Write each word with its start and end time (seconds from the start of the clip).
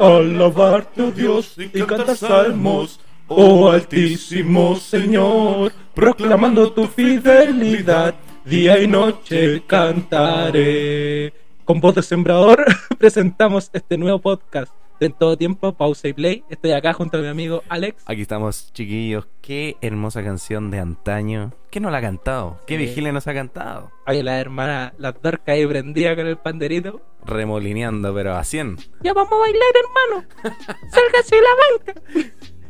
Alabarte, 0.00 1.02
oh 1.02 1.10
Dios, 1.10 1.56
y 1.58 1.68
cantar 1.82 2.16
salmos, 2.16 2.98
oh 3.28 3.70
Altísimo 3.70 4.74
Señor, 4.76 5.72
proclamando 5.94 6.72
tu 6.72 6.86
fidelidad, 6.86 8.14
día 8.42 8.80
y 8.80 8.88
noche 8.88 9.62
cantaré. 9.66 11.34
Con 11.66 11.82
voz 11.82 11.96
de 11.96 12.02
sembrador 12.02 12.64
presentamos 12.98 13.68
este 13.74 13.98
nuevo 13.98 14.18
podcast 14.20 14.72
en 15.06 15.12
todo 15.12 15.36
tiempo, 15.36 15.72
pausa 15.72 16.08
y 16.08 16.12
play. 16.12 16.44
Estoy 16.50 16.72
acá 16.72 16.92
junto 16.92 17.18
a 17.18 17.20
mi 17.20 17.26
amigo 17.28 17.62
Alex. 17.68 18.02
Aquí 18.06 18.22
estamos, 18.22 18.72
chiquillos. 18.72 19.26
Qué 19.40 19.76
hermosa 19.80 20.22
canción 20.22 20.70
de 20.70 20.78
antaño. 20.80 21.52
¿Qué 21.70 21.80
no 21.80 21.90
la 21.90 21.98
ha 21.98 22.02
cantado? 22.02 22.58
¿Qué 22.66 22.76
Sí. 22.76 22.84
vigilia 22.86 23.12
nos 23.12 23.26
ha 23.26 23.34
cantado? 23.34 23.90
Oye, 24.06 24.22
la 24.22 24.38
hermana, 24.40 24.92
la 24.98 25.12
dorca 25.12 25.52
ahí 25.52 25.66
prendida 25.66 26.14
con 26.16 26.26
el 26.26 26.36
panderito. 26.36 27.00
Remolineando, 27.24 28.14
pero 28.14 28.34
a 28.34 28.44
100. 28.44 28.76
Ya 29.02 29.12
vamos 29.12 29.32
a 29.32 29.36
bailar, 29.36 29.68
hermano. 29.74 30.28
Sálgase 30.90 31.36
de 31.36 31.42
la 31.42 31.48
banca. 31.84 32.00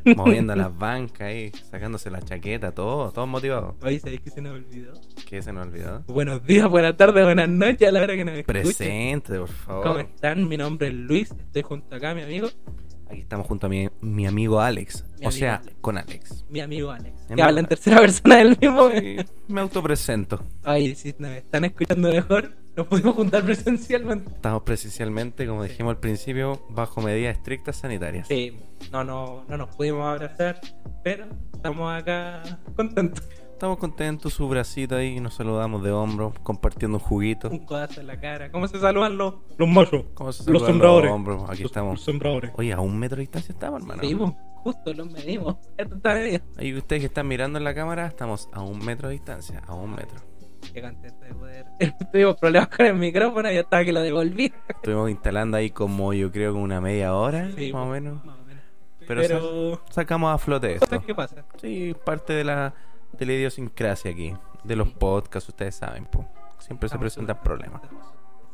Moviendo 0.17 0.55
las 0.57 0.77
bancas 0.77 1.21
ahí, 1.23 1.51
sacándose 1.71 2.11
la 2.11 2.21
chaqueta, 2.23 2.73
todo, 2.73 3.11
todos 3.13 3.29
motivados. 3.29 3.75
Oye, 3.83 4.01
¿sabéis 4.01 4.21
que 4.21 4.31
se 4.31 4.41
nos 4.41 4.53
olvidó? 4.55 4.93
¿Qué 5.29 5.43
se 5.43 5.53
nos 5.53 5.67
olvidó? 5.67 6.03
Buenos 6.07 6.45
días, 6.45 6.69
buenas 6.69 6.97
tardes, 6.97 7.25
buenas 7.25 7.49
noches 7.49 7.89
a 7.89 7.93
la 7.93 8.03
hora 8.03 8.15
que 8.17 8.25
nos 8.25 8.35
escuchen. 8.39 8.63
Presente, 8.63 9.39
por 9.39 9.49
¿Cómo 9.67 9.83
favor. 9.83 10.01
están? 10.01 10.49
Mi 10.49 10.57
nombre 10.57 10.89
es 10.89 10.95
Luis, 10.95 11.31
estoy 11.31 11.63
junto 11.63 11.95
acá, 11.95 12.15
mi 12.15 12.23
amigo, 12.23 12.49
Aquí 13.11 13.21
estamos 13.21 13.47
junto 13.47 13.67
a 13.67 13.69
mi, 13.71 13.89
mi 14.01 14.27
amigo 14.27 14.61
Alex. 14.61 15.05
Mi 15.19 15.27
o 15.27 15.29
amigo 15.29 15.31
sea, 15.33 15.57
Alex. 15.57 15.77
con 15.81 15.99
Alex. 15.99 16.45
mi 16.49 16.61
amigo 16.61 16.91
Alex, 16.93 17.13
que 17.35 17.43
habla 17.43 17.61
en 17.61 17.67
tercera 17.67 18.01
persona 18.01 18.37
del 18.37 18.57
mismo. 18.61 18.89
Sí, 18.91 19.17
me 19.49 19.61
autopresento. 19.61 20.45
Ay, 20.63 20.95
si 20.95 21.15
nos 21.19 21.33
están 21.33 21.65
escuchando 21.65 22.09
mejor, 22.09 22.53
nos 22.77 22.87
pudimos 22.87 23.17
juntar 23.17 23.43
presencialmente. 23.45 24.31
Estamos 24.33 24.63
presencialmente, 24.63 25.45
como 25.47 25.65
dijimos 25.65 25.91
al 25.91 25.99
principio, 25.99 26.65
bajo 26.71 27.01
medidas 27.01 27.37
estrictas 27.37 27.77
sanitarias. 27.77 28.29
Sí, 28.29 28.57
no, 28.93 29.03
no, 29.03 29.45
no 29.49 29.57
nos 29.57 29.75
pudimos 29.75 30.07
abrazar, 30.07 30.61
pero 31.03 31.27
estamos 31.53 31.93
acá 31.93 32.43
contentos. 32.77 33.25
Estamos 33.61 33.77
contentos, 33.77 34.33
su 34.33 34.49
bracito 34.49 34.97
ahí, 34.97 35.21
nos 35.21 35.35
saludamos 35.35 35.83
de 35.83 35.91
hombro, 35.93 36.33
compartiendo 36.43 36.97
un 36.97 37.05
juguito. 37.05 37.51
Un 37.51 37.67
codazo 37.67 38.01
en 38.01 38.07
la 38.07 38.19
cara. 38.19 38.51
¿Cómo 38.51 38.67
se 38.67 38.81
saludan 38.81 39.19
los, 39.19 39.35
los 39.59 39.69
machos? 39.69 40.07
¿Cómo 40.15 40.33
se 40.33 40.39
Los 40.51 40.63
saludan 40.63 40.67
sembradores. 40.69 41.11
hombros? 41.13 41.43
Aquí 41.51 41.63
Los- 41.65 41.71
estamos. 41.71 41.93
Los 41.97 42.05
sembradores. 42.07 42.53
Oye, 42.57 42.73
a 42.73 42.81
un 42.81 42.99
metro 42.99 43.17
de 43.17 43.21
distancia 43.21 43.53
estamos, 43.53 43.83
hermano. 43.83 44.01
Sí, 44.03 44.15
pues, 44.15 44.33
justo 44.65 44.95
los 44.95 45.11
medimos. 45.11 45.57
Esto 45.77 45.95
está 45.95 46.15
medio. 46.15 46.41
Ahí 46.57 46.75
ustedes 46.75 47.01
que 47.01 47.07
están 47.09 47.29
mirando 47.29 47.59
en 47.59 47.65
la 47.65 47.75
cámara, 47.75 48.07
estamos 48.07 48.49
a 48.55 48.63
un 48.63 48.79
metro 48.83 49.09
de 49.09 49.13
distancia, 49.17 49.61
a 49.67 49.75
un 49.75 49.91
metro. 49.95 50.19
Qué 50.73 50.81
contento 50.81 51.23
de 51.23 51.35
poder. 51.35 51.67
Tuvimos 52.13 52.37
problemas 52.37 52.69
con 52.69 52.87
el 52.87 52.95
micrófono 52.95 53.51
y 53.51 53.55
ya 53.57 53.61
estaba 53.61 53.85
que 53.85 53.93
lo 53.93 54.01
devolví. 54.01 54.51
Estuvimos 54.69 55.11
instalando 55.11 55.59
ahí 55.59 55.69
como 55.69 56.15
yo 56.15 56.33
creo 56.33 56.55
que 56.55 56.59
una 56.59 56.81
media 56.81 57.15
hora, 57.15 57.51
Sí, 57.55 57.71
más 57.75 57.87
o 57.87 57.91
menos. 57.91 58.25
Más 58.25 58.39
o 58.39 58.43
menos. 58.45 58.63
Pero, 59.07 59.21
Pero, 59.21 59.75
sa- 59.87 59.93
sacamos 59.93 60.33
a 60.35 60.39
flote 60.39 60.77
esto. 60.77 61.03
que 61.03 61.15
pasan. 61.15 61.45
Sí, 61.61 61.95
parte 62.07 62.33
de 62.33 62.45
la, 62.45 62.73
de 63.19 63.27
la 63.27 63.33
idiosincrasia 63.33 64.11
aquí, 64.11 64.35
de 64.65 64.77
los 64.77 64.91
podcasts, 64.91 65.49
ustedes 65.49 65.75
saben, 65.75 66.07
po. 66.07 66.27
Siempre 66.59 66.89
se 66.89 66.99
presentan 66.99 67.43
problemas. 67.43 67.83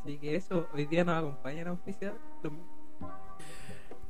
Así 0.02 0.18
que 0.18 0.36
eso, 0.36 0.68
hoy 0.72 0.86
día 0.86 1.04
nos 1.04 1.18
acompañan 1.18 1.68
a 1.68 1.72
oficiar. 1.72 2.14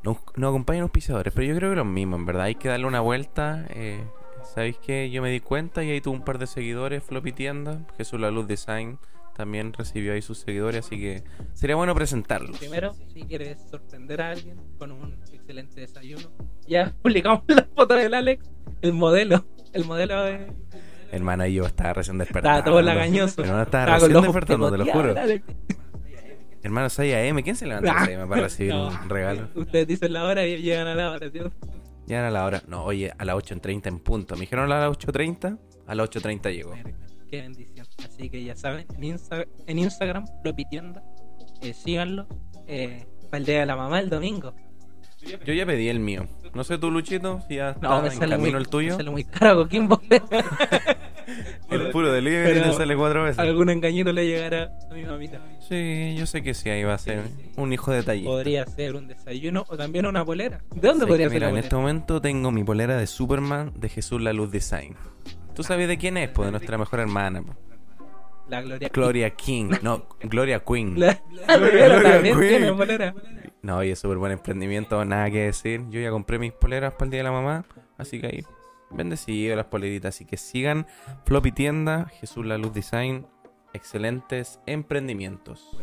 Nos, 0.02 0.18
nos 0.36 0.48
acompañan 0.48 0.82
auspiciadores, 0.82 1.32
pero 1.34 1.46
yo 1.46 1.56
creo 1.56 1.70
que 1.70 1.76
los 1.76 1.86
mismos, 1.86 2.20
en 2.20 2.26
verdad. 2.26 2.44
Hay 2.44 2.54
que 2.56 2.68
darle 2.68 2.86
una 2.86 3.00
vuelta. 3.00 3.64
Eh, 3.70 4.04
¿Sabéis 4.44 4.78
qué? 4.78 5.10
Yo 5.10 5.22
me 5.22 5.30
di 5.30 5.40
cuenta 5.40 5.82
y 5.82 5.90
ahí 5.90 6.00
tuvo 6.00 6.14
un 6.14 6.22
par 6.22 6.38
de 6.38 6.46
seguidores, 6.46 7.02
Floppy 7.02 7.32
Tienda, 7.32 7.80
Jesús 7.96 8.20
La 8.20 8.30
Luz 8.30 8.46
Design 8.46 8.98
también 9.36 9.74
recibió 9.74 10.14
ahí 10.14 10.22
sus 10.22 10.38
seguidores, 10.38 10.86
así 10.86 10.98
que 10.98 11.22
sería 11.52 11.76
bueno 11.76 11.94
presentarlos. 11.94 12.58
Primero, 12.58 12.94
si 13.12 13.22
quieres 13.22 13.60
sorprender 13.70 14.22
a 14.22 14.30
alguien 14.30 14.56
con 14.78 14.92
un 14.92 15.12
excelente 15.30 15.80
desayuno, 15.82 16.30
ya 16.66 16.94
publicamos 17.02 17.42
la 17.48 17.68
foto 17.74 17.94
del 17.94 18.14
Alex, 18.14 18.50
el 18.80 18.94
modelo, 18.94 19.44
el 19.76 19.84
modelo 19.84 20.22
de. 20.24 20.52
Hermana, 21.12 21.46
yo 21.48 21.64
estaba 21.64 21.92
recién 21.94 22.18
despertando. 22.18 22.58
Estaba 22.58 22.64
todo 22.72 22.82
lagañoso. 22.82 23.42
Hermano, 23.42 23.62
estaba 23.62 23.84
Estaba 23.84 23.98
recién 24.08 24.22
despertando, 24.22 24.70
te 24.72 24.78
lo 24.78 24.86
juro. 24.86 25.14
Hermano, 26.62 26.88
6 26.90 27.14
AM, 27.14 27.42
¿quién 27.42 27.54
se 27.54 27.66
levanta 27.66 27.92
a 28.02 28.04
6 28.06 28.18
AM 28.18 28.28
para 28.28 28.42
recibir 28.42 28.74
No. 28.74 28.88
un 28.88 29.08
regalo? 29.08 29.48
Ustedes 29.54 29.86
dicen 29.86 30.12
la 30.12 30.24
hora 30.24 30.44
y 30.46 30.60
llegan 30.62 30.88
a 30.88 30.94
la 30.96 31.12
hora, 31.12 31.30
¿cierto? 31.30 31.52
Ya 32.06 32.18
era 32.18 32.30
la 32.30 32.44
hora. 32.44 32.62
No, 32.66 32.84
oye, 32.84 33.12
a 33.16 33.24
las 33.24 33.36
8.30 33.36 33.86
en 33.86 33.98
punto. 34.00 34.34
Me 34.34 34.40
dijeron 34.42 34.70
a 34.72 34.80
las 34.80 34.98
8.30, 34.98 35.58
a 35.86 35.94
las 35.94 36.10
8.30 36.10 36.52
llegó. 36.52 36.72
Qué 37.30 37.40
bendición. 37.42 37.86
Así 38.04 38.28
que 38.30 38.42
ya 38.44 38.56
saben, 38.56 38.86
en, 38.96 39.02
Insta- 39.02 39.46
en 39.66 39.78
Instagram, 39.78 40.24
Floppy 40.42 40.64
Tienda, 40.68 41.02
eh, 41.62 41.72
síganlo. 41.72 42.26
Eh, 42.66 43.06
para 43.30 43.38
el 43.38 43.44
día 43.46 43.60
de 43.60 43.66
la 43.66 43.76
mamá 43.76 44.00
el 44.00 44.08
domingo. 44.10 44.54
Yo 45.44 45.52
ya 45.54 45.66
pedí 45.66 45.88
el 45.88 45.98
mío. 46.00 46.26
No 46.54 46.64
sé 46.64 46.78
tú, 46.78 46.90
Luchito, 46.90 47.40
si 47.48 47.56
ya 47.56 47.76
No, 47.82 48.00
me 48.00 48.08
en 48.08 48.14
sale, 48.14 48.36
muy, 48.36 48.44
camino 48.44 48.58
el 48.58 48.68
tuyo. 48.68 48.90
me 48.92 48.96
sale 48.96 49.10
muy 49.10 49.24
caro, 49.24 49.56
Coquimbo. 49.56 50.00
El 51.70 51.90
puro 51.90 52.12
delivery 52.12 52.54
Pero- 52.60 52.66
le 52.66 52.72
sale 52.72 52.96
cuatro 52.96 53.24
veces. 53.24 53.38
Algún 53.40 53.68
engañito 53.68 54.12
le 54.12 54.26
llegará 54.26 54.70
a 54.90 54.94
mi 54.94 55.02
mamita. 55.04 55.40
Sí, 55.68 56.14
yo 56.16 56.24
sé 56.24 56.42
que 56.42 56.54
sí, 56.54 56.70
ahí 56.70 56.84
va 56.84 56.94
a 56.94 56.98
ser 56.98 57.24
un 57.56 57.72
hijo 57.72 57.90
de 57.90 58.02
taller. 58.04 58.24
Podría 58.24 58.64
ser 58.66 58.94
un 58.94 59.08
desayuno 59.08 59.64
o 59.68 59.76
también 59.76 60.06
una 60.06 60.24
polera. 60.24 60.60
¿De 60.74 60.86
dónde 60.88 61.04
Sé 61.04 61.08
podría 61.08 61.26
ser 61.28 61.34
mira, 61.34 61.50
en 61.50 61.56
este 61.56 61.74
momento 61.74 62.20
tengo 62.20 62.52
mi 62.52 62.62
polera 62.62 62.96
de 62.96 63.06
Superman 63.08 63.72
de 63.74 63.88
Jesús 63.88 64.22
La 64.22 64.32
Luz 64.32 64.52
Design. 64.52 64.94
¿Tú 65.54 65.64
sabes 65.64 65.88
de 65.88 65.98
quién 65.98 66.16
es? 66.16 66.28
Pues 66.28 66.46
de 66.46 66.52
nuestra 66.52 66.78
mejor 66.78 67.00
hermana. 67.00 67.42
po. 67.42 67.54
La 68.48 68.62
Gloria. 68.62 68.88
Gloria 68.92 69.30
King. 69.30 69.70
No, 69.82 70.06
Gloria 70.20 70.60
Queen. 70.60 70.98
La, 71.00 71.20
la 71.48 71.56
Gloria 71.56 71.86
Gloria 71.88 72.12
también 72.12 72.38
Queen. 72.38 72.48
tiene 72.58 72.72
polera. 72.72 73.14
No, 73.62 73.78
oye, 73.78 73.96
súper 73.96 74.18
buen 74.18 74.32
emprendimiento, 74.32 75.04
nada 75.04 75.30
que 75.30 75.44
decir. 75.46 75.82
Yo 75.88 76.00
ya 76.00 76.10
compré 76.10 76.38
mis 76.38 76.52
poleras 76.52 76.92
para 76.92 77.04
el 77.06 77.10
Día 77.10 77.18
de 77.20 77.24
la 77.24 77.32
Mamá, 77.32 77.64
así 77.98 78.20
que 78.20 78.26
ahí, 78.26 78.44
bendecido 78.90 79.56
las 79.56 79.66
poleritas. 79.66 80.14
Así 80.14 80.24
que 80.24 80.36
sigan 80.36 80.86
Floppy 81.24 81.52
Tienda, 81.52 82.06
Jesús 82.20 82.46
La 82.46 82.58
Luz 82.58 82.72
Design, 82.72 83.26
excelentes 83.72 84.60
emprendimientos. 84.66 85.76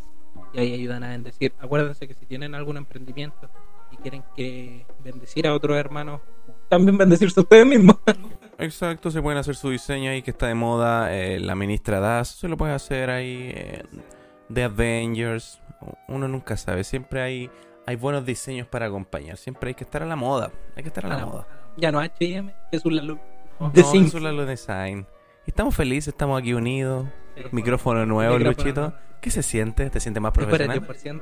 Y 0.53 0.59
ahí 0.59 0.73
ayudan 0.73 1.03
a 1.03 1.09
bendecir. 1.09 1.53
Acuérdense 1.59 2.07
que 2.07 2.13
si 2.13 2.25
tienen 2.25 2.55
algún 2.55 2.77
emprendimiento 2.77 3.49
y 3.91 3.97
quieren 3.97 4.23
que 4.35 4.85
bendecir 5.03 5.45
a 5.47 5.53
otros 5.53 5.77
hermanos, 5.77 6.21
también 6.69 6.97
bendecirse 6.97 7.39
ustedes 7.39 7.65
mismos. 7.65 7.97
Exacto, 8.59 9.11
se 9.11 9.21
pueden 9.21 9.39
hacer 9.39 9.55
su 9.55 9.71
diseño 9.71 10.11
ahí 10.11 10.21
que 10.21 10.31
está 10.31 10.47
de 10.47 10.55
moda. 10.55 11.13
eh, 11.15 11.39
la 11.39 11.55
ministra 11.55 11.99
Das 11.99 12.29
se 12.29 12.47
lo 12.47 12.55
puede 12.55 12.73
hacer 12.73 13.09
ahí. 13.09 13.51
eh, 13.53 13.83
The 14.53 14.63
Avengers, 14.65 15.59
uno 16.07 16.27
nunca 16.27 16.57
sabe. 16.57 16.83
Siempre 16.83 17.21
hay, 17.21 17.49
hay 17.85 17.95
buenos 17.95 18.25
diseños 18.25 18.67
para 18.67 18.85
acompañar. 18.87 19.37
Siempre 19.37 19.69
hay 19.69 19.73
que 19.75 19.83
estar 19.83 20.03
a 20.03 20.05
la 20.05 20.15
moda. 20.15 20.51
Hay 20.75 20.83
que 20.83 20.89
estar 20.89 21.05
a 21.05 21.09
la 21.09 21.15
A 21.15 21.19
la 21.19 21.25
moda. 21.25 21.47
ya 21.77 21.91
no 21.91 21.99
H&M, 21.99 22.53
Jesús 22.71 22.91
la 22.93 23.01
luz. 23.03 23.19
No. 23.59 23.71
Jesús 23.73 24.21
La 24.21 24.31
Luz 24.31 24.47
Design. 24.47 25.05
Y 25.45 25.51
estamos 25.51 25.75
felices, 25.75 26.09
estamos 26.09 26.39
aquí 26.39 26.53
unidos. 26.53 27.07
Micrófono 27.51 28.05
nuevo, 28.05 28.37
Micrófono 28.37 28.63
Luchito. 28.63 28.81
nuevo. 28.81 28.95
¿Qué 29.21 29.29
se 29.31 29.41
siente? 29.43 29.89
¿Te 29.89 29.99
sientes 29.99 30.21
más 30.21 30.33
profesional? 30.33 30.81
10%. 30.81 31.21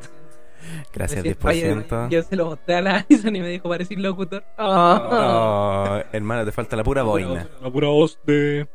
Gracias, 0.94 1.24
Recién- 1.24 1.38
10%. 1.40 2.06
Oye, 2.06 2.16
Yo 2.16 2.24
se 2.24 2.36
lo 2.36 2.46
mostré 2.46 2.76
a 2.76 2.82
la 2.82 2.96
Alison 3.10 3.36
y 3.36 3.42
me 3.42 3.48
dijo 3.50 3.68
parecer 3.70 4.00
locutor. 4.00 4.44
Ah. 4.58 6.02
Oh, 6.06 6.16
hermano, 6.16 6.46
te 6.46 6.52
falta 6.52 6.76
la 6.76 6.84
pura 6.84 7.04
boina. 7.04 7.48
La 7.62 7.70
pura 7.72 7.88
voz 7.90 8.20
de, 8.26 8.68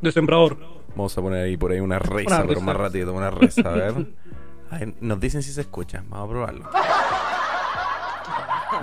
de 0.00 0.12
sembrador. 0.12 0.58
Vamos 0.90 1.16
a 1.16 1.22
poner 1.22 1.44
ahí 1.44 1.56
por 1.56 1.72
ahí 1.72 1.80
una 1.80 1.98
risa, 1.98 2.36
Una 2.36 2.40
pero 2.42 2.54
risa. 2.54 2.64
más 2.66 2.76
ratito, 2.76 3.12
una 3.14 3.30
risa, 3.30 3.62
a 3.64 3.72
ver. 3.72 3.94
A 4.72 4.78
ver, 4.78 4.94
nos 5.00 5.20
dicen 5.20 5.42
si 5.42 5.52
se 5.52 5.60
escucha, 5.60 6.02
vamos 6.08 6.26
a 6.28 6.30
probarlo. 6.30 6.70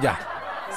Ya, 0.01 0.19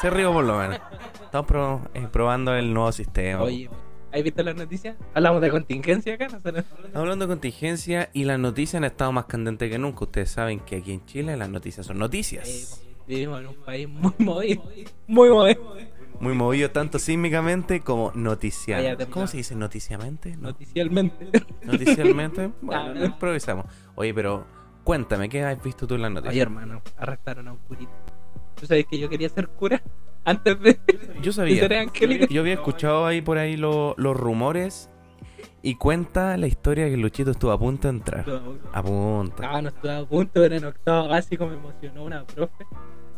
se 0.01 0.11
río 0.11 0.33
por 0.33 0.45
lo 0.45 0.57
menos. 0.59 0.79
Estamos 1.25 1.47
pro- 1.47 1.81
eh, 1.95 2.09
probando 2.11 2.55
el 2.55 2.73
nuevo 2.73 2.91
sistema. 2.93 3.43
Oye, 3.43 3.69
¿has 4.13 4.23
visto 4.23 4.43
las 4.43 4.57
noticias? 4.57 4.97
Hablamos 5.15 5.41
de 5.43 5.51
contingencia 5.51 6.15
acá. 6.15 6.27
Estamos 6.27 6.65
hablando 6.95 7.27
de 7.27 7.33
contingencia 7.33 8.11
y 8.13 8.25
las 8.25 8.39
noticias 8.39 8.77
han 8.79 8.85
estado 8.85 9.13
más 9.13 9.27
candentes 9.27 9.71
que 9.71 9.79
nunca. 9.79 10.05
Ustedes 10.05 10.31
saben 10.31 10.61
que 10.61 10.77
aquí 10.77 10.93
en 10.93 11.05
Chile 11.07 11.37
las 11.37 11.49
noticias 11.51 11.87
son 11.87 11.97
Eh, 11.97 12.01
noticias. 12.01 12.83
vivimos 13.07 13.41
en 13.41 13.49
un 13.49 13.55
país 13.57 13.89
muy 13.89 14.13
movido. 14.19 14.63
Muy 15.07 15.29
movido. 15.29 15.77
Muy 16.21 16.35
movido 16.35 16.71
tanto 16.71 16.99
sísmicamente 16.99 17.81
como 17.81 18.13
noticialmente. 18.15 19.07
¿Cómo 19.07 19.27
se 19.27 19.39
dice? 19.39 19.55
¿Noticiamente? 19.57 20.37
No. 20.37 20.49
Noticialmente. 20.49 21.31
Noticialmente. 21.65 22.51
Bueno, 22.63 22.95
Ah. 23.01 23.05
improvisamos. 23.05 23.67
Oye, 23.95 24.15
pero 24.15 24.47
cuéntame, 24.85 25.29
¿qué 25.29 25.45
has 25.45 25.63
visto 25.63 25.87
tú 25.87 25.95
en 25.95 26.03
las 26.03 26.09
Ay, 26.11 26.15
noticias? 26.15 26.43
hermano, 26.43 26.83
arrestaron 26.97 27.49
a 27.49 27.53
un 27.53 27.59
curito. 27.59 27.93
¿Tú 28.59 28.67
sabes 28.67 28.87
que 28.87 28.99
yo 28.99 29.09
quería 29.09 29.29
ser 29.29 29.49
cura? 29.49 29.83
Antes 30.25 30.61
de, 30.61 30.79
Yo 31.17 31.23
de 31.23 31.33
sabía. 31.33 31.69
ser. 31.69 32.29
Yo 32.29 32.41
había 32.43 32.55
escuchado 32.55 33.07
ahí 33.07 33.21
por 33.23 33.39
ahí 33.39 33.57
lo- 33.57 33.95
los 33.99 34.17
rumores 34.17 34.89
y 35.63 35.75
cuenta 35.77 36.37
la 36.37 36.47
historia 36.47 36.89
que 36.89 36.97
Luchito 36.97 37.33
estuvo 37.33 37.51
a 37.51 37.59
punto 37.59 37.89
de 37.89 37.95
entrar. 37.99 38.27
No, 38.29 38.55
A 38.73 38.83
punto. 38.83 39.43
Ah, 39.45 39.61
no 39.63 39.69
estaba 39.71 39.99
a 39.99 40.05
punto, 40.07 40.33
pero 40.35 40.55
en 40.55 40.65
octavo 40.65 41.09
básico 41.09 41.47
me 41.47 41.55
emocionó 41.55 42.05
una 42.05 42.25
profe 42.25 42.65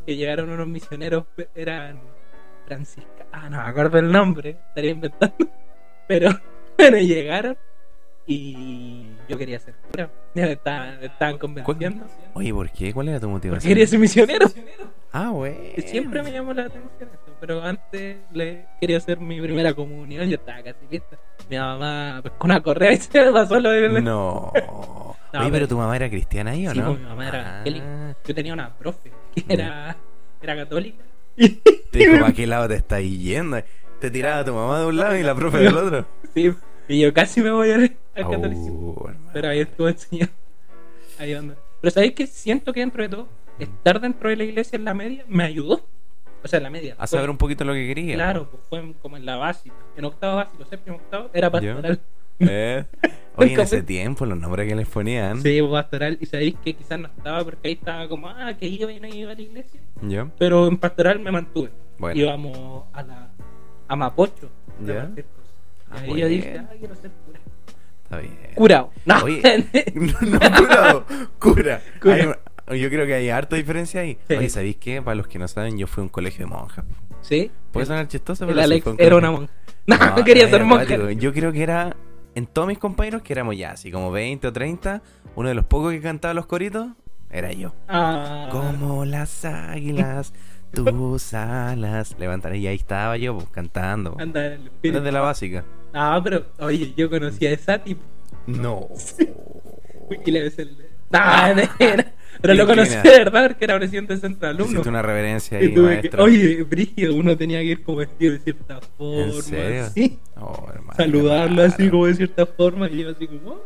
que 0.06 0.17
llegaron 0.17 0.49
unos 0.50 0.67
misioneros, 0.67 1.25
eran 1.55 2.00
franciscanos, 2.67 3.26
ah, 3.32 3.49
no 3.50 3.56
me 3.58 3.62
acuerdo 3.69 3.99
el 3.99 4.10
nombre, 4.12 4.58
estaría 4.69 4.90
inventando, 4.93 5.37
pero, 6.08 6.31
pero 6.76 6.96
llegaron 6.99 7.56
y 8.26 9.06
yo 9.29 9.37
quería 9.38 9.59
ser 9.59 9.75
cura, 9.91 10.11
me 10.35 10.53
estaban, 10.53 10.99
me 11.00 11.06
estaban 11.06 11.38
convenciendo, 11.38 12.05
Oye, 12.35 12.53
¿por 12.53 12.71
qué? 12.71 12.93
¿Cuál 12.93 13.09
era 13.09 13.19
tu 13.21 13.26
porque 13.26 13.49
motivación? 13.49 13.69
quería 13.71 13.87
ser 13.87 13.99
misionero. 13.99 14.47
Ah, 15.12 15.29
güey. 15.31 15.75
Siempre 15.87 16.23
me 16.23 16.32
llamó 16.32 16.53
la 16.55 16.62
atención 16.62 17.09
eso, 17.12 17.32
pero 17.41 17.62
antes 17.62 18.17
le 18.32 18.67
quería 18.81 18.97
hacer 18.97 19.21
mi 19.21 19.41
primera 19.41 19.73
comunión, 19.75 20.29
yo 20.29 20.37
estaba 20.37 20.62
casi 20.62 20.87
lista. 20.91 21.17
Mi 21.49 21.56
mamá 21.59 22.23
con 22.38 22.50
una 22.50 22.61
correa 22.62 22.93
y 22.93 22.97
se 22.99 23.25
me 23.25 23.31
pasó 23.32 23.61
lo 23.61 23.71
de 23.71 24.00
No. 24.00 24.53
No, 25.35 25.41
Oye, 25.41 25.50
pero 25.50 25.67
tu 25.67 25.77
mamá 25.77 25.97
era 25.97 26.09
cristiana 26.09 26.53
ahí 26.53 26.69
o 26.69 26.70
Sí, 26.73 26.79
no? 26.79 26.87
pues, 26.91 27.00
mi 27.00 27.06
mamá 27.06 27.29
era 27.29 27.62
Ah. 27.65 28.15
Yo 28.25 28.35
tenía 28.37 28.53
una 28.53 28.73
profe 28.73 29.11
que 29.35 29.44
era, 29.53 29.97
era 30.41 30.55
católica. 30.56 31.03
Te 31.37 31.99
dijo, 31.99 32.20
¿para 32.20 32.32
qué 32.32 32.47
lado 32.47 32.69
te 32.69 32.77
estás 32.77 33.03
yendo? 33.03 33.59
Te 34.00 34.12
tiraba 34.12 34.44
tu 34.44 34.55
mamá 34.55 34.79
de 34.79 34.87
un 34.87 34.97
lado 34.97 35.17
y 35.17 35.25
la 35.25 35.35
profe 35.35 35.59
del 35.59 35.77
otro. 35.77 36.06
Sí, 36.35 36.55
y 36.88 37.00
yo 37.00 37.12
casi 37.14 37.40
me 37.40 37.50
voy 37.50 37.70
al 37.70 37.96
al 38.14 38.31
catolicismo. 38.31 38.94
Oh, 38.96 39.08
hermano. 39.08 39.31
Pero 39.32 39.48
ahí 39.48 39.60
estuvo 39.60 39.88
enseñando. 39.88 40.34
Ahí 41.19 41.32
anda. 41.32 41.56
Pero 41.81 41.90
¿sabéis 41.90 42.12
que 42.14 42.26
siento 42.26 42.72
que 42.72 42.81
dentro 42.81 43.02
de 43.02 43.08
todo, 43.08 43.28
estar 43.58 44.00
dentro 44.00 44.28
de 44.28 44.36
la 44.36 44.44
iglesia 44.44 44.76
en 44.76 44.84
la 44.84 44.94
media 44.94 45.25
me 45.28 45.44
ayudó? 45.44 45.86
O 46.42 46.48
sea, 46.48 46.58
en 46.58 46.64
la 46.64 46.70
media. 46.70 46.94
A 46.98 47.06
saber 47.06 47.31
un 47.31 47.38
poquito 47.38 47.64
lo 47.64 47.72
que 47.72 47.86
quería. 47.86 48.14
Claro, 48.14 48.48
pues 48.50 48.62
fue 48.69 48.94
como 49.00 49.16
en 49.16 49.25
la 49.25 49.36
básica. 49.36 49.75
En 49.96 50.04
octavo 50.04 50.36
básico, 50.36 50.64
séptimo, 50.66 50.96
octavo, 50.96 51.31
era 51.32 51.50
pastoral. 51.50 52.00
¿Eh? 52.40 52.84
Oye, 53.36 53.54
en 53.54 53.60
ese 53.60 53.82
tiempo 53.82 54.26
los 54.26 54.38
nombres 54.38 54.69
que 54.69 54.75
les 54.75 54.88
ponían. 54.88 55.40
Sí, 55.40 55.60
pues, 55.60 55.72
pastoral. 55.72 56.19
Y 56.20 56.26
sabéis 56.26 56.56
que 56.62 56.75
quizás 56.75 56.98
no 56.98 57.08
estaba 57.08 57.42
porque 57.44 57.69
ahí 57.69 57.75
estaba 57.75 58.08
como, 58.08 58.28
ah, 58.28 58.54
que 58.58 58.66
iba 58.66 58.92
y 58.92 59.00
no 59.00 59.08
iba 59.08 59.32
a 59.32 59.34
la 59.34 59.40
iglesia. 59.40 59.81
¿Ya? 60.02 60.31
Pero 60.38 60.66
en 60.66 60.76
pastoral 60.76 61.20
me 61.20 61.31
mantuve. 61.31 61.70
Bueno. 61.98 62.20
Íbamos 62.20 62.84
a 62.92 63.02
la 63.02 63.31
a 63.88 63.96
Mapocho. 63.96 64.50
a 64.82 64.86
Ya. 64.86 65.10
Y 65.94 65.96
Ah, 65.96 66.00
bueno. 66.06 66.17
yo 66.19 66.29
dije, 66.29 66.58
ah, 66.58 66.73
quiero 66.79 66.94
ser 66.96 67.11
cura. 67.26 67.41
Está 68.05 68.19
bien. 68.19 68.38
Curado. 68.55 68.91
No, 69.05 69.23
Oye. 69.25 69.43
no, 69.94 70.20
no, 70.20 70.56
curado, 70.58 71.05
cura. 71.38 71.82
Cura. 72.00 72.14
Hay- 72.67 72.81
yo 72.81 72.88
creo 72.88 73.05
que 73.06 73.12
hay 73.14 73.29
harta 73.29 73.56
diferencia 73.56 74.00
ahí. 74.00 74.17
Sí. 74.26 74.35
Oye, 74.37 74.49
¿sabéis 74.49 74.76
qué? 74.76 75.02
Para 75.02 75.14
los 75.17 75.26
que 75.29 75.38
no 75.38 75.46
saben, 75.49 75.76
yo 75.76 75.87
fui 75.87 76.00
a 76.00 76.05
un 76.05 76.08
colegio 76.08 76.46
de 76.46 76.50
monjas. 76.50 76.85
¿Sí? 77.20 77.50
Puede 77.73 77.85
sonar 77.87 78.08
chistoso, 78.08 78.44
El 78.44 78.49
pero 78.49 78.61
sí 78.61 78.64
Alex 78.64 78.87
un 78.87 78.96
era 78.99 79.17
una 79.17 79.31
monja. 79.31 79.52
No, 79.87 79.96
No, 80.17 80.25
quería 80.25 80.49
ser 80.49 80.64
monja. 80.64 81.12
Yo 81.12 81.32
creo 81.35 81.52
que 81.52 81.62
era, 81.62 81.94
en 82.35 82.46
todos 82.46 82.67
mis 82.67 82.79
compañeros, 82.79 83.20
que 83.20 83.35
éramos 83.35 83.55
ya 83.58 83.73
así 83.73 83.91
como 83.91 84.11
20 84.11 84.46
o 84.49 84.52
30, 84.52 85.02
uno 85.37 85.49
de 85.50 85.55
los 85.55 85.67
pocos 85.67 85.93
que 85.93 86.00
cantaba 86.00 86.32
los 86.32 86.46
coritos 86.46 86.88
era 87.31 87.52
yo. 87.52 87.75
Ah, 87.87 88.49
Como 88.50 89.05
las 89.05 89.44
águilas, 89.44 90.32
tus 90.73 91.35
alas. 91.35 92.17
Levantaré 92.19 92.56
y 92.58 92.67
ahí 92.67 92.76
estaba 92.76 93.19
yo 93.19 93.35
pues, 93.35 93.49
cantando. 93.50 94.17
Anda, 94.19 94.46
el 94.55 94.64
espíritu. 94.69 95.00
Desde 95.00 95.12
la 95.12 95.20
básica. 95.20 95.64
Ah, 95.94 96.20
pero, 96.23 96.44
oye, 96.58 96.93
yo 96.96 97.08
conocí 97.08 97.46
a 97.46 97.52
esa 97.52 97.79
tipo. 97.79 98.02
No. 98.46 98.88
Y 100.26 100.31
le 100.31 100.43
besé 100.43 100.62
el 100.62 100.76
dedo. 100.76 100.88
Ah, 101.12 101.55
veras. 101.79 102.06
Pero 102.43 102.55
lo 102.55 102.67
conocí 102.67 102.94
de 102.94 103.08
verdad 103.11 103.46
porque 103.49 103.64
era 103.64 103.79
presidente 103.79 104.17
centro 104.19 104.41
de 104.49 104.50
alumnos. 104.50 104.73
Hiciste 104.73 104.88
una 104.91 105.00
reverencia 105.00 105.56
ahí, 105.58 105.73
tuve 105.73 106.02
que-. 106.02 106.17
Oye, 106.20 106.62
Brígido, 106.64 107.14
uno 107.14 107.35
tenía 107.37 107.61
que 107.61 107.64
ir 107.67 107.82
como 107.82 107.99
vestido 107.99 108.32
de 108.35 108.38
cierta 108.41 108.81
forma. 108.99 109.32
¿En 109.32 109.43
serio? 109.43 110.19
Oh, 110.37 110.67
hermano, 110.70 110.93
Saludarlo 110.94 111.62
así 111.62 111.88
como 111.88 112.05
de 112.06 112.14
cierta 112.17 112.44
forma. 112.44 112.88
Y 112.91 113.02
yo 113.02 113.11
así 113.11 113.26
como, 113.26 113.52
"Oh, 113.52 113.64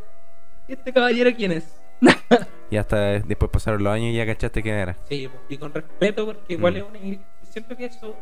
¿y 0.68 0.74
este 0.74 0.92
caballero 0.92 1.30
quién 1.36 1.52
es? 1.52 1.80
Y 2.70 2.76
hasta 2.76 3.18
después 3.18 3.50
pasaron 3.50 3.82
los 3.82 3.92
años 3.92 4.12
y 4.12 4.16
ya 4.16 4.26
cachaste 4.26 4.62
quién 4.62 4.74
era. 4.76 4.96
Sí, 5.08 5.26
pues, 5.28 5.42
y 5.48 5.56
con 5.56 5.72
respeto 5.74 6.24
porque 6.26 6.52
igual 6.52 6.74
Mm. 6.74 6.76
es 6.76 6.82
una. 6.84 7.18
Siento 7.50 7.76
que 7.76 7.86
eso 7.86 8.14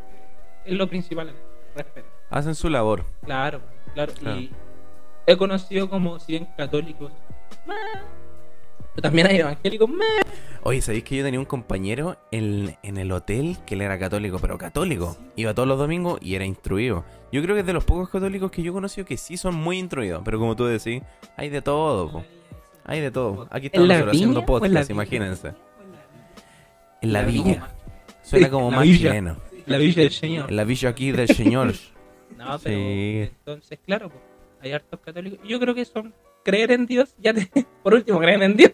es 0.64 0.72
lo 0.72 0.88
principal, 0.88 1.32
respeto. 1.74 2.06
Hacen 2.30 2.54
su 2.54 2.70
labor. 2.70 3.04
Claro, 3.24 3.60
claro. 3.96 4.12
Claro. 4.12 4.40
Y 4.40 4.50
he 5.26 5.36
conocido 5.36 5.88
como, 5.88 6.20
si 6.20 6.32
bien 6.32 6.48
católicos, 6.56 7.12
pero 8.96 9.02
también 9.02 9.26
hay 9.26 9.36
evangélicos, 9.36 9.90
meh. 9.90 10.04
Oye, 10.62 10.80
¿sabéis 10.80 11.04
que 11.04 11.16
yo 11.16 11.24
tenía 11.24 11.38
un 11.38 11.44
compañero 11.44 12.16
en, 12.30 12.76
en 12.82 12.96
el 12.96 13.12
hotel 13.12 13.58
que 13.66 13.74
él 13.74 13.82
era 13.82 13.98
católico, 13.98 14.38
pero 14.40 14.56
católico? 14.56 15.16
Iba 15.36 15.52
todos 15.52 15.68
los 15.68 15.78
domingos 15.78 16.18
y 16.22 16.34
era 16.34 16.46
instruido. 16.46 17.04
Yo 17.30 17.42
creo 17.42 17.54
que 17.54 17.60
es 17.60 17.66
de 17.66 17.74
los 17.74 17.84
pocos 17.84 18.08
católicos 18.08 18.50
que 18.50 18.62
yo 18.62 18.70
he 18.70 18.74
conocido 18.74 19.06
que 19.06 19.18
sí 19.18 19.36
son 19.36 19.54
muy 19.54 19.78
instruidos. 19.78 20.22
Pero 20.24 20.38
como 20.38 20.56
tú 20.56 20.64
decís, 20.64 21.02
hay 21.36 21.50
de 21.50 21.60
todo, 21.60 22.10
po. 22.10 22.24
Hay 22.84 23.00
de 23.00 23.10
todo. 23.10 23.48
Aquí 23.50 23.66
estamos 23.66 23.84
¿En 23.84 23.88
la 23.88 23.94
nosotros 23.94 24.16
haciendo 24.16 24.46
podcast, 24.46 24.90
imagínense. 24.90 25.48
En 27.02 27.12
la 27.12 27.20
La 27.20 27.28
villa. 27.28 27.68
Suena 28.22 28.50
como 28.50 28.70
más 28.72 28.84
chileno. 28.84 29.36
La 29.66 29.78
Villa 29.78 30.02
del 30.02 30.12
Señor. 30.12 30.48
En 30.48 30.56
la 30.56 30.64
villa 30.64 30.88
aquí 30.88 31.10
del 31.10 31.28
señor. 31.28 31.74
No, 32.36 32.58
pero 32.62 32.76
Sí. 32.76 33.20
entonces, 33.22 33.78
claro, 33.84 34.10
pues, 34.10 34.22
hay 34.60 34.72
hartos 34.72 35.00
católicos. 35.00 35.38
Yo 35.46 35.58
creo 35.60 35.74
que 35.74 35.84
son 35.84 36.14
creer 36.44 36.70
en 36.72 36.86
Dios, 36.86 37.14
ya 37.18 37.32
te- 37.34 37.50
por 37.82 37.94
último, 37.94 38.18
creen 38.20 38.42
en 38.42 38.56
Dios. 38.56 38.72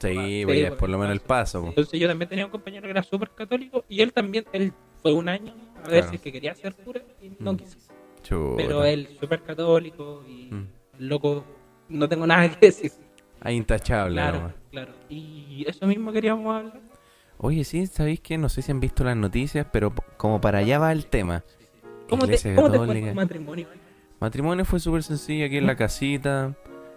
Sí, 0.00 0.42
pues 0.44 0.70
por 0.72 0.88
lo 0.90 0.98
menos 0.98 1.12
el 1.14 1.20
paso, 1.20 1.62
po. 1.62 1.68
Entonces 1.68 1.98
yo 1.98 2.06
también 2.08 2.28
tenía 2.28 2.44
un 2.44 2.50
compañero 2.50 2.84
que 2.84 2.90
era 2.90 3.02
súper 3.02 3.30
católico 3.30 3.84
y 3.88 4.02
él 4.02 4.12
también, 4.12 4.44
él 4.52 4.72
fue 5.02 5.12
un 5.12 5.28
año 5.28 5.54
a 5.82 5.88
ver 5.88 6.00
Claro. 6.00 6.08
si 6.10 6.16
es 6.16 6.20
que 6.22 6.32
quería 6.32 6.54
ser 6.54 6.74
cura 6.74 7.00
y 7.22 7.30
no 7.38 7.52
Mm. 7.52 7.56
quiso. 7.56 7.78
Chuta. 8.22 8.56
Pero 8.56 8.84
él 8.84 9.08
súper 9.18 9.42
católico 9.42 10.22
y 10.28 10.50
Mm. 10.52 10.68
loco, 10.98 11.44
no 11.88 12.08
tengo 12.08 12.26
nada 12.26 12.48
que 12.50 12.66
decir. 12.66 12.92
Ahí 13.40 13.56
intachable, 13.56 14.14
Claro, 14.14 14.38
nomás. 14.38 14.54
claro. 14.70 14.92
Y 15.08 15.64
eso 15.66 15.86
mismo 15.86 16.12
queríamos 16.12 16.54
hablar. 16.54 16.80
Oye, 17.38 17.64
sí, 17.64 17.86
¿sabéis 17.86 18.20
que 18.20 18.36
No 18.38 18.48
sé 18.48 18.62
si 18.62 18.72
han 18.72 18.80
visto 18.80 19.04
las 19.04 19.16
noticias, 19.16 19.66
pero 19.72 19.92
como 20.16 20.40
para 20.40 20.58
allá 20.58 20.78
va 20.78 20.92
el 20.92 21.06
tema. 21.06 21.44
¿Cómo 22.16 22.26
te, 22.26 22.26
Iglesia 22.32 22.54
cómo 22.54 22.70
te 22.70 22.78
fue 22.78 22.86
tu 22.86 23.14
matrimonio? 23.14 23.66
Matrimonio 24.20 24.64
fue 24.64 24.80
súper 24.80 25.02
sencillo 25.02 25.46
aquí 25.46 25.56
en 25.58 25.66
la 25.66 25.76
casita. 25.76 26.54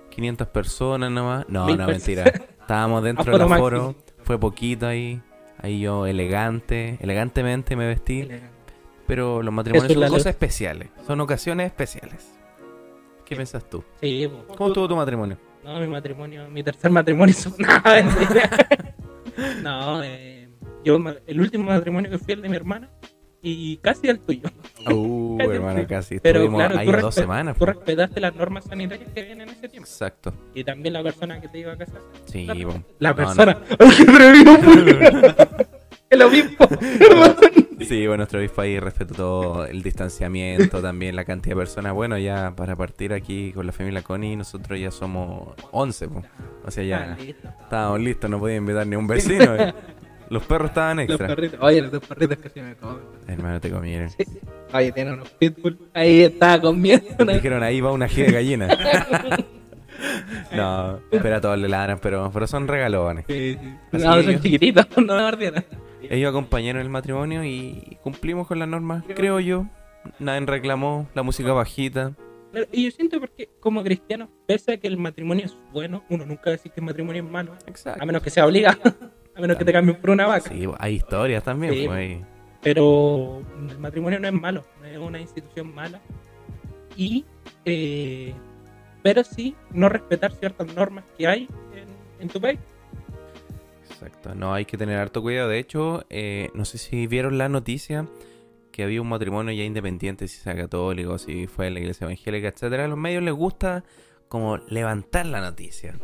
500 0.10 0.48
personas 0.48 1.12
nomás. 1.12 1.46
No, 1.50 1.66
Mil 1.66 1.78
no, 1.78 1.86
personas. 1.88 2.08
mentira. 2.26 2.46
Estábamos 2.62 3.04
dentro 3.04 3.22
Aforo 3.24 3.38
del 3.46 3.54
aforo. 3.54 3.96
Fue 4.24 4.40
poquito 4.40 4.88
ahí. 4.88 5.22
Ahí 5.60 5.80
yo 5.80 6.06
elegante, 6.06 6.98
elegantemente 7.02 7.76
me 7.76 7.88
vestí. 7.88 8.28
Pero 9.08 9.42
los 9.42 9.54
matrimonios 9.54 9.94
son 9.94 10.10
cosas 10.10 10.28
especiales. 10.28 10.90
Son 11.06 11.20
ocasiones 11.22 11.68
especiales. 11.68 12.34
¿Qué 13.26 13.36
piensas 13.36 13.68
tú? 13.70 13.84
Sí, 14.02 14.28
po. 14.28 14.54
¿Cómo 14.56 14.68
estuvo 14.70 14.88
tu 14.88 14.96
matrimonio? 14.96 15.38
No, 15.64 15.80
mi 15.80 15.88
matrimonio, 15.88 16.48
mi 16.50 16.64
tercer 16.64 16.92
matrimonio. 16.92 17.32
es- 17.38 17.48
No, 17.60 17.82
mentira. 17.84 18.50
no 19.64 20.04
eh, 20.04 20.50
yo, 20.84 20.98
el 21.26 21.40
último 21.42 21.66
matrimonio 21.66 22.10
que 22.12 22.18
fui 22.20 22.34
el 22.34 22.42
de 22.42 22.50
mi 22.50 22.56
hermana 22.56 22.90
y 23.42 23.78
casi 23.78 24.08
el 24.08 24.20
tuyo. 24.20 24.50
Uh, 24.90 25.38
Casi, 25.38 25.52
hermano, 25.52 25.80
sí. 25.82 25.86
casi. 25.86 26.20
Pero 26.22 26.40
Estuvimos 26.40 26.60
claro, 26.66 26.80
ahí 26.80 26.86
tú, 26.88 26.98
dos 27.02 27.14
semanas. 27.16 27.58
tú 27.58 27.66
respetaste 27.66 28.22
las 28.22 28.34
normas 28.34 28.64
sanitarias 28.64 29.10
que 29.12 29.20
habían 29.20 29.42
en 29.42 29.50
ese 29.50 29.68
tiempo. 29.68 29.86
Exacto. 29.86 30.34
Y 30.56 30.64
también 30.64 30.94
la 30.94 31.04
persona 31.04 31.42
que 31.42 31.50
te 31.50 31.60
iba 31.60 31.74
a 31.74 31.78
casar. 31.78 32.00
Sí, 32.26 32.46
La, 32.46 32.54
po. 32.56 32.84
la 33.00 33.10
No, 33.10 33.16
persona. 33.18 33.58
¡Ay, 33.80 33.90
qué 33.98 34.04
atrevido, 34.10 34.58
fue! 34.60 35.68
Es 36.10 36.18
lo 36.20 36.30
mismo. 36.30 36.68
Sí, 37.82 38.00
bueno, 38.08 38.18
nuestro 38.18 38.40
obispo 38.40 38.62
ahí 38.62 38.80
respetó 38.80 39.14
todo 39.14 39.66
el 39.66 39.84
distanciamiento, 39.84 40.82
también 40.82 41.16
la 41.18 41.26
cantidad 41.26 41.56
de 41.56 41.60
personas. 41.60 41.94
Bueno, 41.94 42.18
ya 42.18 42.54
para 42.56 42.76
partir 42.78 43.12
aquí 43.14 43.52
con 43.52 43.66
la 43.66 43.74
familia 43.74 44.02
Connie, 44.04 44.38
nosotros 44.38 44.80
ya 44.80 44.90
somos 44.90 45.50
11, 45.72 46.08
po. 46.08 46.24
o 46.66 46.72
sea, 46.72 46.84
Ah, 46.84 46.88
ya 47.18 47.24
listo. 47.26 47.50
estábamos 47.62 48.00
listos, 48.00 48.30
no 48.30 48.40
podía 48.40 48.56
invitar 48.56 48.88
ni 48.88 48.96
un 48.96 49.06
vecino. 49.08 49.54
eh. 49.58 49.74
Los 50.30 50.44
perros 50.44 50.70
estaban 50.70 50.98
Los 50.98 51.10
extra. 51.10 51.28
perritos. 51.28 51.60
Oye, 51.62 51.82
los 51.82 51.92
dos 51.92 52.06
perritos 52.06 52.38
que 52.38 52.50
se 52.50 52.62
me 52.62 52.76
comen. 52.76 53.00
Hermano, 53.28 53.60
te 53.62 53.70
comieron. 53.72 54.10
Sí. 54.10 54.26
Oye, 54.74 54.92
tiene 54.92 55.14
unos 55.14 55.30
pitbull. 55.30 55.78
Ahí 55.94 56.22
estaba 56.24 56.60
comiendo. 56.62 57.08
una- 57.20 57.34
Dijeron, 57.34 57.64
ahí 57.64 57.80
va 57.82 57.92
una 57.92 58.06
ají 58.06 58.22
de 58.24 58.32
gallina. 58.32 58.68
no, 60.56 61.00
pero 61.10 61.36
a 61.36 61.42
todos 61.42 61.58
le 61.58 61.68
ladran, 61.68 62.00
pero, 62.02 62.30
pero 62.34 62.48
son 62.48 62.68
regalones. 62.68 63.26
Sí, 63.28 63.58
sí. 63.62 63.76
Así 63.94 64.06
No, 64.06 64.22
son 64.24 64.40
chiquititos, 64.42 64.86
no 64.98 65.16
me 65.16 65.22
mordieron. 65.22 65.64
Ellos 66.10 66.30
acompañaron 66.30 66.82
el 66.82 66.90
matrimonio 66.90 67.44
y 67.44 67.98
cumplimos 68.04 68.48
con 68.48 68.60
las 68.60 68.68
normas, 68.68 69.04
creo 69.16 69.40
yo. 69.40 69.66
Nadie 70.20 70.46
reclamó, 70.46 71.08
la 71.16 71.24
música 71.24 71.52
bajita. 71.52 72.14
Claro, 72.52 72.68
Y 72.72 72.86
yo 72.86 72.92
siento 72.92 73.20
porque 73.20 73.50
como 73.60 73.84
cristiano, 73.84 74.30
pese 74.46 74.74
a 74.74 74.78
que 74.78 74.88
el 74.88 74.98
matrimonio 74.98 75.46
es 75.46 75.58
bueno, 75.74 76.04
uno 76.10 76.26
nunca 76.26 76.44
va 76.46 76.50
a 76.50 76.52
decir 76.52 76.72
que 76.72 76.80
el 76.80 76.86
matrimonio 76.86 77.24
es 77.24 77.30
malo, 77.30 77.54
Exacto. 77.66 78.02
a 78.02 78.06
menos 78.06 78.22
que 78.22 78.30
sea 78.30 78.46
obligado, 78.46 78.80
a 79.38 79.42
menos 79.42 79.58
que 79.58 79.66
te 79.66 79.72
cambien 79.74 80.00
por 80.00 80.10
una 80.10 80.26
vaca. 80.28 80.50
Sí, 80.50 80.66
hay 80.80 80.96
historias 80.96 81.44
también, 81.44 81.74
Sí. 81.74 81.86
pues. 81.88 82.18
Pero 82.62 83.42
el 83.70 83.78
matrimonio 83.80 84.20
no 84.20 84.28
es 84.28 84.34
malo, 84.34 84.66
no 84.82 84.88
es 84.88 84.98
una 84.98 85.20
institución 85.20 85.74
mala. 85.74 86.02
Y, 86.96 87.24
eh, 87.66 88.34
pero 89.04 89.24
sí, 89.24 89.56
no 89.72 89.88
respetar 89.90 90.32
ciertas 90.34 90.74
normas 90.76 91.06
que 91.18 91.28
hay 91.28 91.48
en, 91.74 92.24
en 92.24 92.28
tu 92.28 92.42
país. 92.42 92.60
Exacto, 93.90 94.36
no 94.36 94.54
hay 94.54 94.66
que 94.66 94.78
tener 94.78 94.98
harto 94.98 95.22
cuidado. 95.22 95.50
De 95.50 95.60
hecho, 95.60 96.06
eh, 96.10 96.50
no 96.54 96.66
sé 96.66 96.78
si 96.78 97.08
vieron 97.08 97.38
la 97.38 97.50
noticia 97.50 98.08
que 98.72 98.84
había 98.84 99.02
un 99.02 99.10
matrimonio 99.10 99.54
ya 99.54 99.64
independiente, 99.64 100.28
si 100.28 100.38
sea 100.40 100.56
católico, 100.56 101.18
si 101.18 101.48
fue 101.48 101.68
en 101.68 101.74
la 101.76 101.80
iglesia 101.80 102.06
evangélica, 102.06 102.48
etcétera. 102.50 102.86
A 102.86 102.88
los 102.88 102.98
medios 102.98 103.24
les 103.24 103.34
gusta 103.34 103.84
como 104.28 104.58
levantar 104.58 105.26
la 105.26 105.42
noticia. 105.42 105.96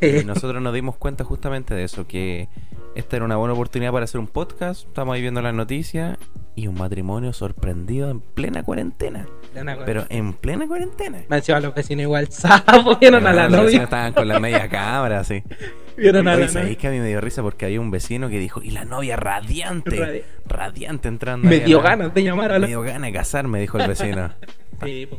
Y 0.00 0.24
nosotros 0.24 0.62
nos 0.62 0.72
dimos 0.74 0.96
cuenta 0.96 1.24
justamente 1.24 1.74
de 1.74 1.84
eso, 1.84 2.06
que 2.06 2.48
esta 2.94 3.16
era 3.16 3.24
una 3.24 3.36
buena 3.36 3.54
oportunidad 3.54 3.92
para 3.92 4.04
hacer 4.04 4.20
un 4.20 4.26
podcast. 4.26 4.86
Estamos 4.86 5.14
ahí 5.14 5.20
viendo 5.22 5.40
las 5.42 5.54
noticias 5.54 6.18
y 6.56 6.66
un 6.66 6.74
matrimonio 6.74 7.32
sorprendido 7.32 8.10
en 8.10 8.20
plena 8.20 8.62
cuarentena. 8.62 9.26
plena 9.52 9.78
Pero 9.86 10.04
en 10.08 10.32
plena 10.34 10.66
cuarentena. 10.66 11.22
Me 11.28 11.36
encima 11.36 11.60
los 11.60 11.74
vecinos 11.74 12.02
igual 12.02 12.28
sapo, 12.30 12.96
vieron 13.00 13.26
a 13.26 13.32
la 13.32 13.48
novia. 13.48 13.84
estaban 13.84 14.12
con 14.12 14.26
la 14.28 14.38
media 14.40 14.68
cámara, 14.68 15.20
así. 15.20 15.42
Vieron 15.96 16.28
a 16.28 16.30
la 16.36 16.48
¿sabéis 16.48 16.54
novia. 16.54 16.78
que 16.78 16.88
a 16.88 16.90
mí 16.92 16.98
me 16.98 17.08
dio 17.08 17.20
risa 17.20 17.42
porque 17.42 17.66
había 17.66 17.78
un 17.78 17.90
vecino 17.90 18.30
que 18.30 18.38
dijo, 18.38 18.62
y 18.62 18.70
la 18.70 18.86
novia 18.86 19.16
radiante, 19.16 19.98
Radi- 20.00 20.22
radiante 20.46 21.08
entrando. 21.08 21.46
Me 21.46 21.60
dio 21.60 21.82
la- 21.82 21.90
ganas 21.90 22.14
de 22.14 22.22
llamar 22.22 22.52
a 22.52 22.54
Me 22.54 22.60
la 22.60 22.66
dio 22.68 22.80
ganas 22.80 23.02
de 23.02 23.12
casarme, 23.12 23.60
dijo 23.60 23.78
el 23.78 23.86
vecino. 23.88 24.30
Sí, 24.82 25.06
po. 25.06 25.18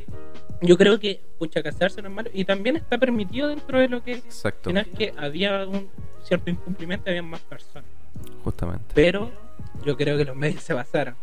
Yo 0.64 0.76
creo 0.76 1.00
que, 1.00 1.22
pucha, 1.38 1.62
casarse 1.62 2.02
no 2.02 2.08
es 2.10 2.16
malo. 2.16 2.30
Y 2.34 2.46
también 2.46 2.78
está 2.78 2.98
permitido 2.98 3.48
dentro 3.50 3.80
de 3.80 3.90
lo 3.90 4.04
que. 4.04 4.14
Exacto, 4.14 4.74
no 4.74 4.80
es 4.80 4.88
que 4.88 5.14
había 5.18 5.68
un 5.68 5.88
cierto 6.26 6.50
incumplimiento, 6.50 7.10
había 7.10 7.24
más 7.24 7.42
personas. 7.42 7.84
justamente. 8.44 8.86
Pero 8.94 9.32
yo 9.86 9.96
creo 9.98 10.18
que 10.18 10.26
los 10.26 10.36
medios 10.36 10.64
se 10.64 10.74
basaron. 10.74 11.16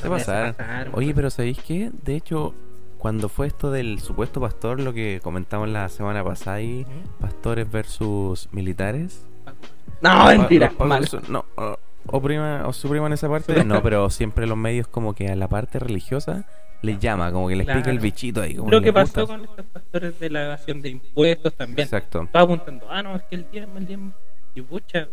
Se 0.00 0.08
pasaron. 0.08 0.54
Oye, 0.94 1.14
pero 1.14 1.30
¿sabéis 1.30 1.58
qué? 1.58 1.90
De 2.04 2.16
hecho, 2.16 2.54
cuando 2.98 3.28
fue 3.28 3.46
esto 3.46 3.70
del 3.70 4.00
supuesto 4.00 4.40
pastor, 4.40 4.80
lo 4.80 4.92
que 4.92 5.20
comentamos 5.22 5.68
la 5.68 5.88
semana 5.88 6.22
pasada 6.24 6.56
ahí, 6.56 6.86
pastores 7.20 7.70
versus 7.70 8.48
militares. 8.52 9.22
No, 10.00 10.26
mentira. 10.26 10.72
Mal. 10.78 11.06
No, 11.28 11.44
o, 11.56 11.76
oprima- 12.06 12.66
o 12.66 12.72
supriman 12.72 13.12
esa 13.12 13.28
parte. 13.28 13.62
No, 13.64 13.82
pero 13.82 14.08
siempre 14.10 14.46
los 14.46 14.56
medios 14.56 14.86
como 14.88 15.14
que 15.14 15.28
a 15.28 15.36
la 15.36 15.48
parte 15.48 15.78
religiosa 15.78 16.46
les 16.82 16.98
llama, 16.98 17.30
como 17.32 17.48
que 17.48 17.56
les 17.56 17.66
pica 17.66 17.78
Claro. 17.82 17.90
el 17.90 17.98
bichito 17.98 18.42
ahí. 18.42 18.54
Como 18.54 18.70
Lo 18.70 18.80
que 18.80 18.92
pasó 18.92 19.20
gusta. 19.22 19.36
con 19.36 19.44
estos 19.44 19.66
pastores 19.66 20.18
de 20.20 20.30
la 20.30 20.44
evasión 20.46 20.80
de 20.82 20.88
impuestos 20.90 21.54
también. 21.54 21.84
Exacto. 21.86 22.22
Estaba 22.22 22.44
apuntando, 22.44 22.86
ah, 22.90 23.02
no, 23.02 23.16
es 23.16 23.22
que 23.24 23.36
el 23.36 23.50
diezmo, 23.50 23.78
el 23.78 23.86
diezmo. 23.86 24.12
Y 24.54 24.62
pucha, 24.62 25.08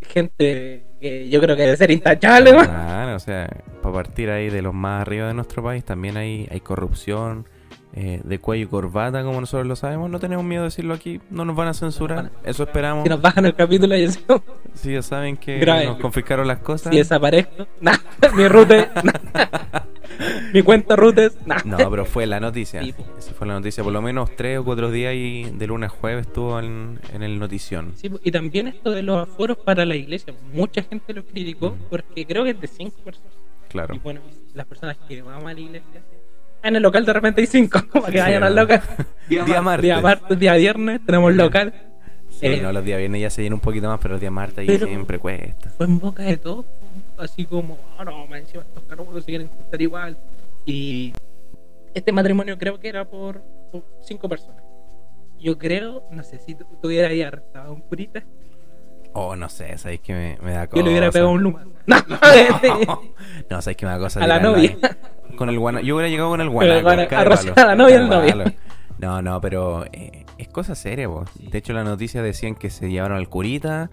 gente 0.00 0.84
que 1.00 1.28
yo 1.28 1.40
creo 1.40 1.56
que 1.56 1.62
debe 1.62 1.76
ser 1.76 1.90
intachable, 1.90 2.52
¿no? 2.52 2.64
Claro, 2.64 3.16
o 3.16 3.20
sea, 3.20 3.48
para 3.82 3.94
partir 3.94 4.30
ahí 4.30 4.50
de 4.50 4.62
los 4.62 4.74
más 4.74 5.02
arriba 5.02 5.28
de 5.28 5.34
nuestro 5.34 5.62
país, 5.62 5.84
también 5.84 6.16
hay, 6.16 6.48
hay 6.50 6.60
corrupción 6.60 7.46
eh, 7.94 8.20
de 8.24 8.38
cuello 8.38 8.64
y 8.64 8.68
corbata, 8.68 9.22
como 9.22 9.40
nosotros 9.40 9.66
lo 9.66 9.76
sabemos. 9.76 10.10
No 10.10 10.18
tenemos 10.18 10.44
miedo 10.44 10.62
de 10.62 10.68
decirlo 10.68 10.94
aquí, 10.94 11.20
no 11.30 11.44
nos 11.44 11.54
van 11.54 11.68
a 11.68 11.74
censurar. 11.74 12.24
No 12.24 12.30
Eso 12.44 12.62
esperamos. 12.64 13.04
Si 13.04 13.10
nos 13.10 13.20
bajan 13.20 13.44
el 13.46 13.54
capítulo 13.54 13.96
y 13.96 14.02
decimos, 14.02 14.40
Si 14.74 14.92
ya 14.92 15.02
saben 15.02 15.36
que 15.36 15.58
Grave. 15.58 15.86
nos 15.86 15.98
confiscaron 15.98 16.48
las 16.48 16.58
cosas. 16.58 16.90
si 16.90 16.98
desaparezco, 16.98 17.66
nah, 17.80 17.96
mi 18.34 18.48
rute, 18.48 18.88
nah. 19.04 19.12
mi 20.52 20.62
cuenta 20.62 20.96
rutes, 20.96 21.36
nah. 21.46 21.58
No, 21.64 21.76
pero 21.90 22.04
fue 22.04 22.26
la 22.26 22.40
noticia. 22.40 22.82
Sí. 22.82 22.94
Esa 23.18 23.32
fue 23.34 23.46
la 23.46 23.54
noticia. 23.54 23.82
Por 23.84 23.92
lo 23.92 24.02
menos 24.02 24.34
tres 24.36 24.58
o 24.58 24.64
cuatro 24.64 24.90
días 24.90 25.14
y 25.14 25.44
de 25.44 25.66
lunes 25.66 25.90
a 25.90 25.94
jueves 25.94 26.26
estuvo 26.26 26.58
en, 26.58 26.98
en 27.12 27.22
el 27.22 27.38
notición. 27.38 27.92
Sí, 27.96 28.10
y 28.22 28.30
también 28.30 28.68
esto 28.68 28.90
de 28.90 29.02
los 29.02 29.28
aforos 29.28 29.56
para 29.58 29.84
la 29.84 29.96
iglesia. 29.96 30.34
Mucha 30.52 30.82
gente 30.82 31.12
lo 31.12 31.24
criticó 31.24 31.76
porque 31.90 32.26
creo 32.26 32.44
que 32.44 32.50
es 32.50 32.60
de 32.60 32.66
cinco 32.68 32.96
personas. 33.04 33.32
Claro. 33.68 33.94
Y 33.94 33.98
bueno, 33.98 34.20
las 34.54 34.66
personas 34.66 34.96
que 35.08 35.22
vamos 35.22 35.46
a 35.50 35.54
la 35.54 35.60
iglesia, 35.60 36.02
en 36.62 36.76
el 36.76 36.82
local 36.82 37.04
de 37.06 37.12
repente 37.12 37.40
hay 37.40 37.46
cinco, 37.46 37.80
para 37.92 38.06
que 38.06 38.12
Sí, 38.12 38.18
vayan 38.18 38.42
al 38.44 38.54
local. 38.54 38.82
Día 39.28 39.62
martes. 39.62 39.82
Día 39.82 40.00
martes, 40.00 40.38
día 40.38 40.54
viernes, 40.54 41.00
tenemos 41.06 41.34
local. 41.34 41.72
Sí, 42.28 42.46
Eh, 42.46 42.60
no, 42.62 42.72
los 42.72 42.84
días 42.84 42.98
viernes 42.98 43.20
ya 43.20 43.30
se 43.30 43.42
llena 43.42 43.54
un 43.54 43.60
poquito 43.60 43.88
más, 43.88 43.98
pero 44.00 44.14
los 44.14 44.20
días 44.20 44.32
martes 44.32 44.68
ahí 44.68 44.78
siempre 44.78 45.18
cuesta. 45.18 45.70
fue 45.70 45.86
en 45.86 45.98
boca 45.98 46.22
de 46.22 46.36
todo, 46.36 46.64
así 47.22 47.44
como, 47.44 47.78
ah, 47.98 48.04
no, 48.04 48.26
más 48.26 48.40
encima 48.40 48.62
estos 48.62 48.82
carros 48.84 49.06
se 49.20 49.24
quieren 49.26 49.48
juntar 49.48 49.80
igual. 49.82 50.16
Y 50.66 51.12
este 51.94 52.12
matrimonio 52.12 52.56
creo 52.58 52.78
que 52.78 52.88
era 52.88 53.04
por, 53.08 53.42
por 53.70 53.82
cinco 54.02 54.28
personas. 54.28 54.62
Yo 55.40 55.58
creo, 55.58 56.04
no 56.10 56.22
sé 56.22 56.38
si 56.38 56.54
tu- 56.54 56.64
tuviera 56.80 57.08
ahí 57.08 57.22
arrestado 57.22 57.70
a 57.70 57.72
un 57.72 57.80
curita, 57.80 58.22
Oh, 59.14 59.36
no 59.36 59.50
sé, 59.50 59.76
sabéis 59.76 60.00
que 60.00 60.14
me, 60.14 60.38
me 60.42 60.52
da 60.52 60.66
cosa. 60.68 60.78
yo 60.78 60.84
le 60.84 60.90
hubiera 60.90 61.10
pegado 61.10 61.32
un 61.32 61.42
luma. 61.42 61.66
No, 61.86 61.96
No, 63.50 63.60
sabéis 63.60 63.76
que 63.76 63.84
me 63.84 63.92
da 63.92 63.98
cosa. 63.98 64.24
A 64.24 64.26
la 64.26 64.40
novia. 64.40 64.70
ahí. 64.82 65.36
Con 65.36 65.50
el 65.50 65.58
guana... 65.58 65.82
Yo 65.82 65.96
hubiera 65.96 66.08
llegado 66.08 66.30
con 66.30 66.40
el 66.40 66.46
el 66.46 66.52
guana- 66.52 66.72
de 67.06 67.60
a 67.60 67.66
la 67.66 67.74
novia 67.74 68.00
de 68.00 68.08
novio. 68.08 68.44
No, 68.98 69.20
no, 69.20 69.38
pero 69.42 69.84
eh, 69.92 70.24
es 70.38 70.48
cosa 70.48 70.74
seria, 70.74 71.08
vos. 71.08 71.28
De 71.38 71.58
hecho, 71.58 71.74
la 71.74 71.84
noticia 71.84 72.22
decían 72.22 72.54
que 72.54 72.70
se 72.70 72.88
llevaron 72.90 73.18
al 73.18 73.28
curita, 73.28 73.90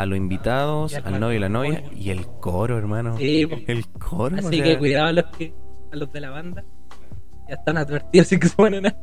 a 0.00 0.06
los 0.06 0.16
invitados, 0.16 0.94
al 0.94 1.20
novio 1.20 1.36
y 1.36 1.40
la 1.40 1.48
novia, 1.50 1.84
y 1.94 2.08
el 2.08 2.26
coro, 2.26 2.78
hermano. 2.78 3.18
Sí. 3.18 3.46
El 3.66 3.86
coro, 3.88 4.36
o 4.36 4.38
Así 4.38 4.56
sea, 4.56 4.64
que 4.64 4.78
cuidado 4.78 5.08
a 5.08 5.12
los 5.12 5.24
que 5.36 5.52
a 5.92 5.96
los 5.96 6.10
de 6.10 6.20
la 6.20 6.30
banda. 6.30 6.64
Ya 7.48 7.56
están 7.56 7.76
advertidos 7.76 8.26
así 8.26 8.38
que 8.38 8.48
se 8.48 8.56
ponen 8.56 8.86
a... 8.86 8.96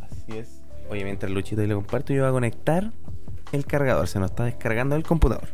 Así 0.00 0.38
es. 0.38 0.62
Oye, 0.88 1.04
mientras 1.04 1.30
Luchito 1.30 1.62
y 1.62 1.66
lo 1.66 1.74
comparto, 1.76 2.14
yo 2.14 2.22
voy 2.22 2.28
a 2.30 2.32
conectar 2.32 2.90
el 3.52 3.66
cargador. 3.66 4.06
Se 4.08 4.18
nos 4.18 4.30
está 4.30 4.44
descargando 4.44 4.96
el 4.96 5.02
computador. 5.02 5.48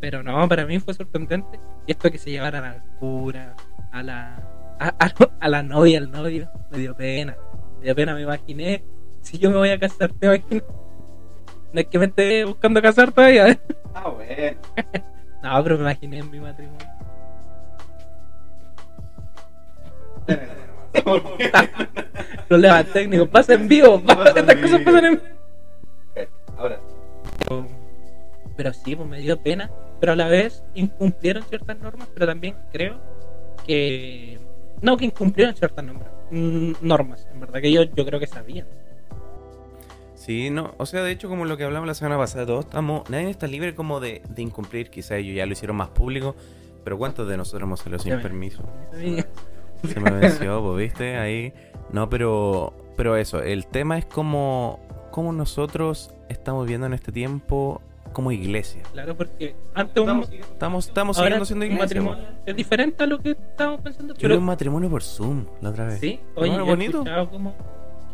Pero 0.00 0.22
no, 0.22 0.46
para 0.48 0.66
mí 0.66 0.78
fue 0.80 0.92
sorprendente. 0.92 1.58
Y 1.86 1.92
esto 1.92 2.10
que 2.10 2.18
se 2.18 2.30
llevaran 2.30 2.62
al 2.64 2.82
cura, 2.98 3.54
a 3.90 4.02
la 4.02 4.34
a, 4.80 4.88
a- 4.98 5.14
a 5.40 5.48
la 5.48 5.62
novia, 5.62 5.96
al 5.98 6.10
novio, 6.10 6.50
me 6.70 6.76
dio 6.78 6.94
pena. 6.94 7.36
Me 7.78 7.84
dio 7.86 7.94
pena, 7.94 8.12
me 8.14 8.20
imaginé. 8.20 8.84
Si 9.22 9.38
yo 9.38 9.50
me 9.50 9.56
voy 9.56 9.70
a 9.70 9.78
casar, 9.78 10.12
te 10.12 10.26
imaginas. 10.26 10.64
No 11.72 11.80
es 11.80 11.86
que 11.86 11.98
me 11.98 12.04
esté 12.06 12.44
buscando 12.44 12.82
casar 12.82 13.12
todavía. 13.12 13.48
¿eh? 13.48 13.60
Ah, 13.94 14.10
bueno. 14.10 14.58
No, 15.42 15.62
pero 15.62 15.74
me 15.76 15.82
imaginé 15.82 16.18
en 16.20 16.30
mi 16.30 16.40
matrimonio. 16.40 16.86
Problemas 22.48 22.86
técnicos, 22.92 23.28
pasa 23.28 23.54
en 23.54 23.68
vivo. 23.68 24.02
Estas 24.08 24.56
cosas 24.56 24.78
vivo. 24.78 24.84
pasan 24.84 25.04
en 25.04 25.22
Ahora. 26.56 26.80
pero, 27.46 27.66
pero 28.56 28.72
sí, 28.72 28.96
pues 28.96 29.08
me 29.08 29.18
dio 29.20 29.40
pena. 29.42 29.70
Pero 30.00 30.12
a 30.12 30.16
la 30.16 30.28
vez 30.28 30.64
incumplieron 30.74 31.42
ciertas 31.44 31.78
normas, 31.78 32.08
pero 32.14 32.26
también 32.26 32.56
creo 32.72 32.98
que. 33.66 34.38
No, 34.80 34.96
que 34.96 35.04
incumplieron 35.06 35.54
ciertas 35.54 35.84
normas. 35.84 36.08
mm, 36.30 36.72
normas, 36.80 37.28
en 37.32 37.40
verdad, 37.40 37.60
que 37.60 37.70
yo, 37.72 37.82
yo 37.82 38.06
creo 38.06 38.18
que 38.18 38.26
sabían. 38.26 38.66
Sí, 40.24 40.48
no, 40.48 40.72
o 40.78 40.86
sea, 40.86 41.02
de 41.02 41.10
hecho, 41.12 41.28
como 41.28 41.44
lo 41.44 41.56
que 41.58 41.64
hablamos 41.64 41.86
la 41.86 41.92
semana 41.94 42.16
pasada, 42.16 42.46
todos 42.46 42.64
estamos, 42.64 43.08
nadie 43.10 43.28
está 43.28 43.46
libre 43.46 43.74
como 43.74 44.00
de, 44.00 44.22
de 44.28 44.40
incumplir, 44.42 44.88
quizás 44.88 45.18
ellos 45.18 45.36
ya 45.36 45.44
lo 45.44 45.52
hicieron 45.52 45.76
más 45.76 45.90
público, 45.90 46.34
pero 46.82 46.96
¿cuántos 46.96 47.28
de 47.28 47.36
nosotros 47.36 47.62
hemos 47.62 47.80
salido 47.80 47.98
sin 47.98 48.18
permiso? 48.22 48.62
Se 49.86 50.00
me 50.00 50.10
venció, 50.12 50.62
pues, 50.62 50.76
¿viste? 50.78 51.18
Ahí, 51.18 51.52
no, 51.92 52.08
pero, 52.08 52.72
pero 52.96 53.16
eso, 53.16 53.42
el 53.42 53.66
tema 53.66 53.98
es 53.98 54.06
como, 54.06 54.80
como 55.10 55.30
nosotros 55.32 56.14
estamos 56.30 56.66
viendo 56.66 56.86
en 56.86 56.94
este 56.94 57.12
tiempo 57.12 57.82
como 58.14 58.32
iglesia. 58.32 58.82
Claro, 58.92 59.14
porque 59.16 59.54
antes 59.74 60.02
un, 60.02 60.22
Estamos, 60.22 60.88
estamos 60.88 61.18
ahora 61.18 61.44
siguiendo 61.44 61.44
siendo 61.44 61.64
iglesia. 61.66 61.84
matrimonio 62.00 62.24
es 62.46 62.56
diferente 62.56 63.04
a 63.04 63.06
lo 63.06 63.18
que 63.18 63.32
estábamos 63.32 63.80
pensando. 63.82 64.14
Yo 64.14 64.20
pero 64.22 64.36
vi 64.36 64.38
un 64.38 64.44
matrimonio 64.46 64.88
por 64.88 65.02
Zoom 65.02 65.44
la 65.60 65.70
otra 65.70 65.84
vez. 65.86 66.00
sí, 66.00 66.20
¿No 66.34 66.42
oye, 66.42 66.60
bonito? 66.60 67.04
como 67.30 67.54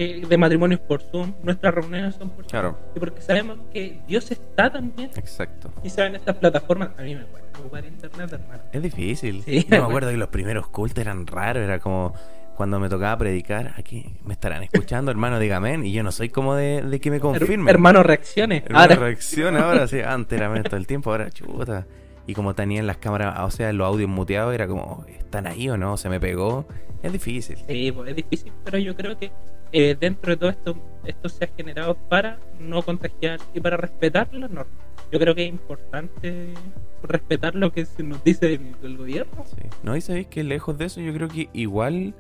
que 0.01 0.25
de 0.27 0.39
matrimonios 0.39 0.81
por 0.81 1.03
Zoom, 1.03 1.35
nuestras 1.43 1.75
reuniones 1.75 2.15
son 2.15 2.31
por 2.31 2.45
Zoom. 2.45 2.49
Claro, 2.51 2.79
Y 2.97 3.01
porque 3.01 3.21
sabemos 3.21 3.59
que 3.71 4.01
Dios 4.09 4.31
está 4.31 4.71
también 4.73 5.11
exacto. 5.15 5.71
y 5.85 5.91
saben 5.91 6.15
estas 6.15 6.37
plataformas. 6.37 6.91
A 6.99 7.03
mí 7.03 7.15
me 7.15 7.25
cuesta 7.25 7.59
ocupar 7.59 7.85
internet, 7.85 8.33
hermano. 8.33 8.63
Es 8.73 8.83
difícil. 8.83 9.43
Sí. 9.43 9.65
Yo 9.69 9.69
me 9.69 9.77
acuerdo 9.85 10.09
que 10.11 10.17
los 10.17 10.29
primeros 10.31 10.69
cultos 10.69 10.99
eran 11.03 11.27
raros, 11.27 11.63
era 11.63 11.81
como 11.81 12.15
cuando 12.57 12.81
me 12.81 12.89
tocaba 12.89 13.17
predicar, 13.19 13.75
aquí 13.77 14.17
me 14.25 14.33
estarán 14.33 14.63
escuchando, 14.63 15.11
hermano, 15.11 15.39
dígame, 15.39 15.87
y 15.87 15.93
yo 15.93 16.03
no 16.03 16.13
soy 16.13 16.31
como 16.31 16.55
de, 16.55 16.81
de 16.83 16.99
que 17.01 17.11
me 17.11 17.19
Her- 17.19 17.21
confirmen. 17.21 17.69
hermano, 17.69 18.03
reaccione. 18.03 18.63
Hermano, 18.65 18.95
Ahora, 18.95 18.95
ahora, 19.67 19.87
sí, 19.87 20.01
antes 20.01 20.41
era 20.41 20.63
todo 20.63 20.77
el 20.77 20.87
tiempo, 20.87 21.11
ahora 21.11 21.31
chuta. 21.31 21.87
Y 22.27 22.33
como 22.35 22.55
tenían 22.55 22.87
las 22.87 22.97
cámaras, 22.99 23.39
o 23.41 23.51
sea, 23.51 23.71
los 23.75 23.87
audios 23.87 24.09
muteados, 24.09 24.55
era 24.55 24.67
como, 24.67 25.05
¿están 25.09 25.47
ahí 25.47 25.69
o 25.69 25.77
no? 25.77 25.97
Se 25.99 26.09
me 26.09 26.21
pegó. 26.21 26.67
Es 27.03 27.13
difícil. 27.13 27.59
Sí, 27.67 27.93
pues 27.93 28.11
es 28.11 28.17
difícil, 28.17 28.53
pero 28.65 28.79
yo 28.79 28.95
creo 28.95 29.19
que 29.19 29.31
eh, 29.73 29.97
dentro 29.99 30.33
de 30.33 30.37
todo 30.37 30.51
esto, 30.51 30.77
esto 31.05 31.29
se 31.29 31.45
ha 31.45 31.49
generado 31.49 31.95
para 31.95 32.39
no 32.59 32.83
contagiar 32.83 33.41
y 33.55 33.61
para 33.61 33.77
respetar 33.77 34.33
las 34.33 34.51
normas. 34.51 34.75
Yo 35.13 35.19
creo 35.19 35.35
que 35.35 35.45
es 35.45 35.49
importante 35.51 36.55
respetar 37.03 37.55
lo 37.55 37.73
que 37.73 37.85
se 37.85 38.03
nos 38.03 38.23
dice 38.23 38.55
el, 38.55 38.75
el 38.83 38.97
gobierno. 38.97 39.45
Sí. 39.47 39.63
No, 39.83 39.97
y 39.97 40.01
sabéis 40.01 40.29
que 40.29 40.45
lejos 40.45 40.79
de 40.79 40.85
eso, 40.85 41.01
yo 41.01 41.13
creo 41.13 41.29
que 41.29 41.49
igual 41.53 42.15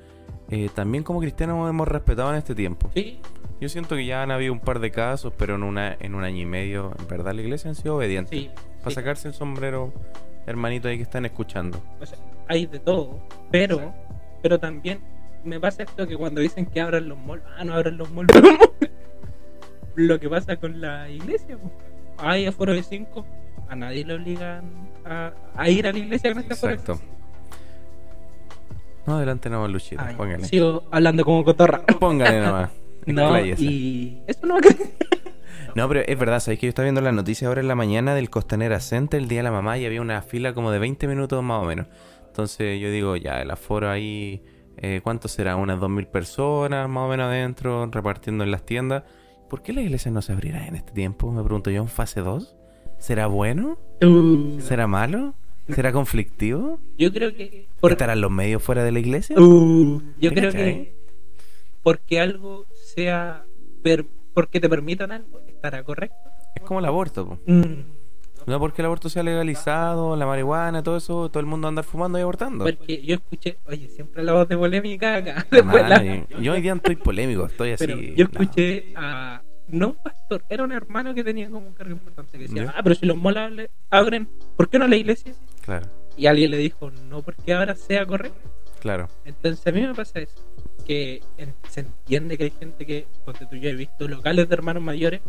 eh, 0.50 0.68
también 0.74 1.04
como 1.04 1.20
cristianos 1.20 1.68
hemos 1.70 1.86
respetado 1.86 2.30
en 2.30 2.36
este 2.36 2.54
tiempo. 2.54 2.90
Sí, 2.94 3.20
Yo 3.60 3.68
siento 3.68 3.94
que 3.94 4.04
ya 4.04 4.22
han 4.22 4.32
habido 4.32 4.52
un 4.52 4.58
par 4.60 4.80
de 4.80 4.90
casos, 4.90 5.32
pero 5.36 5.54
en, 5.54 5.62
una, 5.62 5.96
en 6.00 6.14
un 6.14 6.24
año 6.24 6.42
y 6.42 6.46
medio, 6.46 6.92
en 6.98 7.06
verdad, 7.06 7.34
la 7.34 7.42
iglesia 7.42 7.68
han 7.68 7.76
sido 7.76 7.96
obedientes. 7.96 8.36
sí. 8.38 8.50
Para 8.78 8.90
sí. 8.90 8.94
sacarse 8.94 9.28
el 9.28 9.34
sombrero, 9.34 9.92
hermanito 10.46 10.88
ahí 10.88 10.96
que 10.96 11.02
están 11.02 11.26
escuchando. 11.26 11.80
O 12.00 12.06
sea, 12.06 12.18
hay 12.48 12.66
de 12.66 12.78
todo, 12.80 13.20
pero, 13.50 13.92
pero 14.42 14.58
también 14.58 15.00
me 15.44 15.60
pasa 15.60 15.82
esto 15.82 16.06
que 16.06 16.16
cuando 16.16 16.40
dicen 16.40 16.66
que 16.66 16.80
abran 16.80 17.08
los 17.08 17.18
malls, 17.18 17.42
ah, 17.56 17.64
no 17.64 17.74
abran 17.74 17.96
los 17.96 18.10
malls. 18.10 18.32
Lo 19.96 20.20
que 20.20 20.28
pasa 20.28 20.56
con 20.56 20.80
la 20.80 21.10
iglesia, 21.10 21.58
pues. 21.58 21.72
hay 22.18 22.46
aforo 22.46 22.72
de 22.72 22.82
5, 22.82 23.26
a 23.68 23.76
nadie 23.76 24.04
le 24.04 24.14
obligan 24.14 24.88
a, 25.04 25.32
a 25.54 25.68
ir 25.68 25.86
a 25.86 25.92
la 25.92 25.98
iglesia 25.98 26.32
con 26.32 26.42
este 26.42 26.54
aforo. 26.54 26.72
Exacto. 26.74 27.00
No, 29.06 29.16
adelante 29.16 29.50
nomás, 29.50 29.70
Luchito. 29.70 30.00
Ah, 30.02 30.12
ya. 30.12 30.16
Póngale. 30.16 30.44
Sigo 30.44 30.84
hablando 30.90 31.24
como 31.24 31.44
cotorra. 31.44 31.82
Póngale 32.00 32.40
nomás. 32.40 32.70
No, 33.06 33.40
y 33.40 34.22
eso 34.26 34.46
no 34.46 34.54
va 34.54 34.58
a 34.58 34.62
creer. 34.62 34.90
No, 35.74 35.88
pero 35.88 36.00
es 36.00 36.18
verdad, 36.18 36.38
sabéis 36.38 36.60
que 36.60 36.66
yo 36.66 36.68
estaba 36.68 36.84
viendo 36.84 37.00
la 37.00 37.12
noticia 37.12 37.48
ahora 37.48 37.62
en 37.62 37.66
la 37.66 37.74
mañana 37.74 38.14
del 38.14 38.28
Costanera 38.28 38.78
Center, 38.78 39.18
el 39.18 39.26
día 39.26 39.38
de 39.38 39.44
la 39.44 39.50
mamá, 39.50 39.78
y 39.78 39.86
había 39.86 40.02
una 40.02 40.20
fila 40.20 40.52
como 40.52 40.70
de 40.70 40.78
20 40.78 41.08
minutos 41.08 41.42
más 41.42 41.62
o 41.62 41.64
menos. 41.64 41.86
Entonces 42.26 42.78
yo 42.78 42.90
digo, 42.90 43.16
ya, 43.16 43.40
el 43.40 43.50
aforo 43.50 43.88
ahí 43.88 44.42
eh, 44.80 45.00
¿cuánto 45.02 45.28
será? 45.28 45.56
Unas 45.56 45.78
2.000 45.78 46.06
personas 46.06 46.88
más 46.88 47.04
o 47.04 47.08
menos 47.08 47.26
adentro, 47.26 47.86
repartiendo 47.90 48.44
en 48.44 48.50
las 48.50 48.64
tiendas. 48.64 49.04
¿Por 49.48 49.62
qué 49.62 49.72
la 49.72 49.82
iglesia 49.82 50.10
no 50.10 50.22
se 50.22 50.32
abrirá 50.32 50.66
en 50.66 50.76
este 50.76 50.92
tiempo? 50.92 51.30
Me 51.32 51.42
pregunto 51.42 51.70
yo, 51.70 51.82
en 51.82 51.88
fase 51.88 52.20
2. 52.20 52.56
¿Será 52.98 53.26
bueno? 53.26 53.78
Uh, 54.02 54.60
¿Será 54.60 54.86
malo? 54.86 55.34
¿Será 55.68 55.92
conflictivo? 55.92 56.78
yo 56.98 57.12
creo 57.12 57.34
que. 57.34 57.68
Por, 57.80 57.92
¿Estarán 57.92 58.20
los 58.20 58.30
medios 58.30 58.62
fuera 58.62 58.82
de 58.84 58.92
la 58.92 58.98
iglesia? 58.98 59.36
Uh, 59.38 60.00
yo 60.20 60.30
¿Te 60.30 60.36
creo 60.36 60.52
que. 60.52 60.94
Porque 61.82 62.20
algo 62.20 62.66
sea. 62.94 63.44
per- 63.82 64.06
porque 64.34 64.60
te 64.60 64.68
permitan 64.68 65.10
algo, 65.12 65.40
estará 65.48 65.82
correcto. 65.82 66.16
Es 66.54 66.62
como 66.62 66.78
el 66.80 66.86
aborto. 66.86 67.38
Mm, 67.46 67.72
No 68.50 68.58
porque 68.60 68.82
el 68.82 68.86
aborto 68.86 69.08
sea 69.08 69.22
legalizado, 69.22 70.16
la 70.16 70.26
marihuana, 70.26 70.82
todo 70.82 70.96
eso, 70.96 71.28
todo 71.30 71.40
el 71.40 71.46
mundo 71.46 71.68
andar 71.68 71.84
fumando 71.84 72.18
y 72.18 72.22
abortando. 72.22 72.64
porque 72.64 73.02
yo 73.02 73.14
escuché. 73.14 73.58
Oye, 73.66 73.88
siempre 73.88 74.22
la 74.22 74.32
voz 74.32 74.48
de 74.48 74.56
polémica 74.56 75.16
acá. 75.16 75.46
Después 75.50 75.88
la- 75.88 75.96
Hermano, 75.96 76.26
yo, 76.30 76.38
yo 76.40 76.52
hoy 76.52 76.60
día 76.60 76.72
estoy 76.74 76.96
polémico, 76.96 77.46
estoy 77.46 77.72
así. 77.72 77.86
Pero 77.86 78.00
yo 78.00 78.24
no. 78.24 78.30
escuché 78.30 78.92
a. 78.96 79.42
No 79.68 79.90
un 79.90 79.94
pastor, 80.02 80.42
era 80.48 80.64
un 80.64 80.72
hermano 80.72 81.14
que 81.14 81.22
tenía 81.22 81.48
como 81.48 81.68
un 81.68 81.74
cargo 81.74 81.92
importante 81.92 82.32
que 82.36 82.48
decía. 82.48 82.74
Ah, 82.76 82.82
pero 82.82 82.96
si 82.96 83.06
los 83.06 83.16
molas 83.16 83.52
abren, 83.88 84.28
¿por 84.56 84.68
qué 84.68 84.80
no 84.80 84.88
la 84.88 84.96
iglesia? 84.96 85.32
Claro, 85.64 85.86
Y 86.16 86.26
alguien 86.26 86.50
le 86.50 86.56
dijo: 86.56 86.90
No, 87.08 87.22
porque 87.22 87.54
ahora 87.54 87.76
sea 87.76 88.04
correcto. 88.04 88.50
claro. 88.80 89.08
Entonces 89.24 89.64
a 89.64 89.70
mí 89.70 89.80
me 89.82 89.94
pasa 89.94 90.18
eso, 90.18 90.34
que 90.84 91.22
en- 91.38 91.54
se 91.68 91.80
entiende 91.82 92.36
que 92.36 92.44
hay 92.44 92.50
gente 92.50 92.84
que, 92.84 93.06
tú, 93.48 93.54
yo 93.56 93.68
he 93.70 93.74
visto 93.74 94.08
locales 94.08 94.48
de 94.48 94.54
hermanos 94.56 94.82
mayores 94.82 95.20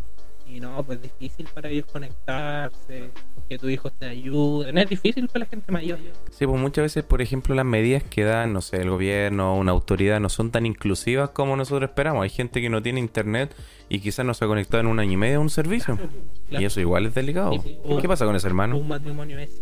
y 0.51 0.59
no, 0.59 0.83
pues 0.83 0.99
es 0.99 1.03
difícil 1.03 1.47
para 1.53 1.69
ellos 1.69 1.85
conectarse, 1.91 3.09
que 3.47 3.57
tus 3.57 3.71
hijos 3.71 3.93
te 3.97 4.05
ayuden, 4.07 4.77
es 4.77 4.89
difícil 4.89 5.27
para 5.27 5.45
la 5.45 5.45
gente 5.45 5.71
mayor. 5.71 5.99
Sí, 6.29 6.45
pues 6.45 6.59
muchas 6.59 6.83
veces, 6.83 7.03
por 7.03 7.21
ejemplo, 7.21 7.55
las 7.55 7.65
medidas 7.65 8.03
que 8.03 8.23
dan, 8.23 8.51
no 8.51 8.61
sé, 8.61 8.77
el 8.77 8.89
gobierno 8.89 9.53
o 9.53 9.59
una 9.59 9.71
autoridad 9.71 10.19
no 10.19 10.29
son 10.29 10.51
tan 10.51 10.65
inclusivas 10.65 11.29
como 11.29 11.55
nosotros 11.55 11.89
esperamos. 11.89 12.23
Hay 12.23 12.29
gente 12.29 12.61
que 12.61 12.69
no 12.69 12.81
tiene 12.81 12.99
internet 12.99 13.55
y 13.87 13.99
quizás 13.99 14.25
no 14.25 14.33
se 14.33 14.43
ha 14.45 14.47
conectado 14.47 14.81
en 14.81 14.87
un 14.87 14.99
año 14.99 15.13
y 15.13 15.17
medio 15.17 15.37
a 15.37 15.41
un 15.41 15.49
servicio. 15.49 15.95
Claro. 15.95 16.61
Y 16.61 16.65
eso 16.65 16.81
igual 16.81 17.05
es 17.05 17.13
delicado. 17.13 17.53
Sí, 17.53 17.59
sí. 17.63 17.79
¿Qué 18.01 18.07
pasa 18.07 18.25
con 18.25 18.35
ese 18.35 18.47
hermano? 18.47 18.77
Un 18.77 18.87
matrimonio 18.87 19.39
es 19.39 19.61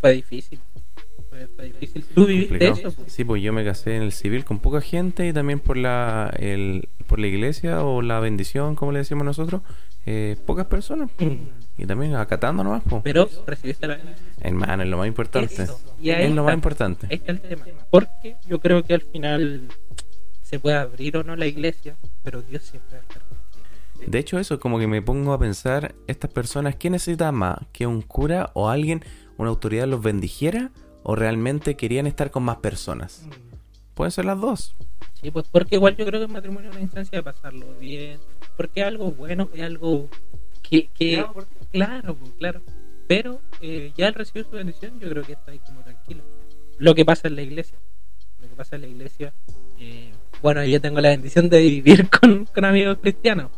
Fue 0.00 0.12
difícil, 0.12 0.60
difícil. 1.62 2.04
¿Tú 2.14 2.26
viviste 2.26 2.68
eso? 2.68 2.92
pues? 2.92 3.12
Sí, 3.12 3.24
pues 3.24 3.42
yo 3.42 3.52
me 3.52 3.64
casé 3.64 3.96
en 3.96 4.02
el 4.02 4.12
civil 4.12 4.44
con 4.44 4.58
poca 4.58 4.80
gente 4.80 5.26
y 5.26 5.32
también 5.32 5.60
por 5.60 5.76
la, 5.76 6.32
el, 6.38 6.88
por 7.06 7.18
la 7.18 7.26
iglesia 7.26 7.84
o 7.84 8.02
la 8.02 8.20
bendición, 8.20 8.76
como 8.76 8.92
le 8.92 8.98
decimos 8.98 9.24
nosotros, 9.24 9.62
eh, 10.06 10.36
pocas 10.46 10.66
personas. 10.66 11.10
Y 11.78 11.86
también 11.86 12.14
acatando 12.14 12.62
nomás, 12.62 12.82
pues. 12.88 13.02
Pero 13.02 13.28
recibiste 13.46 13.86
la... 13.86 13.98
Hermano, 14.40 14.82
es 14.82 14.88
lo 14.88 14.98
más 14.98 15.06
importante. 15.06 15.66
Y 16.00 16.10
Es 16.10 16.30
lo 16.30 16.44
más 16.44 16.54
importante. 16.54 17.06
Está 17.08 17.32
el 17.32 17.40
tema. 17.40 17.64
Porque 17.90 18.36
yo 18.46 18.60
creo 18.60 18.82
que 18.82 18.94
al 18.94 19.02
final 19.02 19.62
se 20.42 20.58
puede 20.58 20.76
abrir 20.76 21.16
o 21.16 21.24
no 21.24 21.36
la 21.36 21.46
iglesia, 21.46 21.96
pero 22.22 22.42
Dios 22.42 22.64
siempre 22.64 22.96
va 22.96 22.98
a 22.98 23.02
estar. 23.02 23.22
De 24.06 24.18
hecho, 24.18 24.38
eso 24.38 24.58
como 24.58 24.78
que 24.78 24.86
me 24.86 25.02
pongo 25.02 25.32
a 25.32 25.38
pensar, 25.38 25.94
estas 26.06 26.30
personas, 26.30 26.74
¿qué 26.76 26.90
necesitan 26.90 27.34
más? 27.34 27.58
¿Que 27.72 27.86
un 27.86 28.02
cura 28.02 28.50
o 28.54 28.68
alguien, 28.68 29.04
una 29.36 29.50
autoridad 29.50 29.86
los 29.86 30.02
bendijera? 30.02 30.70
¿O 31.02 31.16
realmente 31.16 31.76
querían 31.76 32.06
estar 32.06 32.30
con 32.30 32.42
más 32.42 32.58
personas? 32.58 33.26
Pueden 33.94 34.10
ser 34.10 34.24
las 34.24 34.40
dos. 34.40 34.74
Sí, 35.20 35.30
pues 35.30 35.46
porque 35.50 35.76
igual 35.76 35.96
yo 35.96 36.06
creo 36.06 36.20
que 36.20 36.26
el 36.26 36.32
matrimonio 36.32 36.70
es 36.70 36.76
una 36.76 36.82
instancia 36.82 37.18
de 37.18 37.22
pasarlo 37.22 37.66
bien, 37.78 38.18
porque 38.56 38.80
es 38.80 38.86
algo 38.86 39.10
bueno, 39.12 39.50
es 39.54 39.62
algo 39.62 40.08
que, 40.62 40.88
que 40.88 41.24
claro, 41.70 42.14
pues, 42.14 42.32
claro, 42.38 42.62
pero 43.06 43.40
eh, 43.60 43.92
ya 43.96 44.06
al 44.06 44.14
recibir 44.14 44.46
su 44.46 44.52
bendición 44.52 44.98
yo 45.00 45.10
creo 45.10 45.22
que 45.24 45.32
está 45.32 45.52
ahí 45.52 45.58
como 45.58 45.82
tranquilo. 45.82 46.22
Lo 46.78 46.94
que 46.94 47.04
pasa 47.04 47.28
en 47.28 47.36
la 47.36 47.42
iglesia, 47.42 47.78
lo 48.40 48.48
que 48.48 48.54
pasa 48.54 48.76
en 48.76 48.82
la 48.82 48.88
iglesia, 48.88 49.34
eh, 49.78 50.12
bueno, 50.42 50.64
yo 50.64 50.80
tengo 50.80 51.00
la 51.00 51.10
bendición 51.10 51.48
de 51.50 51.60
vivir 51.60 52.08
con, 52.20 52.46
con 52.46 52.64
amigos 52.64 52.98
cristianos 53.02 53.50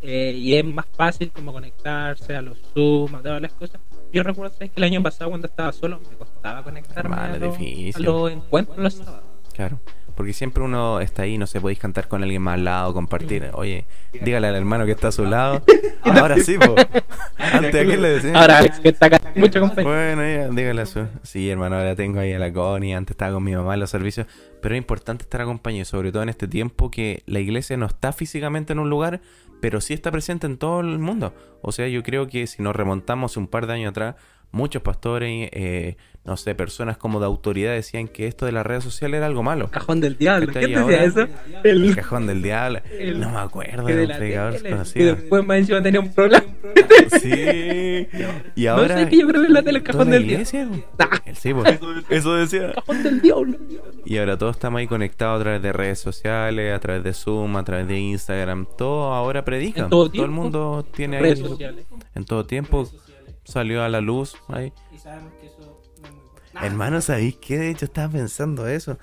eh, 0.00 0.32
y 0.36 0.54
es 0.54 0.64
más 0.64 0.86
fácil 0.96 1.30
como 1.30 1.52
conectarse 1.52 2.34
a 2.34 2.42
los 2.42 2.58
Zoom, 2.72 3.14
a 3.14 3.22
todas 3.22 3.40
las 3.42 3.52
cosas. 3.52 3.80
Yo 4.12 4.22
recuerdo 4.22 4.56
que 4.58 4.70
el 4.76 4.84
año 4.84 5.02
pasado 5.02 5.30
cuando 5.30 5.46
estaba 5.46 5.72
solo 5.72 6.00
me 6.10 6.16
costaba 6.16 6.62
conectarme 6.62 7.00
Hermano, 7.00 7.34
a, 7.34 7.98
los 8.00 8.30
encuentros 8.30 8.78
los 8.78 8.94
sábados. 8.94 9.24
Claro. 9.54 9.80
Porque 10.22 10.34
siempre 10.34 10.62
uno 10.62 11.00
está 11.00 11.22
ahí, 11.22 11.36
no 11.36 11.48
sé, 11.48 11.60
podéis 11.60 11.80
cantar 11.80 12.06
con 12.06 12.22
alguien 12.22 12.42
más 12.42 12.54
al 12.54 12.62
lado, 12.64 12.94
compartir. 12.94 13.50
Oye, 13.54 13.86
dígale 14.12 14.46
al 14.46 14.54
hermano 14.54 14.86
que 14.86 14.92
está 14.92 15.08
a 15.08 15.10
su 15.10 15.24
lado. 15.26 15.64
Ahora 16.02 16.36
sí, 16.38 16.56
po. 16.58 16.76
Antes 17.38 17.74
a 17.74 17.84
quién 17.84 18.00
le 18.00 18.08
decía. 18.08 18.32
Ahora 18.40 18.58
Alex, 18.58 18.78
que 18.78 18.90
está 18.90 19.06
acá, 19.06 19.20
mucho 19.34 19.58
compañero. 19.58 19.92
Bueno, 19.92 20.22
ya, 20.22 20.48
dígale 20.48 20.82
a 20.82 20.86
su. 20.86 21.08
Sí, 21.24 21.50
hermano, 21.50 21.74
ahora 21.74 21.96
tengo 21.96 22.20
ahí 22.20 22.32
a 22.32 22.38
la 22.38 22.52
Connie. 22.52 22.94
Antes 22.94 23.14
estaba 23.14 23.32
con 23.32 23.42
mi 23.42 23.52
mamá 23.52 23.74
en 23.74 23.80
los 23.80 23.90
servicios. 23.90 24.28
Pero 24.60 24.76
es 24.76 24.78
importante 24.78 25.24
estar 25.24 25.40
acompañado, 25.40 25.86
sobre 25.86 26.12
todo 26.12 26.22
en 26.22 26.28
este 26.28 26.46
tiempo 26.46 26.88
que 26.88 27.24
la 27.26 27.40
iglesia 27.40 27.76
no 27.76 27.86
está 27.86 28.12
físicamente 28.12 28.74
en 28.74 28.78
un 28.78 28.90
lugar, 28.90 29.22
pero 29.60 29.80
sí 29.80 29.92
está 29.92 30.12
presente 30.12 30.46
en 30.46 30.56
todo 30.56 30.82
el 30.82 31.00
mundo. 31.00 31.34
O 31.62 31.72
sea, 31.72 31.88
yo 31.88 32.04
creo 32.04 32.28
que 32.28 32.46
si 32.46 32.62
nos 32.62 32.76
remontamos 32.76 33.36
un 33.36 33.48
par 33.48 33.66
de 33.66 33.72
años 33.72 33.90
atrás, 33.90 34.14
muchos 34.52 34.82
pastores, 34.82 35.48
eh, 35.52 35.96
no 36.24 36.36
sé, 36.36 36.54
personas 36.54 36.96
como 36.98 37.18
de 37.18 37.26
autoridad 37.26 37.72
decían 37.72 38.06
que 38.06 38.28
esto 38.28 38.46
de 38.46 38.52
las 38.52 38.64
redes 38.64 38.84
sociales 38.84 39.18
era 39.18 39.26
algo 39.26 39.42
malo. 39.42 39.68
Cajón 39.70 40.00
del 40.00 40.16
diablo. 40.16 40.52
¿Qué 40.52 40.60
Y 40.60 40.72
te 40.74 40.80
decía 40.80 41.04
eso? 41.04 41.26
El 41.64 41.84
El, 41.84 41.96
cajón 41.96 42.26
del 42.28 42.42
diablo. 42.42 42.80
el- 42.96 43.18
no 43.18 43.30
me 43.30 43.38
acuerdo 43.40 43.84
de 43.86 44.02
un 44.04 44.08
predicador 44.16 44.62
conocido. 44.62 45.16
después 45.16 45.44
más 45.44 45.58
encima 45.58 45.82
tenía 45.82 45.98
un 46.00 46.12
problema. 46.14 46.44
Sí. 47.20 47.28
Y 48.54 48.64
No 48.64 48.70
ahora. 48.72 48.98
sé 48.98 49.08
que 49.08 49.18
yo 49.18 49.26
creo 49.26 49.40
que 49.40 49.46
en 49.48 49.52
la 49.54 49.62
tele 49.62 49.78
el 49.78 49.84
¿toda 49.84 49.92
cajón 49.92 50.10
del 50.10 50.26
diablo. 50.26 50.46
El- 51.26 51.36
Sí, 51.36 51.54
pues. 51.54 51.80
Eso 52.10 52.34
decía. 52.34 52.72
Cajón 52.74 53.02
del 53.02 53.20
diablo. 53.20 53.58
Y 54.04 54.18
ahora 54.18 54.36
todos 54.36 54.56
estamos 54.56 54.78
ahí 54.80 54.86
conectados 54.86 55.40
a 55.40 55.42
través 55.42 55.62
de 55.62 55.72
redes 55.72 55.98
sociales, 55.98 56.74
a 56.74 56.78
través 56.78 57.02
de 57.02 57.12
Zoom, 57.14 57.56
a 57.56 57.64
través 57.64 57.88
de 57.88 57.98
Instagram. 57.98 58.66
Todo 58.76 59.12
ahora 59.12 59.44
predica. 59.44 59.82
En 59.84 59.90
todo 59.90 60.10
el 60.24 60.30
mundo 60.30 60.84
tiene 60.94 61.16
ahí. 61.16 61.22
Redes 61.22 61.38
sociales. 61.40 61.86
En 62.14 62.24
todo 62.24 62.44
tiempo 62.44 62.88
salió 63.44 63.82
a 63.82 63.88
la 63.88 64.00
luz. 64.00 64.36
Ahí. 64.48 64.72
Y 64.94 64.98
sabemos 64.98 65.32
que 65.40 65.46
eso 65.46 65.58
no 65.60 66.04
es 66.06 66.12
muy 66.12 66.20
bueno. 66.20 66.66
Hermano, 66.66 67.00
¿sabéis 67.00 67.36
qué? 67.36 67.58
De 67.58 67.70
hecho, 67.70 67.84
estaba 67.86 68.12
pensando 68.12 68.66
eso. 68.66 68.98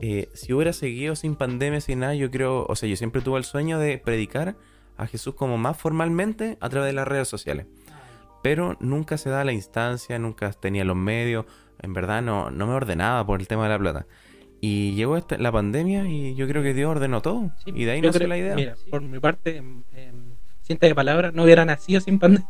Eh, 0.00 0.28
si 0.34 0.52
hubiera 0.52 0.72
seguido 0.72 1.16
sin 1.16 1.34
pandemia, 1.36 1.80
sin 1.80 2.00
nada, 2.00 2.14
yo 2.14 2.30
creo, 2.30 2.64
o 2.68 2.76
sea, 2.76 2.88
yo 2.88 2.96
siempre 2.96 3.20
tuve 3.22 3.38
el 3.38 3.44
sueño 3.44 3.78
de 3.78 3.98
predicar 3.98 4.56
a 4.96 5.06
Jesús 5.06 5.34
como 5.34 5.58
más 5.58 5.76
formalmente 5.76 6.56
a 6.60 6.68
través 6.68 6.88
de 6.88 6.94
las 6.94 7.06
redes 7.06 7.28
sociales. 7.28 7.66
Pero 8.42 8.76
nunca 8.80 9.18
se 9.18 9.28
da 9.30 9.44
la 9.44 9.52
instancia, 9.52 10.18
nunca 10.18 10.50
tenía 10.52 10.84
los 10.84 10.96
medios. 10.96 11.44
En 11.82 11.92
verdad, 11.92 12.22
no, 12.22 12.50
no 12.50 12.66
me 12.66 12.72
ordenaba 12.74 13.26
por 13.26 13.40
el 13.40 13.48
tema 13.48 13.64
de 13.64 13.70
la 13.70 13.78
plata. 13.78 14.06
Y 14.60 14.94
llegó 14.94 15.16
esta- 15.18 15.36
la 15.36 15.52
pandemia 15.52 16.08
y 16.08 16.34
yo 16.34 16.46
creo 16.48 16.62
que 16.62 16.72
Dios 16.72 16.90
ordenó 16.90 17.20
todo. 17.20 17.50
Sí, 17.64 17.72
y 17.74 17.84
de 17.84 17.90
ahí 17.92 18.00
nació 18.00 18.20
creo- 18.20 18.28
la 18.28 18.38
idea. 18.38 18.54
Mira, 18.54 18.74
por 18.90 19.02
mi 19.02 19.18
parte, 19.18 19.58
en, 19.58 19.84
en 19.92 20.36
cinta 20.62 20.86
de 20.86 20.94
palabras, 20.94 21.34
no 21.34 21.42
hubiera 21.42 21.64
nacido 21.66 22.00
sin 22.00 22.18
pandemia. 22.18 22.48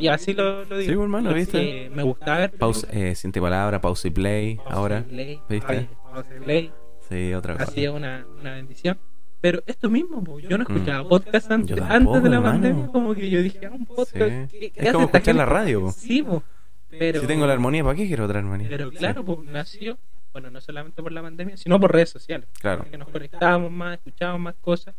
Y 0.00 0.08
así 0.08 0.32
lo, 0.32 0.64
lo 0.64 0.78
digo. 0.78 0.92
Sí, 0.94 0.98
hermano, 1.00 1.34
¿viste? 1.34 1.90
Me 1.94 2.02
gustaba 2.02 2.38
ver. 2.38 2.50
Pausa, 2.52 2.86
eh, 2.92 3.14
sin 3.14 3.30
palabra, 3.32 3.80
pausa 3.80 4.08
y 4.08 4.10
play. 4.10 4.56
Pausa 4.56 4.72
ahora, 4.74 4.98
y 5.00 5.10
Play, 5.12 5.40
¿viste? 5.48 5.88
Pausa 6.12 6.36
y 6.36 6.40
Play. 6.40 6.72
sí, 7.08 7.34
otra 7.34 7.54
cosa. 7.54 7.64
Ha 7.64 7.74
sido 7.74 7.94
una, 7.94 8.26
una 8.40 8.54
bendición. 8.54 8.98
Pero 9.42 9.62
esto 9.66 9.88
mismo, 9.88 10.22
po, 10.22 10.38
yo 10.38 10.58
no 10.58 10.64
Mm. 10.68 10.72
escuchaba 10.72 11.08
podcast 11.08 11.50
antes, 11.50 11.76
tampoco, 11.76 12.16
antes 12.16 12.22
de 12.24 12.28
la 12.30 12.36
hermano. 12.36 12.52
pandemia, 12.60 12.86
como 12.88 13.14
que 13.14 13.30
yo 13.30 13.42
dije, 13.42 13.64
ah, 13.66 13.70
un 13.72 13.86
podcast. 13.86 14.12
Sí. 14.50 14.58
¿qué- 14.58 14.70
qué 14.70 14.86
Es 14.86 14.92
como 14.92 15.06
escuchar 15.06 15.34
la 15.34 15.46
radio, 15.46 15.80
po. 15.80 15.92
Sí, 15.92 16.22
po. 16.22 16.42
pero, 16.90 17.20
Si 17.22 17.26
tengo 17.26 17.46
la 17.46 17.52
armonía, 17.54 17.82
¿para 17.82 17.94
qué 17.96 18.06
quiero 18.06 18.24
otra 18.26 18.38
armonía? 18.40 18.68
pero 18.68 18.90
Sí. 18.90 18.96
claro, 18.98 19.24
pues 19.24 19.38
nació, 19.44 19.96
bueno, 20.32 20.50
no 20.50 20.60
solamente 20.60 21.02
por 21.02 21.12
la 21.12 21.22
pandemia, 21.22 21.56
sino 21.56 21.80
por 21.80 21.90
redes 21.92 22.10
sociales. 22.10 22.48
Claro. 22.60 22.84
Que 22.90 22.98
nos 22.98 23.08
conectábamos 23.08 23.70
más, 23.70 23.94
escuchábamos 23.94 24.40
más 24.42 24.54
cosas. 24.60 24.94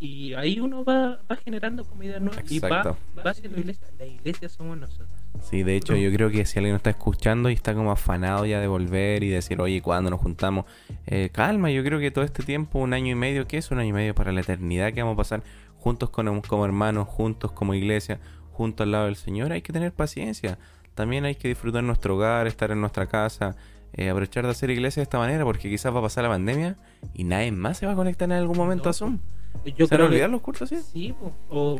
Y 0.00 0.34
ahí 0.34 0.60
uno 0.60 0.84
va, 0.84 1.18
va 1.30 1.36
generando 1.36 1.84
como 1.84 2.04
ideas 2.04 2.20
nuevas 2.20 2.44
y 2.50 2.60
va, 2.60 2.68
Exacto. 2.68 2.96
va 3.16 3.30
haciendo 3.30 3.58
iglesia. 3.58 3.86
La 3.98 4.06
iglesia 4.06 4.48
somos 4.48 4.78
nosotros. 4.78 5.08
Sí, 5.42 5.62
de 5.64 5.76
hecho 5.76 5.96
yo 5.96 6.12
creo 6.12 6.30
que 6.30 6.44
si 6.44 6.58
alguien 6.58 6.74
nos 6.74 6.80
está 6.80 6.90
escuchando 6.90 7.50
y 7.50 7.54
está 7.54 7.74
como 7.74 7.90
afanado 7.90 8.46
ya 8.46 8.60
de 8.60 8.68
volver 8.68 9.24
y 9.24 9.28
decir, 9.28 9.60
oye, 9.60 9.82
¿cuándo 9.82 10.10
nos 10.10 10.20
juntamos? 10.20 10.66
Eh, 11.06 11.30
calma, 11.32 11.70
yo 11.70 11.82
creo 11.82 11.98
que 11.98 12.10
todo 12.10 12.24
este 12.24 12.42
tiempo, 12.42 12.78
un 12.78 12.92
año 12.92 13.12
y 13.12 13.14
medio, 13.16 13.46
¿qué 13.48 13.58
es 13.58 13.70
un 13.70 13.78
año 13.78 13.88
y 13.88 13.92
medio 13.92 14.14
para 14.14 14.30
la 14.32 14.40
eternidad 14.40 14.92
que 14.92 15.02
vamos 15.02 15.14
a 15.14 15.16
pasar 15.16 15.42
juntos 15.78 16.10
con, 16.10 16.42
como 16.42 16.64
hermanos, 16.64 17.08
juntos 17.08 17.50
como 17.50 17.74
iglesia, 17.74 18.20
juntos 18.52 18.84
al 18.84 18.92
lado 18.92 19.06
del 19.06 19.16
Señor? 19.16 19.52
Hay 19.52 19.62
que 19.62 19.72
tener 19.72 19.92
paciencia. 19.92 20.58
También 20.94 21.24
hay 21.24 21.34
que 21.34 21.48
disfrutar 21.48 21.82
nuestro 21.82 22.16
hogar, 22.16 22.46
estar 22.46 22.70
en 22.70 22.80
nuestra 22.80 23.06
casa, 23.06 23.56
eh, 23.94 24.10
aprovechar 24.10 24.44
de 24.44 24.50
hacer 24.50 24.70
iglesia 24.70 25.00
de 25.00 25.04
esta 25.04 25.18
manera 25.18 25.44
porque 25.44 25.68
quizás 25.68 25.94
va 25.94 26.00
a 26.00 26.02
pasar 26.02 26.24
la 26.24 26.30
pandemia 26.30 26.76
y 27.14 27.24
nadie 27.24 27.52
más 27.52 27.78
se 27.78 27.86
va 27.86 27.92
a 27.92 27.96
conectar 27.96 28.28
en 28.30 28.36
algún 28.36 28.56
momento 28.56 28.88
a 28.88 28.92
Zoom. 28.92 29.18
Yo 29.64 29.72
¿Se 29.74 29.82
van 29.82 29.84
a 29.84 29.88
creo 29.88 29.98
que- 29.98 30.04
olvidar 30.04 30.30
los 30.30 30.40
cursos, 30.40 30.68
sí? 30.68 30.76
Sí, 30.92 31.14
o 31.50 31.78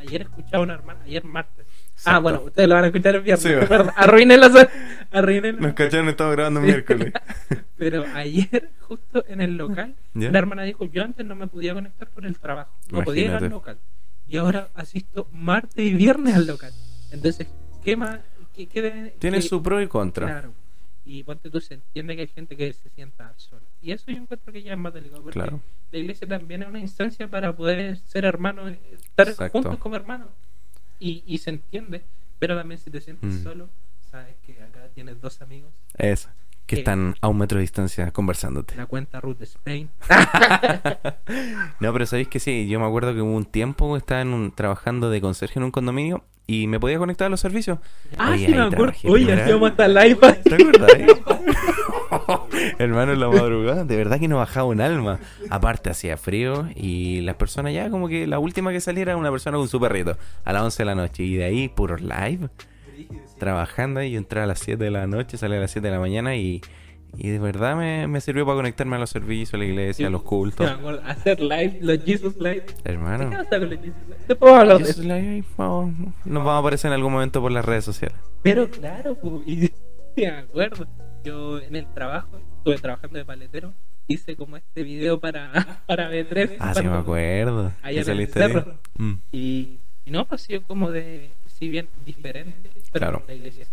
ayer 0.00 0.22
escuchaba 0.22 0.58
a 0.58 0.60
una 0.60 0.74
hermana, 0.74 1.00
ayer 1.04 1.24
martes. 1.24 1.66
Exacto. 1.92 2.10
Ah, 2.16 2.18
bueno, 2.20 2.40
ustedes 2.42 2.68
lo 2.68 2.74
van 2.76 2.84
a 2.84 2.86
escuchar 2.88 3.14
el 3.16 3.22
viernes. 3.22 3.42
Sí, 3.42 3.52
va. 3.54 3.66
perdón, 3.66 3.90
arruínenla, 3.96 4.68
arruínenla. 5.10 5.60
Nos 5.60 5.74
cacharon, 5.74 6.08
estamos 6.08 6.32
grabando 6.36 6.60
Sí. 6.60 6.66
miércoles. 6.66 7.12
Pero 7.76 8.04
ayer, 8.14 8.70
justo 8.80 9.24
en 9.28 9.40
el 9.40 9.56
local, 9.56 9.94
¿Ya? 10.14 10.30
la 10.30 10.38
hermana 10.38 10.62
dijo, 10.62 10.84
yo 10.84 11.02
antes 11.02 11.24
no 11.26 11.34
me 11.34 11.46
podía 11.48 11.74
conectar 11.74 12.08
por 12.10 12.24
el 12.26 12.38
trabajo, 12.38 12.72
no 12.90 13.02
podía 13.02 13.24
ir 13.26 13.30
al 13.32 13.48
local. 13.48 13.78
Y 14.28 14.36
ahora 14.36 14.68
asisto 14.74 15.28
martes 15.32 15.84
y 15.84 15.94
viernes 15.94 16.34
al 16.36 16.46
local. 16.46 16.72
Entonces, 17.10 17.48
¿qué 17.82 17.96
más? 17.96 18.20
¿Qué, 18.54 18.66
qué 18.66 18.82
de- 18.82 19.10
Tiene 19.18 19.38
qué- 19.38 19.42
su 19.48 19.62
pro 19.62 19.80
y 19.80 19.88
contra. 19.88 20.26
Claro. 20.26 20.52
Y 21.04 21.22
ponte 21.22 21.48
tú, 21.50 21.60
se 21.60 21.74
entiende 21.74 22.14
que 22.14 22.22
hay 22.22 22.28
gente 22.28 22.56
que 22.56 22.72
se 22.72 22.90
sienta 22.90 23.32
sola. 23.36 23.62
Y 23.82 23.92
eso 23.92 24.10
yo 24.10 24.16
encuentro 24.18 24.52
que 24.52 24.62
ya 24.62 24.72
es 24.72 24.78
más 24.78 24.92
delicado. 24.94 25.22
Porque 25.22 25.38
Claro. 25.40 25.60
la 25.92 25.98
iglesia 25.98 26.26
también 26.26 26.62
es 26.62 26.68
una 26.68 26.80
instancia 26.80 27.28
para 27.28 27.54
poder 27.54 27.96
ser 27.98 28.24
hermanos, 28.24 28.72
eh, 28.72 28.78
estar 28.94 29.28
Exacto. 29.28 29.52
juntos 29.52 29.78
como 29.78 29.96
hermanos. 29.96 30.28
Y, 30.98 31.22
y 31.26 31.38
se 31.38 31.50
entiende. 31.50 32.02
Pero 32.38 32.56
también 32.56 32.78
si 32.80 32.90
te 32.90 33.00
sientes 33.00 33.32
Mm. 33.34 33.42
solo, 33.42 33.68
sabes 34.10 34.34
que 34.46 34.60
acá 34.62 34.88
tienes 34.94 35.20
dos 35.20 35.40
amigos. 35.42 35.72
Eso. 35.96 36.28
Que 36.68 36.76
están 36.76 37.14
a 37.20 37.28
un 37.28 37.38
metro 37.38 37.56
de 37.58 37.62
distancia 37.62 38.10
conversándote. 38.12 38.76
La 38.76 38.86
cuenta 38.86 39.20
Ruth 39.20 39.38
de 39.38 39.44
Spain. 39.46 39.88
No, 41.80 41.92
pero 41.92 42.06
sabéis 42.06 42.28
que 42.28 42.40
sí, 42.40 42.66
yo 42.68 42.78
me 42.80 42.86
acuerdo 42.86 43.14
que 43.14 43.20
hubo 43.22 43.34
un 43.34 43.44
tiempo 43.44 43.92
que 43.94 43.98
estaba 43.98 44.20
en 44.22 44.28
un- 44.32 44.50
trabajando 44.52 45.10
de 45.10 45.20
conserje 45.20 45.58
en 45.58 45.64
un 45.64 45.70
condominio 45.70 46.24
y 46.46 46.66
me 46.66 46.80
podía 46.80 46.98
conectar 46.98 47.26
a 47.26 47.28
los 47.28 47.40
servicios. 47.40 47.78
Ah, 48.16 48.30
Oye, 48.32 48.46
sí, 48.46 48.52
me 48.52 48.60
acuerdo. 48.62 48.94
Oye, 49.04 49.32
hacíamos 49.32 49.70
hasta 49.70 49.86
live. 49.88 50.16
¿Te 50.44 50.54
acuerdas? 50.54 50.90
eh? 50.94 51.06
Hermano, 52.78 53.12
en 53.12 53.20
la 53.20 53.28
madrugada, 53.28 53.84
de 53.84 53.96
verdad 53.96 54.18
que 54.18 54.28
no 54.28 54.36
bajaba 54.38 54.66
un 54.66 54.80
alma. 54.80 55.20
Aparte, 55.50 55.90
hacía 55.90 56.16
frío 56.16 56.68
y 56.74 57.20
las 57.20 57.36
personas 57.36 57.72
ya, 57.74 57.90
como 57.90 58.08
que 58.08 58.26
la 58.26 58.38
última 58.38 58.72
que 58.72 58.80
saliera 58.80 59.12
era 59.12 59.18
una 59.18 59.30
persona 59.30 59.58
con 59.58 59.68
su 59.68 59.78
perrito 59.80 60.16
a 60.44 60.52
las 60.52 60.62
11 60.62 60.78
de 60.82 60.84
la 60.86 60.94
noche. 60.94 61.22
Y 61.22 61.34
de 61.36 61.44
ahí, 61.44 61.68
puro 61.68 61.96
live, 61.96 62.48
trabajando. 63.38 64.02
Y 64.02 64.12
yo 64.12 64.18
entraba 64.18 64.44
a 64.44 64.48
las 64.48 64.58
7 64.60 64.82
de 64.82 64.90
la 64.90 65.06
noche, 65.06 65.36
salía 65.38 65.58
a 65.58 65.60
las 65.60 65.70
7 65.70 65.86
de 65.88 65.94
la 65.94 66.00
mañana 66.00 66.36
y, 66.36 66.60
y 67.16 67.28
de 67.30 67.38
verdad 67.38 67.76
me, 67.76 68.06
me 68.06 68.20
sirvió 68.20 68.44
para 68.44 68.56
conectarme 68.56 68.96
a 68.96 68.98
los 68.98 69.10
servicios, 69.10 69.54
a 69.54 69.56
la 69.58 69.64
iglesia, 69.64 70.08
a 70.08 70.10
los 70.10 70.22
cultos. 70.22 70.66
me 70.66 70.72
acuerdo. 70.72 71.02
Hacer 71.06 71.40
live, 71.40 71.78
los 71.80 72.04
Jesus 72.04 72.36
Live. 72.36 72.66
¿Qué 72.66 72.74
Hermano. 72.92 73.30
pasa 73.30 73.58
con 73.58 73.70
los 73.70 73.78
Jesus 73.80 74.02
Live? 74.06 74.18
Después 74.28 74.52
vamos 74.52 74.58
a 74.58 74.60
hablar 74.60 74.76
de 74.78 74.82
Eso 74.82 74.90
eso. 74.90 75.00
es 75.00 75.06
la- 75.06 75.44
vamos- 75.56 75.94
nos 76.24 76.44
vamos 76.44 76.52
a 76.52 76.58
aparecer 76.58 76.88
en 76.90 76.94
algún 76.94 77.12
momento 77.12 77.40
por 77.40 77.50
las 77.52 77.64
redes 77.64 77.84
sociales. 77.84 78.18
Pero 78.42 78.68
claro, 78.70 79.16
y 79.46 79.70
me 80.16 80.26
acuerdo. 80.26 80.86
Yo 81.24 81.58
en 81.60 81.74
el 81.76 81.86
trabajo, 81.92 82.38
estuve 82.58 82.76
trabajando 82.78 83.18
de 83.18 83.24
paletero, 83.24 83.74
hice 84.06 84.36
como 84.36 84.56
este 84.56 84.82
video 84.84 85.18
para, 85.20 85.82
para 85.86 86.10
B3. 86.10 86.56
Ah, 86.60 86.72
sí, 86.74 86.80
para- 86.82 86.90
me 86.90 86.96
acuerdo. 86.98 87.72
El 87.84 88.04
saliste. 88.04 88.64
Mm. 88.96 89.12
Y, 89.32 89.78
y 90.04 90.10
no, 90.10 90.26
ha 90.30 90.38
sido 90.38 90.62
como 90.62 90.90
de, 90.92 91.30
si 91.46 91.68
bien 91.68 91.88
diferente, 92.06 92.70
pero 93.00 93.18
Claro. 93.18 93.24
la 93.28 93.34
iglesia. 93.34 93.66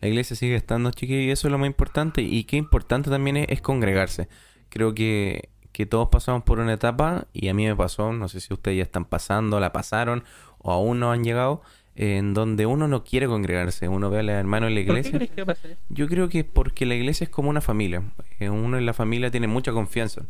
La 0.00 0.24
sigue 0.24 0.54
estando, 0.56 0.90
chiquillos, 0.92 1.24
y 1.24 1.30
eso 1.30 1.48
es 1.48 1.52
lo 1.52 1.58
más 1.58 1.66
importante. 1.66 2.22
Y 2.22 2.44
qué 2.44 2.56
importante 2.56 3.10
también 3.10 3.36
es, 3.36 3.46
es 3.50 3.60
congregarse. 3.60 4.28
Creo 4.70 4.94
que, 4.94 5.50
que 5.72 5.84
todos 5.86 6.08
pasamos 6.08 6.42
por 6.42 6.58
una 6.58 6.72
etapa, 6.72 7.26
y 7.32 7.48
a 7.48 7.54
mí 7.54 7.66
me 7.66 7.76
pasó, 7.76 8.12
no 8.12 8.28
sé 8.28 8.40
si 8.40 8.52
ustedes 8.54 8.78
ya 8.78 8.82
están 8.82 9.04
pasando, 9.04 9.60
la 9.60 9.72
pasaron, 9.72 10.24
o 10.58 10.72
aún 10.72 11.00
no 11.00 11.12
han 11.12 11.22
llegado, 11.22 11.60
en 11.96 12.32
donde 12.32 12.64
uno 12.64 12.88
no 12.88 13.04
quiere 13.04 13.26
congregarse. 13.26 13.88
Uno 13.88 14.08
ve 14.08 14.20
a 14.20 14.22
los 14.22 14.32
hermanos 14.34 14.68
en 14.68 14.74
la 14.76 14.86
¿Por 14.86 14.94
qué 15.02 15.08
iglesia. 15.08 15.28
crees 15.34 15.58
que? 15.58 15.76
Yo 15.90 16.06
creo 16.08 16.28
que 16.30 16.44
porque 16.44 16.86
la 16.86 16.94
iglesia 16.94 17.24
es 17.24 17.30
como 17.30 17.50
una 17.50 17.60
familia. 17.60 18.02
Eh, 18.38 18.48
Uno 18.48 18.78
en 18.78 18.86
la 18.86 18.94
familia 18.94 19.30
tiene 19.30 19.48
mucha 19.48 19.72
confianza 19.72 20.22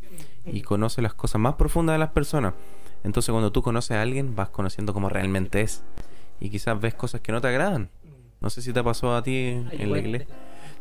y 0.46 0.62
conoce 0.62 1.00
las 1.00 1.14
cosas 1.14 1.40
más 1.40 1.54
profundas 1.54 1.94
de 1.94 1.98
las 1.98 2.08
personas. 2.10 2.54
Entonces 3.04 3.30
cuando 3.30 3.52
tú 3.52 3.62
conoces 3.62 3.92
a 3.96 4.02
alguien 4.02 4.34
vas 4.34 4.48
conociendo 4.48 4.92
cómo 4.92 5.08
realmente 5.10 5.60
es. 5.60 5.84
Y 6.40 6.50
quizás 6.50 6.80
ves 6.80 6.94
cosas 6.94 7.20
que 7.20 7.30
no 7.30 7.40
te 7.40 7.48
agradan. 7.48 7.90
No 8.40 8.50
sé 8.50 8.62
si 8.62 8.72
te 8.72 8.82
pasó 8.82 9.14
a 9.14 9.22
ti 9.22 9.36
en 9.70 9.92
la 9.92 9.98
iglesia. 9.98 10.26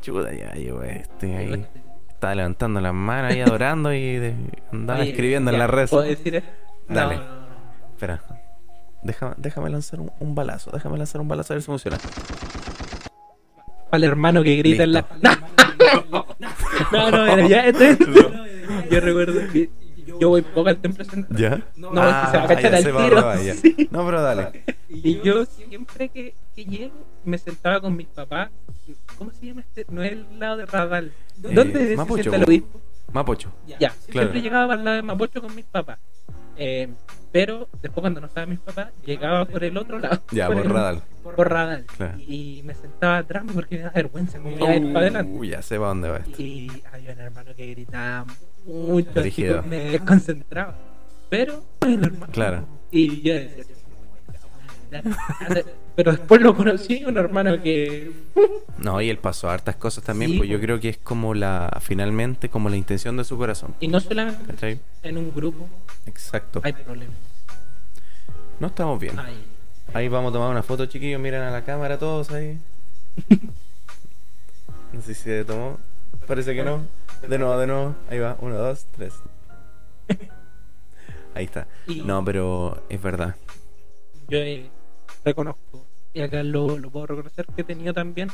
Chuta, 0.02 0.32
ya 0.34 0.56
yo 0.56 0.82
este 0.84 1.36
ahí. 1.36 1.66
Estaba 2.10 2.36
levantando 2.36 2.80
las 2.82 2.94
manos 2.94 3.32
ahí 3.34 3.42
adorando 3.42 3.94
y 3.94 4.16
de- 4.18 4.36
andaba 4.72 5.00
Oye, 5.02 5.10
escribiendo 5.12 5.52
en 5.52 5.60
la 5.60 5.68
red. 5.68 5.90
¿Puedo 5.90 6.04
decir 6.04 6.36
eso? 6.36 6.48
Dale. 6.88 7.16
No, 7.18 7.24
no, 7.24 7.30
no. 7.30 7.92
Espera. 7.94 8.22
Déjame, 9.04 9.34
déjame 9.38 9.70
lanzar 9.70 10.00
un, 10.02 10.12
un 10.20 10.36
balazo. 10.36 10.72
Déjame 10.72 10.98
lanzar 10.98 11.22
un 11.22 11.28
balazo 11.28 11.54
a 11.54 11.56
ver 11.56 11.62
si 11.62 11.66
funciona. 11.68 11.98
Para 13.90 13.98
el 13.98 14.04
hermano 14.04 14.44
que 14.44 14.56
grita 14.58 14.84
en 14.84 14.94
la. 14.94 15.06
Listo. 15.22 16.26
No, 16.92 17.12
no, 17.12 17.26
era 17.28 17.48
ya. 17.48 17.66
Esto. 17.68 17.84
Yo 18.92 19.00
recuerdo 19.02 19.42
que 19.52 19.70
yo 20.20 20.30
voy 20.30 20.42
poco 20.42 20.70
al 20.70 20.78
templo 20.78 21.04
central. 21.06 21.40
¿Ya? 21.40 21.62
No, 21.78 21.90
es 22.08 22.16
que 22.16 22.32
se 22.32 22.38
va 22.38 22.44
a 22.44 22.48
cachar 22.48 22.76
al 22.76 23.16
va. 23.18 23.38
Sí. 23.38 23.88
No, 23.92 24.06
pero 24.06 24.22
dale. 24.22 24.64
Y 24.90 25.22
yo 25.22 25.46
siempre 25.46 26.10
que, 26.10 26.34
que 26.56 26.66
llego 26.66 26.94
me 27.24 27.38
sentaba 27.38 27.80
con 27.80 27.96
mis 27.96 28.08
papás. 28.08 28.50
¿Cómo 29.18 29.32
se 29.32 29.46
llama 29.46 29.62
este? 29.62 29.86
No 29.90 30.02
es 30.04 30.14
el 30.14 30.40
lado 30.40 30.58
de 30.58 30.66
Radal. 30.66 31.06
Eh, 31.08 31.54
¿Dónde 31.54 31.88
se 31.90 31.96
Mapocho, 31.96 32.24
sienta 32.24 32.38
el 32.38 32.44
po. 32.44 32.48
obispo? 32.50 32.82
Mapocho. 33.14 33.52
Ya, 33.68 33.78
Claro. 33.78 33.94
siempre 34.12 34.42
llegaba 34.42 34.74
al 34.74 34.84
lado 34.84 34.96
de 34.98 35.04
Mapocho 35.04 35.42
con 35.42 35.56
mis 35.56 35.66
papás. 35.66 36.00
Eh, 36.58 36.90
pero 37.32 37.70
después 37.82 38.02
cuando 38.02 38.20
no 38.20 38.28
estaban 38.28 38.50
mis 38.50 38.60
papás, 38.60 38.90
llegaba 39.06 39.46
por 39.46 39.64
el 39.64 39.78
otro 39.78 40.00
lado. 40.00 40.22
Ya, 40.32 40.48
por 40.48 40.58
el- 40.58 40.70
Radal. 40.70 41.04
Por 41.24 41.50
Radal. 41.50 41.86
Claro. 41.86 42.18
Y 42.20 42.62
me 42.66 42.74
sentaba 42.74 43.18
atrás 43.20 43.44
porque 43.54 43.78
me 43.78 43.84
da 43.84 43.92
vergüenza 43.92 44.40
como 44.40 44.56
iba 44.58 44.70
a 44.70 44.76
ir 44.76 44.88
para 44.92 45.00
adelante. 45.06 45.38
Uh, 45.38 45.44
ya 45.44 45.62
sé 45.62 45.76
para 45.78 45.90
dónde 45.90 46.10
va 46.10 46.18
esto. 46.18 46.42
Y 46.42 46.72
había 46.92 47.14
un 47.14 47.20
hermano 47.20 47.56
que 47.56 47.68
gritaba 47.68 48.26
mucho, 48.66 49.20
así 49.20 49.32
que 49.32 49.62
me 49.68 49.78
desconcentraba. 49.92 50.76
Pero, 51.30 51.64
el 51.82 52.04
hermano. 52.04 52.34
Claro. 52.34 52.66
Y 52.92 53.22
yo 53.22 53.36
decía, 53.36 53.64
pero 55.96 56.12
después 56.12 56.42
lo 56.42 56.56
conocí, 56.56 57.04
un 57.06 57.18
hermano 57.18 57.62
que. 57.62 58.12
No, 58.78 59.02
y 59.02 59.10
él 59.10 59.18
pasó 59.18 59.50
hartas 59.50 59.76
cosas 59.76 60.04
también, 60.04 60.32
Sí, 60.32 60.38
pues 60.38 60.50
yo 60.50 60.58
po. 60.58 60.62
creo 60.64 60.80
que 60.80 60.90
es 60.90 60.98
como 60.98 61.34
la, 61.34 61.78
finalmente, 61.82 62.50
como 62.50 62.70
la 62.70 62.76
intención 62.78 63.18
de 63.18 63.24
su 63.24 63.38
corazón. 63.38 63.76
Y 63.80 63.88
no 63.88 64.00
solamente 64.00 64.44
¿Cachai? 64.46 64.80
en 65.04 65.18
un 65.18 65.34
grupo 65.34 65.68
Exacto. 66.06 66.62
hay 66.64 66.74
problemas. 66.74 67.16
No 68.60 68.68
estamos 68.68 69.00
bien. 69.00 69.16
Ahí 69.94 70.08
vamos 70.08 70.30
a 70.32 70.34
tomar 70.34 70.52
una 70.52 70.64
foto, 70.64 70.86
chiquillos. 70.86 71.20
Miren 71.20 71.42
a 71.42 71.52
la 71.52 71.64
cámara 71.64 71.98
todos 71.98 72.32
ahí. 72.32 72.60
No 74.92 75.02
sé 75.04 75.14
si 75.14 75.22
se 75.24 75.46
tomó. 75.46 75.78
Parece 76.26 76.56
que 76.56 76.64
no. 76.64 76.82
De 77.28 77.38
nuevo, 77.38 77.58
de 77.60 77.68
nuevo. 77.68 77.96
Ahí 78.10 78.18
va. 78.18 78.36
Uno, 78.42 78.56
dos, 78.56 78.88
tres. 78.96 79.14
Ahí 81.36 81.46
está. 81.46 81.68
No, 82.06 82.26
pero 82.26 82.84
es 82.90 83.00
verdad. 83.00 83.36
Yo 84.30 84.40
eh, 84.40 84.68
reconozco, 85.26 85.86
y 86.14 86.22
acá 86.22 86.44
lo, 86.44 86.78
lo 86.78 86.90
puedo 86.90 87.08
reconocer, 87.08 87.46
que 87.56 87.62
he 87.62 87.64
tenido 87.64 87.94
también 87.94 88.30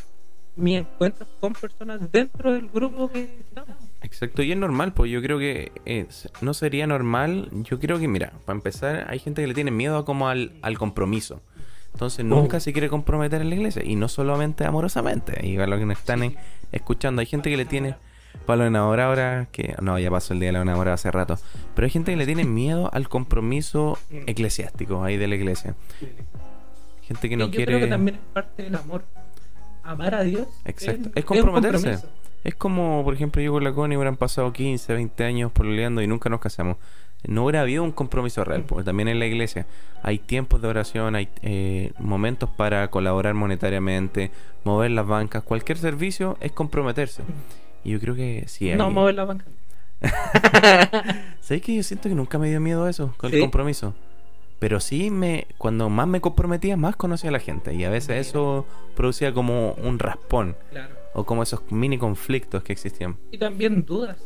mis 0.57 0.79
encuentros 0.79 1.27
con 1.41 1.51
personas 1.53 1.99
dentro 2.11 2.53
del 2.53 2.69
grupo 2.69 3.09
que 3.11 3.23
estamos. 3.39 3.75
Exacto, 4.01 4.41
y 4.41 4.51
es 4.53 4.57
normal, 4.57 4.93
pues 4.93 5.11
yo 5.11 5.21
creo 5.21 5.37
que 5.37 5.71
es- 5.83 6.29
no 6.41 6.53
sería 6.53 6.87
normal. 6.87 7.49
Yo 7.63 7.77
creo 7.79 7.99
que, 7.99 8.07
mira, 8.07 8.31
para 8.45 8.55
empezar, 8.55 9.05
hay 9.09 9.19
gente 9.19 9.41
que 9.41 9.47
le 9.47 9.53
tiene 9.53 9.71
miedo 9.71 10.05
como 10.05 10.29
al, 10.29 10.53
al 10.61 10.77
compromiso. 10.77 11.41
Entonces 11.93 12.23
nunca 12.25 12.57
Oh. 12.57 12.59
se 12.61 12.71
quiere 12.71 12.87
comprometer 12.89 13.41
en 13.41 13.49
la 13.49 13.55
iglesia, 13.55 13.83
y 13.83 13.95
no 13.97 14.07
solamente 14.07 14.63
amorosamente. 14.65 15.45
Y 15.45 15.55
para 15.55 15.67
los 15.67 15.79
que 15.79 15.85
nos 15.85 15.97
están 15.97 16.23
en- 16.23 16.37
escuchando, 16.71 17.19
hay 17.19 17.25
gente 17.25 17.49
que 17.49 17.57
le 17.57 17.65
tiene, 17.65 17.95
para 18.45 18.57
los 18.57 18.67
enamorados 18.67 19.09
ahora, 19.17 19.47
que 19.51 19.75
no, 19.81 19.97
ya 19.99 20.09
pasó 20.11 20.33
el 20.33 20.39
día 20.39 20.49
de 20.49 20.53
la 20.53 20.61
enamorada 20.61 20.95
hace 20.95 21.09
rato, 21.11 21.37
pero 21.73 21.85
hay 21.85 21.91
gente 21.91 22.11
que 22.11 22.17
le 22.17 22.25
tiene 22.25 22.43
miedo 22.45 22.89
al 22.93 23.09
compromiso 23.09 23.97
eclesiástico 24.09 25.03
ahí 25.03 25.17
de 25.17 25.27
la 25.27 25.35
iglesia. 25.35 25.75
Gente 27.07 27.29
que 27.29 27.37
no 27.37 27.45
Y 27.45 27.47
yo 27.47 27.51
quiere... 27.51 27.65
creo 27.65 27.79
que 27.79 27.87
también 27.87 28.15
es 28.15 28.21
parte 28.33 28.63
del 28.63 28.75
amor. 28.75 29.05
Amar 29.83 30.15
a 30.15 30.23
Dios. 30.23 30.47
Exacto, 30.65 31.09
es, 31.09 31.17
es 31.17 31.25
comprometerse. 31.25 31.99
Es 32.43 32.55
como, 32.55 33.03
por 33.03 33.13
ejemplo, 33.13 33.41
yo 33.41 33.51
con 33.51 33.63
la 33.63 33.73
Connie 33.73 33.97
hubieran 33.97 34.17
pasado 34.17 34.53
15, 34.53 34.93
20 34.93 35.23
años 35.23 35.51
pololeando 35.51 36.01
y 36.01 36.07
nunca 36.07 36.29
nos 36.29 36.39
casamos. 36.39 36.77
No 37.27 37.43
hubiera 37.43 37.61
habido 37.61 37.83
un 37.83 37.91
compromiso 37.91 38.43
real, 38.43 38.63
porque 38.67 38.83
también 38.83 39.07
en 39.07 39.17
la 39.17 39.25
iglesia 39.25 39.65
hay 40.03 40.19
tiempos 40.19 40.61
de 40.61 40.67
oración, 40.67 41.15
hay 41.15 41.27
eh, 41.41 41.91
momentos 41.97 42.49
para 42.49 42.87
colaborar 42.89 43.33
monetariamente, 43.33 44.29
mover 44.63 44.91
las 44.91 45.07
bancas, 45.07 45.41
cualquier 45.43 45.79
servicio 45.79 46.37
es 46.39 46.51
comprometerse. 46.51 47.23
Y 47.83 47.91
yo 47.91 47.99
creo 47.99 48.13
que 48.13 48.43
sí 48.47 48.69
hay... 48.69 48.77
No 48.77 48.91
mover 48.91 49.15
la 49.15 49.25
banca. 49.25 49.45
¿Sabes 51.41 51.63
que 51.63 51.75
yo 51.75 51.81
siento 51.81 52.09
que 52.09 52.15
nunca 52.15 52.37
me 52.37 52.49
dio 52.49 52.61
miedo 52.61 52.87
eso, 52.87 53.13
con 53.17 53.31
¿Sí? 53.31 53.37
el 53.37 53.41
compromiso? 53.41 53.95
Pero 54.59 54.79
sí, 54.79 55.09
me 55.11 55.47
cuando 55.57 55.89
más 55.89 56.07
me 56.07 56.21
comprometía, 56.21 56.77
más 56.77 56.95
conocía 56.95 57.29
a 57.29 57.33
la 57.33 57.39
gente. 57.39 57.73
Y 57.73 57.83
a 57.83 57.89
veces 57.89 58.27
eso 58.27 58.65
producía 58.95 59.33
como 59.33 59.71
un 59.73 59.99
raspón. 59.99 60.55
Claro. 60.71 60.95
O 61.13 61.25
como 61.25 61.43
esos 61.43 61.61
mini 61.71 61.97
conflictos 61.97 62.63
que 62.63 62.73
existían. 62.73 63.17
Y 63.31 63.37
también 63.37 63.85
dudas. 63.85 64.17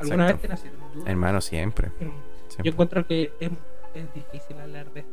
¿Alguna 0.00 0.24
Exacto. 0.30 0.32
vez 0.32 0.40
te 0.42 0.48
nacieron 0.48 0.80
dudas? 0.94 1.08
Hermano, 1.08 1.40
siempre. 1.40 1.88
Mm. 1.88 1.92
siempre. 2.48 2.64
Yo 2.64 2.70
encuentro 2.72 3.06
que 3.06 3.32
es, 3.40 3.50
es 3.94 4.14
difícil 4.14 4.58
hablar 4.60 4.92
de 4.92 5.00
esto. 5.00 5.12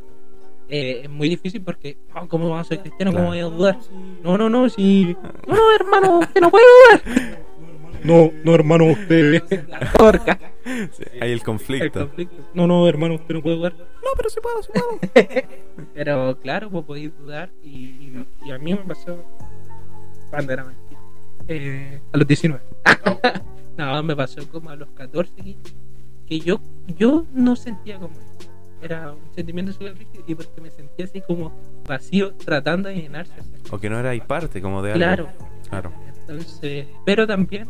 Eh, 0.67 1.01
es 1.03 1.09
muy 1.09 1.29
difícil 1.29 1.61
porque, 1.61 1.97
oh, 2.15 2.27
¿cómo 2.27 2.49
vas 2.49 2.65
a 2.65 2.69
ser 2.69 2.79
cristiano? 2.81 3.11
¿Cómo 3.13 3.27
voy 3.27 3.37
Claro. 3.39 3.53
a 3.53 3.57
dudar? 3.57 3.77
No, 4.23 4.37
no, 4.37 4.49
no, 4.49 4.67
si. 4.69 5.15
No, 5.47 5.53
no, 5.55 5.75
hermano, 5.75 6.19
usted 6.19 6.41
no 6.41 6.49
puede 6.49 6.65
dudar. 6.65 7.44
No, 8.05 8.31
no, 8.43 8.55
hermano, 8.55 8.85
usted. 8.85 9.43
La 9.69 9.79
torca. 9.93 10.39
Sí, 10.63 11.03
hay 11.21 11.31
el 11.31 11.39
El 11.39 11.43
conflicto. 11.43 12.09
No, 12.53 12.67
no, 12.67 12.87
hermano, 12.87 13.15
usted 13.15 13.35
no 13.35 13.41
puede 13.41 13.55
dudar. 13.57 13.73
No, 13.77 14.11
pero 14.15 14.29
sí 14.29 14.39
puedo, 14.41 14.61
sí 14.63 14.69
puedo. 14.73 14.99
Pero 15.93 16.37
claro, 16.41 16.69
vos 16.69 16.85
podéis 16.85 17.11
dudar. 17.17 17.49
Y, 17.63 17.69
y- 17.69 18.25
y 18.45 18.51
a 18.51 18.57
mí 18.57 18.73
me 18.73 18.79
pasó 18.81 19.23
cuando 20.29 20.53
era 20.53 20.63
más. 20.63 20.75
Eh, 21.47 21.99
a 22.13 22.17
los 22.17 22.27
19. 22.27 22.63
no, 23.77 24.03
me 24.03 24.15
pasó 24.15 24.47
como 24.49 24.69
a 24.69 24.75
los 24.75 24.89
14 24.91 25.33
que- 26.27 26.39
yo, 26.39 26.59
yo 26.97 27.25
no 27.33 27.55
sentía 27.55 27.97
como 27.99 28.13
eso. 28.15 28.49
Era 28.81 29.11
un 29.13 29.33
sentimiento 29.33 29.73
súper 29.73 29.97
rígido 29.97 30.23
y 30.27 30.35
porque 30.35 30.61
me 30.61 30.69
sentía 30.71 31.05
así 31.05 31.21
como 31.21 31.51
vacío 31.87 32.33
tratando 32.35 32.89
de 32.89 32.95
llenarse. 32.95 33.33
O 33.71 33.77
que 33.79 33.89
no 33.89 33.99
erais 33.99 34.23
parte 34.23 34.61
como 34.61 34.81
de 34.81 34.93
algo. 34.93 34.99
Claro. 34.99 35.27
Claro. 35.69 35.91
Entonces, 36.21 36.87
pero 37.05 37.25
también 37.27 37.67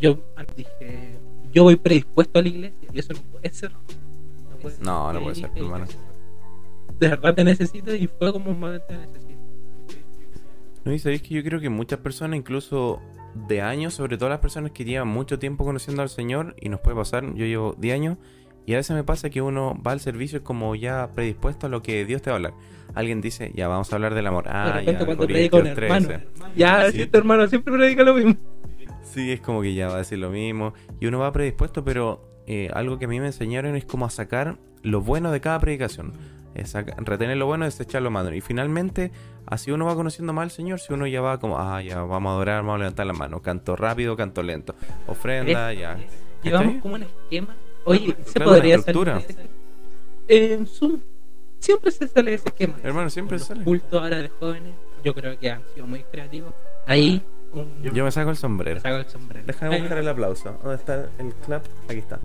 yo 0.00 0.18
dije, 0.56 1.18
yo 1.52 1.62
voy 1.64 1.76
predispuesto 1.76 2.38
a 2.38 2.42
la 2.42 2.48
iglesia 2.48 2.88
y 2.92 2.98
eso 2.98 3.12
no 3.14 3.20
puede 3.32 3.52
ser. 3.52 3.72
No, 3.72 4.56
puede 4.60 4.76
No, 4.80 5.12
no 5.12 5.20
Y 5.20 5.22
puede 5.22 5.34
ser, 5.36 5.50
hermano. 5.54 5.86
De 6.98 7.08
verdad 7.08 7.34
te 7.34 7.44
necesito 7.44 7.94
y 7.94 8.06
fue 8.06 8.32
como 8.32 8.50
un 8.50 8.60
momento 8.60 8.86
de 8.88 8.98
necesito. 8.98 9.24
No, 10.84 10.92
y 10.92 10.98
sabéis 10.98 11.22
que 11.22 11.34
yo 11.34 11.42
creo 11.42 11.60
que 11.60 11.70
muchas 11.70 11.98
personas, 12.00 12.36
incluso 12.36 13.00
de 13.48 13.62
años, 13.62 13.94
sobre 13.94 14.18
todo 14.18 14.28
las 14.28 14.38
personas 14.40 14.70
que 14.72 14.84
llevan 14.84 15.08
mucho 15.08 15.38
tiempo 15.38 15.64
conociendo 15.64 16.02
al 16.02 16.08
Señor, 16.08 16.54
y 16.60 16.68
nos 16.68 16.80
puede 16.80 16.96
pasar, 16.96 17.24
yo 17.34 17.46
llevo 17.46 17.74
10 17.78 17.94
años, 17.94 18.18
y 18.66 18.74
a 18.74 18.76
veces 18.76 18.94
me 18.94 19.02
pasa 19.02 19.28
que 19.30 19.42
uno 19.42 19.80
va 19.84 19.92
al 19.92 20.00
servicio 20.00 20.42
como 20.44 20.74
ya 20.74 21.10
predispuesto 21.14 21.66
a 21.66 21.70
lo 21.70 21.82
que 21.82 22.04
Dios 22.04 22.22
te 22.22 22.30
va 22.30 22.34
a 22.34 22.36
hablar. 22.36 22.54
Alguien 22.94 23.20
dice, 23.20 23.50
ya 23.54 23.66
vamos 23.66 23.92
a 23.92 23.96
hablar 23.96 24.14
del 24.14 24.26
amor. 24.26 24.44
de 24.44 24.50
Ah, 24.52 24.72
repente 24.74 25.00
ya, 25.00 25.06
cuando 25.06 25.26
predica 25.26 25.56
un 25.56 25.66
hermano, 25.66 26.06
13. 26.06 26.26
ya 26.54 26.90
Sí. 26.92 27.06
tu 27.06 27.18
hermano 27.18 27.46
siempre 27.48 27.74
predica 27.74 28.04
lo 28.04 28.14
mismo. 28.14 28.36
Sí, 29.04 29.30
es 29.32 29.40
como 29.40 29.62
que 29.62 29.74
ya 29.74 29.88
va 29.88 29.94
a 29.94 29.98
decir 29.98 30.18
lo 30.18 30.30
mismo. 30.30 30.74
Y 31.00 31.06
uno 31.06 31.18
va 31.20 31.32
predispuesto, 31.32 31.84
pero 31.84 32.42
eh, 32.46 32.70
algo 32.74 32.98
que 32.98 33.04
a 33.04 33.08
mí 33.08 33.20
me 33.20 33.26
enseñaron 33.26 33.76
es 33.76 33.84
como 33.84 34.06
a 34.06 34.10
sacar 34.10 34.56
lo 34.82 35.00
bueno 35.00 35.30
de 35.30 35.40
cada 35.40 35.58
predicación. 35.60 36.12
Es 36.54 36.72
retener 36.74 37.36
lo 37.36 37.46
bueno 37.46 37.64
y 37.64 37.68
desechar 37.68 38.02
lo 38.02 38.10
malo. 38.10 38.32
Y 38.34 38.40
finalmente, 38.40 39.10
así 39.46 39.70
uno 39.72 39.86
va 39.86 39.94
conociendo 39.96 40.32
más 40.32 40.44
al 40.44 40.50
Señor. 40.50 40.78
Si 40.80 40.92
uno 40.92 41.06
ya 41.06 41.20
va 41.20 41.38
como, 41.40 41.58
ah, 41.58 41.82
ya 41.82 42.02
vamos 42.02 42.30
a 42.30 42.34
adorar, 42.34 42.56
vamos 42.62 42.76
a 42.76 42.78
levantar 42.78 43.06
la 43.06 43.12
mano. 43.12 43.42
Canto 43.42 43.74
rápido, 43.76 44.16
canto 44.16 44.42
lento. 44.42 44.74
Ofrenda, 45.06 45.72
ya. 45.72 45.98
Llevamos 46.42 46.80
como 46.82 46.94
un 46.94 47.02
esquema. 47.02 47.56
Oye, 47.86 48.16
se 48.24 48.34
Claro, 48.34 48.52
podría 48.52 48.78
salir 48.78 49.08
esquema. 49.08 49.22
En 50.28 50.66
Zoom 50.66 51.00
siempre 51.58 51.90
se 51.90 52.08
sale 52.08 52.34
ese 52.34 52.48
esquema. 52.48 52.74
Hermano, 52.82 53.10
siempre 53.10 53.38
Los 53.38 53.46
sale. 53.46 53.64
cultos 53.64 54.00
ahora 54.02 54.18
de 54.18 54.28
jóvenes, 54.28 54.74
yo 55.02 55.14
creo 55.14 55.38
que 55.38 55.50
han 55.50 55.62
sido 55.74 55.86
muy 55.86 56.02
creativos. 56.04 56.54
Ahí, 56.86 57.22
Yo 57.82 58.04
me 58.04 58.10
saco 58.10 58.30
el 58.30 58.36
sombrero. 58.36 58.80
saco 58.80 58.96
el 58.96 59.06
sombrero. 59.08 59.44
Déjame 59.46 59.78
buscar 59.80 59.98
el 59.98 60.08
aplauso. 60.08 60.58
¿Dónde 60.62 60.76
está 60.76 61.08
el 61.18 61.34
clap? 61.46 61.64
Aquí 61.88 61.98
está. 61.98 62.18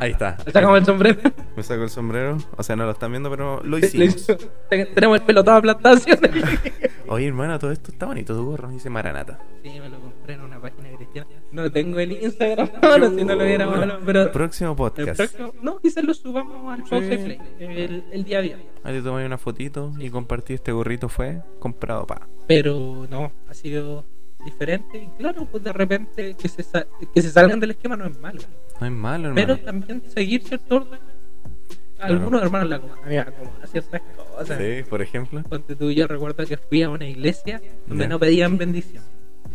Ahí 0.00 0.10
está. 0.10 0.36
Sacamos 0.52 0.78
el 0.78 0.84
sombrero. 0.84 1.20
Me 1.56 1.62
saco 1.62 1.82
el 1.84 1.90
sombrero. 1.90 2.38
O 2.56 2.62
sea, 2.62 2.74
no 2.74 2.84
lo 2.84 2.90
están 2.92 3.10
viendo, 3.12 3.30
pero 3.30 3.60
lo 3.62 3.78
Lo 3.78 3.78
hicimos. 3.78 4.26
Tenemos 4.68 5.20
el 5.20 5.24
pelo 5.24 5.44
todo 5.44 5.54
aplastado. 5.54 5.96
¿sí? 5.98 6.10
Oye, 7.06 7.26
hermano, 7.28 7.58
todo 7.58 7.70
esto 7.70 7.92
está 7.92 8.06
bonito. 8.06 8.34
Tu 8.34 8.44
gorro 8.44 8.68
dice 8.70 8.90
Maranata. 8.90 9.38
Sí, 9.62 9.78
me 9.78 9.88
lo 9.88 10.00
compré 10.00 10.34
en 10.34 10.40
una 10.40 10.60
página 10.60 10.88
cristiana. 10.96 11.28
No 11.52 11.70
tengo 11.70 12.00
el 12.00 12.12
Instagram 12.12 12.70
ahora, 12.82 13.08
si 13.10 13.24
no 13.24 13.34
lo 13.36 13.44
hubiera 13.44 13.66
malo, 13.66 13.98
pero 14.04 14.32
Próximo 14.32 14.70
el 14.72 14.76
podcast. 14.76 15.16
próximo, 15.16 15.52
no, 15.62 15.78
quizás 15.78 16.02
lo 16.02 16.12
subamos 16.14 16.72
al 16.72 16.84
Sí. 16.84 17.16
Play 17.16 17.38
el, 17.60 18.04
el 18.10 18.24
día 18.24 18.38
a 18.38 18.42
día. 18.42 18.58
Ahí 18.84 18.94
te 18.94 19.02
tomé 19.02 19.24
una 19.26 19.38
fotito 19.38 19.92
y 19.98 20.10
compartí 20.10 20.52
este 20.54 20.70
gorrito. 20.72 21.08
Fue 21.08 21.40
comprado 21.58 22.06
pa. 22.06 22.28
Pero 22.46 23.06
no, 23.10 23.32
ha 23.48 23.54
sido 23.54 24.04
diferente. 24.44 24.98
Y 25.04 25.06
claro, 25.18 25.46
pues 25.50 25.64
de 25.64 25.72
repente 25.72 26.34
que 26.36 26.48
se, 26.48 26.62
sa- 26.62 26.86
que 27.14 27.22
se 27.22 27.30
salgan 27.30 27.60
del 27.60 27.70
esquema 27.70 27.96
no 27.96 28.04
es 28.06 28.18
malo. 28.20 28.42
No 28.80 28.86
es 28.86 28.92
malo, 28.92 29.32
Pero 29.34 29.54
hermano. 29.54 29.64
también 29.86 30.02
seguir 30.10 30.42
cierto 30.42 30.76
orden. 30.76 31.00
Algunos 31.98 32.42
hermanos 32.42 32.68
la 32.68 32.76
acomodan, 32.76 33.26
ciertas 33.70 34.02
cosas. 34.36 34.58
Sí, 34.58 34.82
por 34.90 35.00
ejemplo. 35.00 35.42
Ponte 35.44 35.74
tú, 35.76 35.90
yo 35.90 36.06
recuerdo 36.06 36.44
que 36.44 36.56
fui 36.58 36.82
a 36.82 36.90
una 36.90 37.06
iglesia 37.06 37.62
donde 37.86 38.04
Ya. 38.04 38.08
no 38.08 38.18
pedían 38.18 38.58
bendición. 38.58 39.02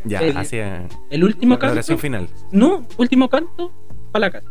Ya, 0.06 0.22
El- 0.22 0.38
hacía 0.38 0.88
El 1.12 1.24
último 1.24 1.56
la 1.56 1.60
canto. 1.60 1.98
final. 1.98 2.28
No, 2.52 2.88
último 2.98 3.30
canto 3.30 3.72
para 4.12 4.28
la 4.28 4.32
casa. 4.32 4.48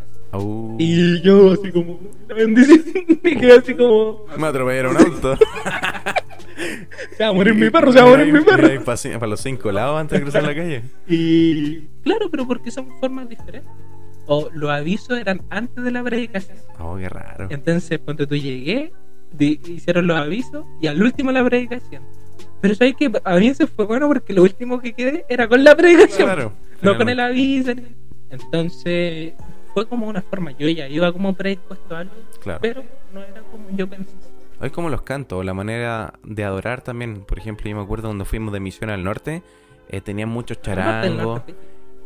Y 0.79 1.21
yo 1.23 1.53
así 1.53 1.71
como, 1.73 1.99
la 2.29 2.35
bendición. 2.35 2.83
Y 3.25 3.37
quedé 3.37 3.59
así 3.59 3.75
como, 3.75 4.25
Me 4.39 4.47
atropellaron 4.47 4.97
un 4.97 5.03
auto. 5.03 5.37
se 7.17 7.23
va 7.25 7.31
a 7.31 7.33
morir 7.33 7.55
mi 7.55 7.71
perro, 7.71 7.93
se 7.93 8.01
va 8.01 8.07
a 8.07 8.11
morir 8.11 8.33
mi 8.33 8.41
perro. 8.41 8.69
Para 8.85 9.27
los 9.27 9.41
cinco 9.41 9.71
lados 9.73 9.99
antes 10.01 10.19
de 10.19 10.23
cruzar 10.23 10.43
la 10.45 10.55
calle. 10.55 10.83
Y 11.09 11.81
claro, 12.03 12.29
pero 12.31 12.47
porque 12.47 12.71
son 12.71 12.89
formas 13.01 13.29
diferentes. 13.29 13.71
O 14.27 14.51
los 14.53 14.71
avisos 14.71 15.19
eran 15.19 15.41
antes 15.51 15.83
de 15.83 15.91
la 15.91 16.03
predicación. 16.03 16.59
Oh, 16.79 16.97
qué 16.97 17.09
raro. 17.09 17.47
Entonces, 17.51 17.99
cuando 18.05 18.27
tú 18.27 18.37
llegué, 18.37 18.93
di- 19.33 19.59
hicieron 19.67 20.07
los 20.07 20.19
avisos 20.19 20.67
y 20.83 20.87
al 20.87 21.03
último 21.03 21.33
la 21.33 21.43
predicación. 21.45 22.03
Pero 22.61 22.75
sabes 22.75 22.95
que 22.97 23.11
a 23.25 23.37
mí 23.37 23.47
eso 23.49 23.67
fue 23.67 23.87
bueno 23.87 24.07
porque 24.09 24.33
lo 24.35 24.43
último 24.43 24.81
que 24.81 24.93
quedé 24.93 25.25
era 25.29 25.49
con 25.49 25.65
la 25.65 25.75
predicación, 25.77 26.27
Claro. 26.29 26.53
no 26.83 26.97
con 26.99 27.09
el 27.09 27.21
aviso. 27.21 27.75
ni- 27.75 27.85
Entonces, 28.31 29.33
fue 29.75 29.87
como 29.87 30.07
una 30.09 30.23
forma. 30.23 30.53
Yo 30.53 30.69
ya 30.69 30.89
iba 30.89 31.13
como 31.13 31.35
predispuesto 31.35 31.97
a 31.97 32.01
algo, 32.01 32.13
Claro. 32.41 32.59
pero 32.63 32.83
no 33.13 33.23
era 33.23 33.43
como 33.43 33.69
yo 33.71 33.89
pensé. 33.89 34.15
Es 34.61 34.73
como 34.73 34.89
los 34.91 35.03
cantos, 35.03 35.45
la 35.45 35.55
manera 35.55 36.15
de 36.25 36.45
adorar 36.45 36.83
también. 36.83 37.23
Por 37.25 37.39
ejemplo, 37.39 37.69
yo 37.71 37.77
me 37.77 37.83
acuerdo 37.83 38.09
cuando 38.09 38.25
fuimos 38.25 38.53
de 38.53 38.61
misión 38.61 38.91
al 38.91 39.05
norte, 39.05 39.43
eh, 39.89 40.01
tenían 40.01 40.29
muchos 40.29 40.61
charangos. 40.61 41.43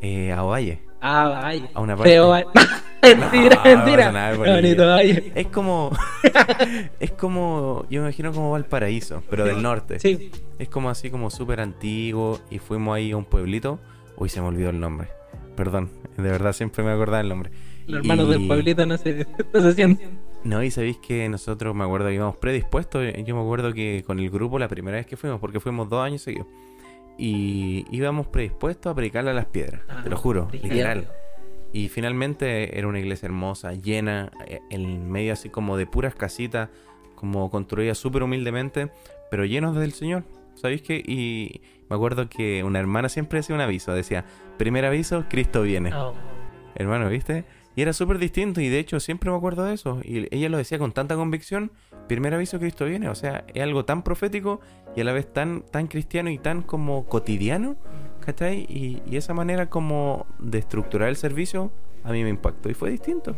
Eh, 0.03 0.33
a 0.33 0.43
Ovalle. 0.45 0.83
Ah, 1.01 1.41
vaya. 1.43 1.69
A 1.75 1.81
una 1.81 1.97
parte. 1.97 2.11
Feo, 2.13 2.33
mentira, 3.03 3.57
No, 3.57 3.65
mentira. 3.65 4.13
no, 4.33 4.39
bonito, 4.39 4.87
vaya. 4.87 5.21
Es 5.35 5.47
como. 5.49 5.91
es 7.01 7.11
como. 7.13 7.87
Yo 7.91 8.01
me 8.03 8.09
imagino 8.09 8.33
como 8.33 8.51
Valparaíso, 8.53 9.23
pero 9.31 9.45
del 9.45 9.63
norte. 9.63 9.99
Sí, 9.99 10.31
Es 10.59 10.69
como 10.69 10.91
así 10.91 11.11
como 11.11 11.31
súper 11.31 11.61
antiguo. 11.61 12.39
Y 12.51 12.59
fuimos 12.59 12.97
ahí 12.97 13.13
a 13.13 13.17
un 13.17 13.25
pueblito. 13.25 13.79
Uy, 14.17 14.29
se 14.29 14.41
me 14.41 14.49
olvidó 14.49 14.71
el 14.71 14.79
nombre. 14.81 15.09
Perdón, 15.57 15.91
de 16.17 16.23
verdad 16.31 16.53
siempre 16.53 16.83
me 16.83 16.91
acordaba 16.93 17.21
el 17.21 17.29
nombre. 17.29 17.51
los 17.87 18.01
hermanos 18.01 18.27
Y- 18.29 18.31
del 18.33 18.47
pueblito 18.49 18.87
no 18.87 18.97
se, 18.97 19.27
no 19.53 19.61
se 19.61 19.73
sienten. 19.75 20.19
No, 20.45 20.63
y 20.63 20.71
sabéis 20.71 20.97
que 20.99 21.29
nosotros 21.29 21.75
me 21.75 21.85
acuerdo 21.85 22.09
que 22.09 22.15
íbamos 22.15 22.37
predispuestos. 22.37 23.05
Yo 23.25 23.37
me 23.37 23.43
acuerdo 23.43 23.73
que 23.73 24.03
con 24.07 24.19
el 24.19 24.29
grupo 24.31 24.59
la 24.59 24.67
primera 24.69 24.97
vez 24.97 25.07
que 25.07 25.17
fuimos, 25.17 25.39
porque 25.41 25.61
fuimos 25.61 25.89
dos 25.89 26.05
años 26.05 26.23
seguidos. 26.23 26.47
Y 27.19 27.85
íbamos 27.91 28.27
predispuestos 28.27 28.91
a 28.91 28.95
predicarle 28.95 29.31
a 29.31 29.35
las 29.35 29.47
piedras, 29.47 29.83
te 30.03 30.11
lo 30.11 30.17
juro, 30.17 30.49
Ah, 30.51 30.57
literal. 30.63 31.07
Y 31.73 31.89
finalmente 31.89 32.77
era 32.79 32.89
una 32.89 32.99
iglesia 32.99 33.27
hermosa, 33.27 33.73
llena, 33.75 34.31
eh, 34.47 34.61
en 34.71 35.11
medio 35.11 35.33
así 35.33 35.49
como 35.49 35.77
de 35.77 35.87
puras 35.87 36.15
casitas, 36.15 36.71
como 37.15 37.51
construida 37.51 37.95
súper 37.95 38.23
humildemente, 38.23 38.91
pero 39.31 39.45
llenos 39.45 39.77
del 39.77 39.93
Señor. 39.93 40.25
¿Sabéis 40.55 40.83
qué? 40.83 40.97
Y 40.97 41.63
me 41.89 41.97
acuerdo 41.97 42.29
que 42.29 42.65
una 42.65 42.79
hermana 42.79 43.09
siempre 43.09 43.39
decía 43.39 43.55
un 43.55 43.61
aviso, 43.61 43.93
decía, 43.95 44.25
primer 44.59 44.85
aviso, 44.85 45.25
Cristo 45.29 45.63
viene. 45.63 45.93
Oh. 45.95 46.15
Hermano, 46.75 47.09
¿viste? 47.09 47.45
Y 47.75 47.83
era 47.83 47.93
súper 47.93 48.19
distinto 48.19 48.61
y 48.61 48.69
de 48.69 48.79
hecho 48.79 49.01
siempre 49.01 49.31
me 49.31 49.37
acuerdo 49.37 49.65
de 49.65 49.75
eso. 49.75 50.01
Y 50.05 50.29
ella 50.35 50.49
lo 50.49 50.59
decía 50.59 50.79
con 50.79 50.93
tanta 50.93 51.17
convicción, 51.17 51.73
primer 52.07 52.35
aviso 52.35 52.59
Cristo 52.59 52.85
viene. 52.85 53.09
O 53.09 53.15
sea, 53.15 53.45
es 53.55 53.63
algo 53.63 53.85
tan 53.85 54.03
profético 54.03 54.61
y 54.95 55.01
a 55.01 55.05
la 55.05 55.13
vez 55.13 55.33
tan, 55.33 55.63
tan 55.63 55.87
cristiano 55.87 56.31
y 56.31 56.39
tan 56.39 56.63
como 56.63 57.07
cotidiano, 57.07 57.77
¿cachai? 58.21 58.67
Y, 58.69 59.03
y 59.07 59.17
esa 59.17 59.33
manera 59.33 59.71
como 59.71 60.27
de 60.39 60.59
estructurar 60.59 61.09
el 61.09 61.17
servicio 61.17 61.73
a 62.05 62.13
mí 62.13 62.23
me 62.23 62.31
impactó 62.31 62.69
y 62.69 62.75
fue 62.75 62.91
distinto, 62.91 63.37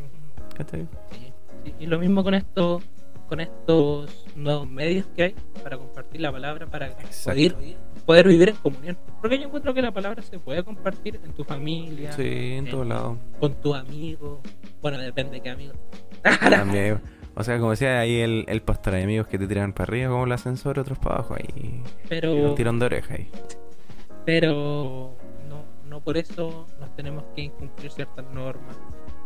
¿cachai? 0.56 0.88
Sí, 1.12 1.74
Y 1.78 1.86
lo 1.86 1.98
mismo 1.98 2.24
con 2.24 2.34
esto, 2.34 2.80
con 3.34 3.40
estos 3.40 4.26
nuevos 4.36 4.68
medios 4.70 5.06
que 5.16 5.24
hay 5.24 5.34
para 5.60 5.76
compartir 5.76 6.20
la 6.20 6.30
palabra, 6.30 6.66
para 6.68 6.90
poder, 7.24 7.56
poder 8.06 8.28
vivir 8.28 8.50
en 8.50 8.54
comunión. 8.54 8.96
Porque 9.20 9.38
yo 9.38 9.46
encuentro 9.46 9.74
que 9.74 9.82
la 9.82 9.90
palabra 9.90 10.22
se 10.22 10.38
puede 10.38 10.62
compartir 10.62 11.18
en 11.24 11.32
tu 11.32 11.42
familia, 11.42 12.12
Sí, 12.12 12.52
en 12.52 12.70
todos 12.70 12.86
lados. 12.86 13.18
con 13.40 13.54
tu 13.54 13.74
amigo. 13.74 14.40
Bueno, 14.80 14.98
depende 14.98 15.32
de 15.32 15.40
qué 15.40 15.50
amigo. 15.50 15.72
También. 16.22 17.00
O 17.36 17.42
sea, 17.42 17.58
como 17.58 17.72
decía 17.72 17.98
ahí 17.98 18.20
el, 18.20 18.44
el 18.46 18.62
pastor, 18.62 18.94
hay 18.94 19.02
amigos 19.02 19.26
que 19.26 19.36
te 19.40 19.48
tiran 19.48 19.72
para 19.72 19.90
arriba 19.90 20.08
como 20.10 20.24
el 20.24 20.30
ascensor, 20.30 20.78
otros 20.78 21.00
para 21.00 21.16
abajo 21.16 21.34
ahí. 21.34 21.82
Pero, 22.08 22.32
Un 22.32 22.54
tirón 22.54 22.78
de 22.78 22.86
oreja 22.86 23.14
ahí. 23.14 23.28
pero 24.24 25.16
no, 25.48 25.64
no 25.88 26.00
por 26.00 26.16
eso 26.16 26.68
nos 26.78 26.94
tenemos 26.94 27.24
que 27.34 27.42
incumplir 27.42 27.90
ciertas 27.90 28.24
normas. 28.32 28.76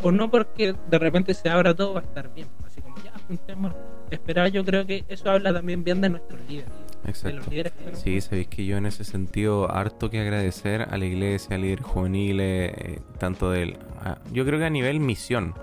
O 0.02 0.12
no 0.12 0.30
porque 0.30 0.74
de 0.88 0.98
repente 0.98 1.34
se 1.34 1.48
abra 1.48 1.74
todo 1.74 1.94
va 1.94 2.00
a 2.00 2.04
estar 2.04 2.32
bien. 2.34 2.46
Así 2.64 2.80
como 2.80 2.96
ya, 3.02 3.12
juntemos. 3.26 3.72
Esperar, 4.10 4.48
yo 4.50 4.64
creo 4.64 4.86
que 4.86 5.04
eso 5.08 5.30
habla 5.30 5.52
también 5.52 5.82
bien 5.84 6.00
de 6.00 6.08
nuestros 6.10 6.40
líderes. 6.48 6.70
De 7.04 7.10
Exacto. 7.10 7.36
los 7.38 7.48
líderes 7.48 7.72
que. 7.72 7.96
Sí, 7.96 8.20
sabéis 8.20 8.48
que 8.48 8.64
yo 8.64 8.76
en 8.76 8.86
ese 8.86 9.04
sentido 9.04 9.70
harto 9.70 10.08
que 10.10 10.20
agradecer 10.20 10.82
a 10.90 10.96
la 10.96 11.04
iglesia, 11.04 11.56
a 11.56 11.58
líderes 11.58 11.84
juveniles, 11.84 12.72
eh, 12.76 13.00
tanto 13.18 13.50
del... 13.50 13.76
a- 14.00 14.18
yo 14.32 14.44
creo 14.46 14.58
que 14.58 14.64
a 14.66 14.70
nivel 14.70 15.00
misión, 15.00 15.54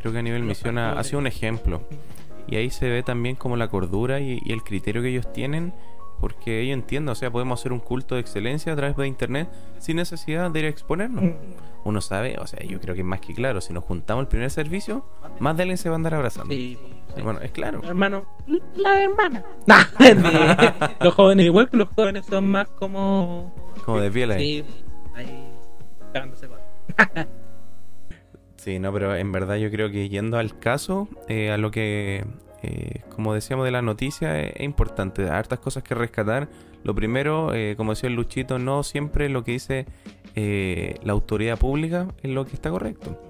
creo 0.00 0.12
que 0.12 0.18
a 0.18 0.22
nivel 0.22 0.42
misión 0.44 0.78
ha, 0.78 1.02
sido 1.04 1.18
un 1.18 1.26
ejemplo. 1.26 1.82
Y 2.46 2.56
ahí 2.56 2.70
se 2.70 2.88
ve 2.88 3.02
también 3.02 3.36
como 3.36 3.56
la 3.56 3.68
cordura 3.68 4.20
y, 4.20 4.40
y 4.44 4.52
el 4.52 4.62
criterio 4.62 5.02
que 5.02 5.08
ellos 5.08 5.32
tienen, 5.32 5.72
porque 6.20 6.60
ellos 6.60 6.74
entienden, 6.74 7.10
o 7.10 7.14
sea, 7.14 7.30
podemos 7.30 7.60
hacer 7.60 7.72
un 7.72 7.80
culto 7.80 8.14
de 8.14 8.20
excelencia 8.20 8.72
a 8.72 8.76
través 8.76 8.96
de 8.96 9.06
internet 9.06 9.48
sin 9.78 9.96
necesidad 9.96 10.50
de 10.50 10.60
ir 10.60 10.66
a 10.66 10.68
exponernos. 10.68 11.24
Uno 11.84 12.00
sabe, 12.00 12.38
o 12.38 12.46
sea, 12.46 12.64
yo 12.64 12.80
creo 12.80 12.94
que 12.94 13.02
es 13.02 13.06
más 13.06 13.20
que 13.20 13.34
claro, 13.34 13.60
si 13.60 13.72
nos 13.72 13.84
juntamos 13.84 14.22
el 14.22 14.28
primer 14.28 14.50
servicio, 14.50 15.04
más 15.38 15.56
de 15.56 15.64
alguien 15.64 15.78
se 15.78 15.88
va 15.88 15.94
a 15.94 15.96
andar 15.96 16.14
abrazando. 16.14 16.54
Sí, 16.54 16.78
sí. 17.14 17.22
Bueno, 17.22 17.40
es 17.40 17.50
claro. 17.50 17.82
hermano, 17.84 18.24
la 18.76 19.02
hermana. 19.02 19.44
Nah, 19.66 19.84
mentira. 19.98 20.96
los 21.00 21.14
jóvenes, 21.14 21.46
igual 21.46 21.68
que 21.68 21.76
los 21.76 21.88
jóvenes, 21.88 22.26
son 22.26 22.48
más 22.48 22.68
como. 22.68 23.54
Como 23.84 24.00
de 24.00 24.10
piel 24.10 24.30
ahí. 24.30 24.62
Sí, 24.62 24.84
ahí. 25.14 25.48
cagándose. 26.12 26.48
Sí, 28.56 28.78
no, 28.78 28.92
pero 28.94 29.14
en 29.14 29.30
verdad 29.30 29.56
yo 29.56 29.70
creo 29.70 29.90
que 29.90 30.08
yendo 30.08 30.38
al 30.38 30.58
caso, 30.58 31.06
eh, 31.28 31.50
a 31.50 31.58
lo 31.58 31.70
que 31.70 32.24
eh, 32.64 33.02
como 33.14 33.34
decíamos 33.34 33.66
de 33.66 33.70
la 33.70 33.82
noticia, 33.82 34.40
es, 34.40 34.60
importante. 34.60 35.28
Hartas 35.28 35.58
cosas 35.58 35.82
que 35.82 35.94
rescatar. 35.94 36.48
Lo 36.82 36.94
primero, 36.94 37.54
eh, 37.54 37.74
como 37.76 37.92
decía 37.92 38.08
el 38.08 38.14
Luchito, 38.14 38.58
no 38.58 38.82
siempre 38.82 39.28
lo 39.28 39.44
que 39.44 39.52
dice 39.52 39.86
eh, 40.34 40.98
la 41.02 41.12
autoridad 41.12 41.58
pública 41.58 42.08
es 42.22 42.30
lo 42.30 42.46
que 42.46 42.54
está 42.54 42.70
correcto. 42.70 43.20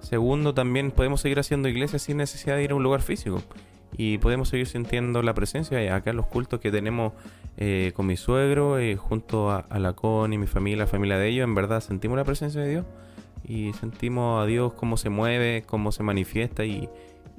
Segundo, 0.00 0.54
también 0.54 0.92
podemos 0.92 1.20
seguir 1.20 1.40
haciendo 1.40 1.68
iglesias 1.68 2.02
sin 2.02 2.18
necesidad 2.18 2.56
de 2.56 2.64
ir 2.64 2.70
a 2.72 2.74
un 2.76 2.82
lugar 2.82 3.02
físico. 3.02 3.42
Y 3.96 4.18
podemos 4.18 4.48
seguir 4.48 4.66
sintiendo 4.66 5.22
la 5.22 5.34
presencia. 5.34 5.94
Acá 5.94 6.10
en 6.10 6.16
los 6.16 6.26
cultos 6.26 6.60
que 6.60 6.70
tenemos 6.70 7.12
con 7.94 8.06
mi 8.06 8.16
suegro, 8.16 8.76
junto 8.96 9.50
a, 9.50 9.58
a 9.58 9.78
la 9.78 9.92
Con 9.92 10.32
y 10.32 10.38
mi 10.38 10.48
familia, 10.48 10.84
la 10.84 10.86
familia 10.88 11.16
de 11.16 11.28
ellos, 11.28 11.44
en 11.44 11.54
verdad 11.54 11.80
sentimos 11.80 12.16
la 12.16 12.24
presencia 12.24 12.60
de 12.60 12.70
Dios. 12.70 12.84
Y 13.44 13.72
sentimos 13.74 14.42
a 14.42 14.46
Dios 14.46 14.72
cómo 14.72 14.96
se 14.96 15.10
mueve, 15.10 15.62
cómo 15.64 15.92
se 15.92 16.02
manifiesta. 16.02 16.64
Y, 16.64 16.88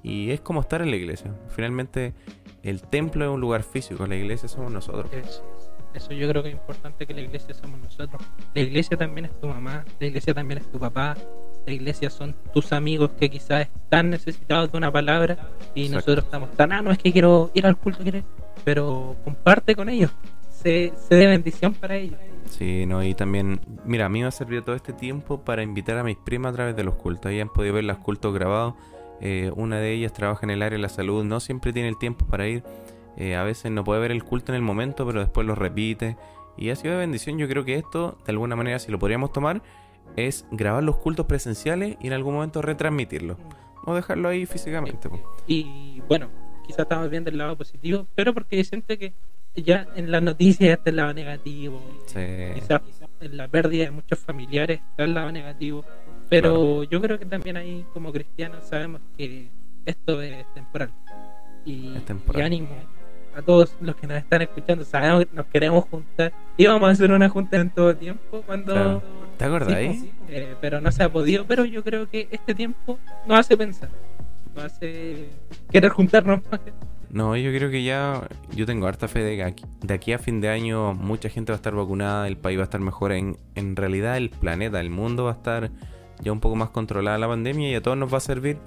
y 0.05 0.29
es 0.29 0.39
como 0.39 0.61
estar 0.61 0.83
en 0.83 0.91
la 0.91 0.97
iglesia. 0.97 1.33
Finalmente, 1.49 2.13
el 2.61 2.83
templo 2.83 3.25
es 3.25 3.31
un 3.31 3.41
lugar 3.41 3.63
físico, 3.63 4.05
la 4.05 4.15
iglesia 4.15 4.47
somos 4.47 4.71
nosotros. 4.71 5.11
Eso, 5.11 5.43
eso 5.95 6.13
yo 6.13 6.29
creo 6.29 6.43
que 6.43 6.49
es 6.49 6.53
importante 6.55 7.07
que 7.07 7.13
la 7.15 7.21
iglesia 7.21 7.55
somos 7.55 7.79
nosotros. 7.79 8.21
La 8.53 8.61
iglesia 8.61 8.97
también 8.97 9.25
es 9.25 9.39
tu 9.39 9.47
mamá, 9.47 9.83
la 9.99 10.05
iglesia 10.05 10.35
también 10.35 10.59
es 10.59 10.71
tu 10.71 10.77
papá, 10.77 11.17
la 11.65 11.73
iglesia 11.73 12.11
son 12.11 12.35
tus 12.53 12.71
amigos 12.71 13.09
que 13.19 13.31
quizás 13.31 13.67
están 13.83 14.11
necesitados 14.11 14.71
de 14.71 14.77
una 14.77 14.91
palabra 14.91 15.49
y 15.73 15.85
Exacto. 15.87 15.95
nosotros 15.95 16.25
estamos 16.25 16.51
tan, 16.51 16.71
ah, 16.71 16.83
no 16.83 16.91
es 16.91 16.99
que 16.99 17.11
quiero 17.11 17.49
ir 17.55 17.65
al 17.65 17.75
culto, 17.75 18.03
quiero 18.03 18.19
ir", 18.19 18.23
pero 18.63 19.15
comparte 19.23 19.75
con 19.75 19.89
ellos, 19.89 20.11
sé, 20.51 20.93
sé 21.09 21.15
de 21.15 21.25
bendición 21.25 21.73
para 21.73 21.95
ellos. 21.95 22.19
Sí, 22.51 22.85
no, 22.85 23.03
y 23.03 23.15
también, 23.15 23.59
mira, 23.85 24.05
a 24.05 24.09
mí 24.09 24.21
me 24.21 24.27
ha 24.27 24.31
servido 24.31 24.61
todo 24.61 24.75
este 24.75 24.93
tiempo 24.93 25.41
para 25.41 25.63
invitar 25.63 25.97
a 25.97 26.03
mis 26.03 26.15
primas 26.15 26.51
a 26.53 26.55
través 26.55 26.75
de 26.75 26.83
los 26.83 26.93
cultos. 26.93 27.25
Ahí 27.25 27.39
han 27.39 27.49
podido 27.49 27.73
ver 27.73 27.85
los 27.85 27.97
cultos 27.97 28.31
grabados. 28.35 28.75
Eh, 29.21 29.51
una 29.55 29.79
de 29.79 29.93
ellas 29.93 30.13
trabaja 30.13 30.45
en 30.45 30.49
el 30.51 30.61
área 30.61 30.77
de 30.77 30.81
la 30.81 30.89
salud, 30.89 31.23
no 31.23 31.39
siempre 31.39 31.73
tiene 31.73 31.89
el 31.89 31.97
tiempo 31.97 32.25
para 32.25 32.47
ir. 32.47 32.63
Eh, 33.17 33.35
a 33.35 33.43
veces 33.43 33.71
no 33.71 33.83
puede 33.83 34.01
ver 34.01 34.11
el 34.11 34.23
culto 34.23 34.51
en 34.51 34.57
el 34.57 34.61
momento, 34.61 35.05
pero 35.05 35.19
después 35.21 35.47
lo 35.47 35.55
repite. 35.55 36.17
Y 36.57 36.69
ha 36.69 36.75
sido 36.75 36.93
de 36.93 36.99
bendición. 36.99 37.37
Yo 37.37 37.47
creo 37.47 37.63
que 37.65 37.75
esto, 37.75 38.17
de 38.25 38.31
alguna 38.31 38.55
manera, 38.55 38.79
si 38.79 38.91
lo 38.91 38.99
podríamos 38.99 39.31
tomar, 39.31 39.61
es 40.15 40.45
grabar 40.51 40.83
los 40.83 40.97
cultos 40.97 41.25
presenciales 41.25 41.97
y 42.01 42.07
en 42.07 42.13
algún 42.13 42.35
momento 42.35 42.61
retransmitirlos. 42.61 43.37
O 43.85 43.93
dejarlo 43.93 44.29
ahí 44.29 44.45
físicamente. 44.45 45.09
Y 45.47 46.01
bueno, 46.07 46.29
quizás 46.65 46.79
estamos 46.79 47.09
viendo 47.09 47.29
el 47.29 47.37
lado 47.37 47.55
positivo, 47.57 48.07
pero 48.15 48.33
porque 48.33 48.63
siento 48.63 48.97
que 48.97 49.13
ya 49.55 49.87
en 49.95 50.11
las 50.11 50.21
noticias 50.21 50.77
está 50.77 50.89
el 50.89 50.95
lado 50.97 51.13
negativo, 51.13 51.81
Sí. 52.07 52.19
quizás 52.55 52.81
en 53.21 53.37
la 53.37 53.47
pérdida 53.47 53.85
de 53.85 53.91
muchos 53.91 54.19
familiares 54.19 54.81
está 54.91 55.03
el 55.05 55.13
lado 55.13 55.31
negativo, 55.31 55.85
pero 56.29 56.83
yo 56.83 57.01
creo 57.01 57.17
que 57.19 57.25
también 57.25 57.57
ahí 57.57 57.85
como 57.93 58.11
cristianos 58.11 58.63
sabemos 58.65 59.01
que 59.17 59.47
esto 59.85 60.21
es 60.21 60.45
temporal. 60.53 60.89
Y, 61.65 61.95
Es 61.95 62.05
temporal. 62.05 62.41
y 62.41 62.45
ánimo 62.45 62.69
a 63.35 63.41
todos 63.41 63.75
los 63.81 63.95
que 63.97 64.07
nos 64.07 64.17
están 64.17 64.41
escuchando, 64.43 64.85
sabemos 64.85 65.25
que 65.25 65.35
nos 65.35 65.45
queremos 65.47 65.83
juntar. 65.85 66.31
Íbamos 66.57 66.87
a 66.87 66.91
hacer 66.93 67.11
una 67.11 67.27
junta 67.27 67.57
en 67.57 67.69
todo 67.69 67.93
tiempo 67.95 68.41
cuando... 68.45 68.73
Claro. 68.73 69.03
¿Te 69.37 69.43
acuerdas 69.43 69.69
Sí, 69.69 69.75
ahí? 69.75 70.11
eh, 70.29 70.55
pero 70.61 70.79
no 70.79 70.89
se 70.93 71.03
ha 71.03 71.09
podido, 71.11 71.45
pero 71.45 71.65
yo 71.65 71.83
creo 71.83 72.09
que 72.09 72.29
este 72.31 72.55
tiempo 72.55 72.97
nos 73.27 73.39
hace 73.39 73.57
pensar, 73.57 73.89
nos 74.55 74.63
hace 74.63 75.27
querer 75.69 75.91
juntarnos 75.91 76.39
más. 76.49 76.61
No, 77.09 77.35
yo 77.35 77.51
creo 77.51 77.69
que 77.69 77.83
ya 77.83 78.25
yo 78.55 78.65
tengo 78.65 78.87
harta 78.87 79.09
fe 79.09 79.19
de 79.19 79.35
que 79.35 79.43
aquí, 79.43 79.65
de 79.81 79.93
aquí 79.93 80.13
a 80.13 80.19
fin 80.19 80.39
de 80.39 80.47
año 80.49 80.93
mucha 80.93 81.27
gente 81.27 81.51
va 81.51 81.55
a 81.55 81.57
estar 81.57 81.75
vacunada, 81.75 82.27
el 82.29 82.37
país 82.37 82.57
va 82.57 82.61
a 82.61 82.65
estar 82.65 82.79
mejor, 82.79 83.11
en, 83.11 83.35
en 83.55 83.75
realidad 83.75 84.15
el 84.15 84.29
planeta, 84.29 84.79
el 84.79 84.89
mundo 84.89 85.25
va 85.25 85.31
a 85.31 85.35
estar 85.35 85.69
ya 86.21 86.31
un 86.31 86.39
poco 86.39 86.55
más 86.55 86.69
controlada 86.69 87.17
la 87.17 87.27
pandemia 87.27 87.69
y 87.69 87.75
a 87.75 87.81
todos 87.81 87.97
nos 87.97 88.13
va 88.13 88.17
a 88.17 88.21
servir, 88.21 88.57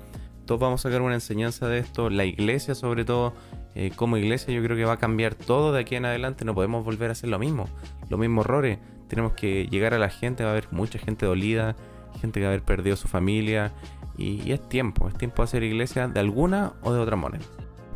todos 0.47 0.61
vamos 0.61 0.81
a 0.81 0.89
sacar 0.89 1.03
una 1.03 1.15
enseñanza 1.15 1.69
de 1.69 1.79
esto, 1.79 2.11
la 2.11 2.25
iglesia 2.25 2.75
sobre 2.75 3.05
todo, 3.05 3.35
eh, 3.75 3.91
como 3.95 4.17
iglesia 4.17 4.55
yo 4.55 4.63
creo 4.63 4.77
que 4.77 4.85
va 4.85 4.95
a 4.95 4.99
cambiar 4.99 5.35
todo 5.35 5.73
de 5.73 5.81
aquí 5.81 5.97
en 5.97 6.05
adelante, 6.05 6.45
no 6.45 6.55
podemos 6.55 6.85
volver 6.85 7.11
a 7.11 7.13
hacer 7.13 7.31
lo 7.31 7.39
mismo, 7.39 7.69
los 8.09 8.19
mismos 8.19 8.45
errores, 8.45 8.79
tenemos 9.09 9.33
que 9.33 9.67
llegar 9.67 9.95
a 9.95 9.99
la 9.99 10.11
gente, 10.11 10.45
va 10.45 10.51
a 10.51 10.53
haber 10.53 10.69
mucha 10.71 10.99
gente 10.99 11.27
dolida, 11.27 11.77
gente 12.21 12.41
que 12.41 12.47
va 12.47 12.51
a 12.51 12.55
haber 12.55 12.65
perdido 12.65 12.97
su 12.97 13.09
familia 13.09 13.73
y, 14.17 14.43
y 14.43 14.53
es 14.53 14.69
tiempo, 14.69 15.09
es 15.09 15.15
tiempo 15.15 15.43
de 15.43 15.45
hacer 15.45 15.63
iglesia 15.63 16.09
de 16.09 16.21
alguna 16.21 16.73
o 16.83 16.93
de 16.93 17.01
otra 17.01 17.17
manera. 17.17 17.45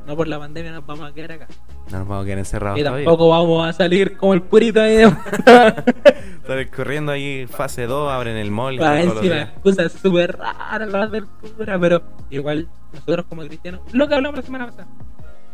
No 0.06 0.16
por 0.16 0.28
la 0.28 0.38
pandemia 0.38 0.72
nos 0.72 0.86
vamos 0.86 1.10
a 1.10 1.14
quedar 1.14 1.32
acá. 1.32 1.48
No 1.90 1.98
nos 1.98 2.08
vamos 2.08 2.22
a 2.22 2.26
quedar 2.26 2.38
encerrados 2.38 2.78
Y 2.78 2.82
todavía. 2.82 3.04
tampoco 3.04 3.28
vamos 3.28 3.68
a 3.68 3.72
salir 3.72 4.16
como 4.16 4.34
el 4.34 4.42
purito 4.42 4.80
ahí 4.80 4.98
Estar 5.02 6.70
corriendo 6.74 7.12
ahí 7.12 7.46
fase 7.46 7.86
2, 7.86 8.10
abren 8.10 8.36
el 8.36 8.50
mall 8.50 8.78
para 8.78 9.02
encima. 9.02 9.52
Cosas 9.62 9.92
súper 9.92 10.38
raras 10.38 10.88
las 10.90 11.10
del 11.10 11.26
cura, 11.26 11.78
pero 11.78 12.02
igual 12.30 12.68
nosotros 12.92 13.26
como 13.28 13.42
cristianos, 13.42 13.80
lo 13.92 14.08
que 14.08 14.14
hablamos 14.14 14.38
la 14.38 14.42
semana 14.44 14.66
pasada, 14.66 14.86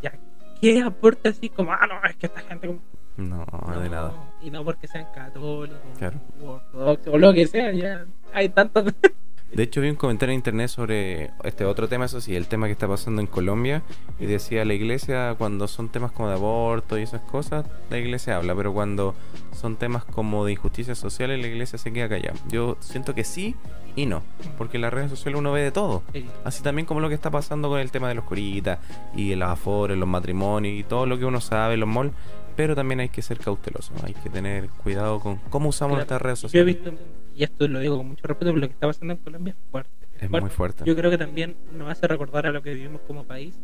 ya, 0.02 0.12
¿qué 0.60 0.80
aporta 0.82 1.30
así 1.30 1.48
como, 1.48 1.72
ah, 1.72 1.86
no, 1.88 2.08
es 2.08 2.16
que 2.16 2.26
esta 2.26 2.40
gente 2.42 2.66
como... 2.68 2.80
No, 3.16 3.44
de 3.82 3.88
nada. 3.88 4.12
Y 4.40 4.50
no 4.50 4.64
porque 4.64 4.86
sean 4.86 5.06
católicos, 5.12 5.76
Claro. 5.98 6.18
o 6.40 6.50
ortodoxos, 6.52 7.14
o 7.14 7.18
lo 7.18 7.32
que 7.32 7.46
sea, 7.48 7.72
ya 7.72 8.04
hay 8.32 8.48
tantos... 8.50 8.84
De 9.52 9.62
hecho, 9.62 9.80
vi 9.80 9.88
un 9.88 9.96
comentario 9.96 10.32
en 10.32 10.38
internet 10.40 10.68
sobre 10.68 11.30
este 11.42 11.64
otro 11.64 11.88
tema, 11.88 12.04
eso 12.04 12.20
sí, 12.20 12.36
el 12.36 12.46
tema 12.48 12.66
que 12.66 12.72
está 12.72 12.86
pasando 12.86 13.20
en 13.22 13.26
Colombia. 13.26 13.82
Y 14.20 14.26
decía, 14.26 14.64
la 14.64 14.74
iglesia, 14.74 15.34
cuando 15.38 15.66
son 15.68 15.88
temas 15.88 16.12
como 16.12 16.28
de 16.28 16.34
aborto 16.34 16.98
y 16.98 17.02
esas 17.02 17.22
cosas, 17.22 17.64
la 17.90 17.98
iglesia 17.98 18.36
habla. 18.36 18.54
Pero 18.54 18.72
cuando 18.74 19.14
son 19.52 19.76
temas 19.76 20.04
como 20.04 20.44
de 20.44 20.52
injusticias 20.52 20.98
sociales, 20.98 21.40
la 21.40 21.46
iglesia 21.48 21.78
se 21.78 21.92
queda 21.92 22.08
callada. 22.08 22.34
Yo 22.48 22.76
siento 22.80 23.14
que 23.14 23.24
sí 23.24 23.56
y 23.96 24.04
no. 24.06 24.22
Porque 24.58 24.76
en 24.76 24.82
las 24.82 24.92
redes 24.92 25.10
sociales 25.10 25.38
uno 25.38 25.50
ve 25.52 25.62
de 25.62 25.72
todo. 25.72 26.02
Sí. 26.12 26.26
Así 26.44 26.62
también 26.62 26.84
como 26.86 27.00
lo 27.00 27.08
que 27.08 27.14
está 27.14 27.30
pasando 27.30 27.68
con 27.70 27.80
el 27.80 27.90
tema 27.90 28.08
de 28.08 28.14
los 28.16 28.24
curitas 28.24 28.78
y 29.16 29.34
los 29.34 29.48
afores, 29.48 29.96
los 29.96 30.08
matrimonios 30.08 30.78
y 30.78 30.84
todo 30.84 31.06
lo 31.06 31.18
que 31.18 31.24
uno 31.24 31.40
sabe, 31.40 31.76
los 31.78 31.88
malls. 31.88 32.12
Pero 32.54 32.74
también 32.74 33.00
hay 33.00 33.08
que 33.08 33.22
ser 33.22 33.38
cauteloso, 33.38 33.92
hay 34.04 34.14
que 34.14 34.28
tener 34.30 34.68
cuidado 34.68 35.20
con 35.20 35.36
cómo 35.48 35.68
usamos 35.70 35.92
Claro. 35.96 36.00
nuestras 36.00 36.22
redes 36.22 36.40
Yo 36.42 36.46
he 36.46 36.50
sociales. 36.50 36.74
visto, 36.74 36.92
y 37.38 37.44
esto 37.44 37.68
lo 37.68 37.78
digo 37.78 37.96
con 37.96 38.08
mucho 38.08 38.26
respeto, 38.26 38.50
pero 38.52 38.56
lo 38.60 38.66
que 38.66 38.72
está 38.74 38.86
pasando 38.88 39.14
en 39.14 39.20
Colombia 39.20 39.52
es 39.56 39.70
fuerte. 39.70 39.90
Es 40.20 40.28
muy 40.30 40.50
fuerte. 40.50 40.82
Yo 40.84 40.96
creo 40.96 41.10
que 41.10 41.18
también 41.18 41.54
nos 41.72 41.88
hace 41.88 42.08
recordar 42.08 42.46
a 42.46 42.50
lo 42.52 42.60
que 42.62 42.74
vivimos 42.74 43.00
como 43.06 43.22
país. 43.24 43.58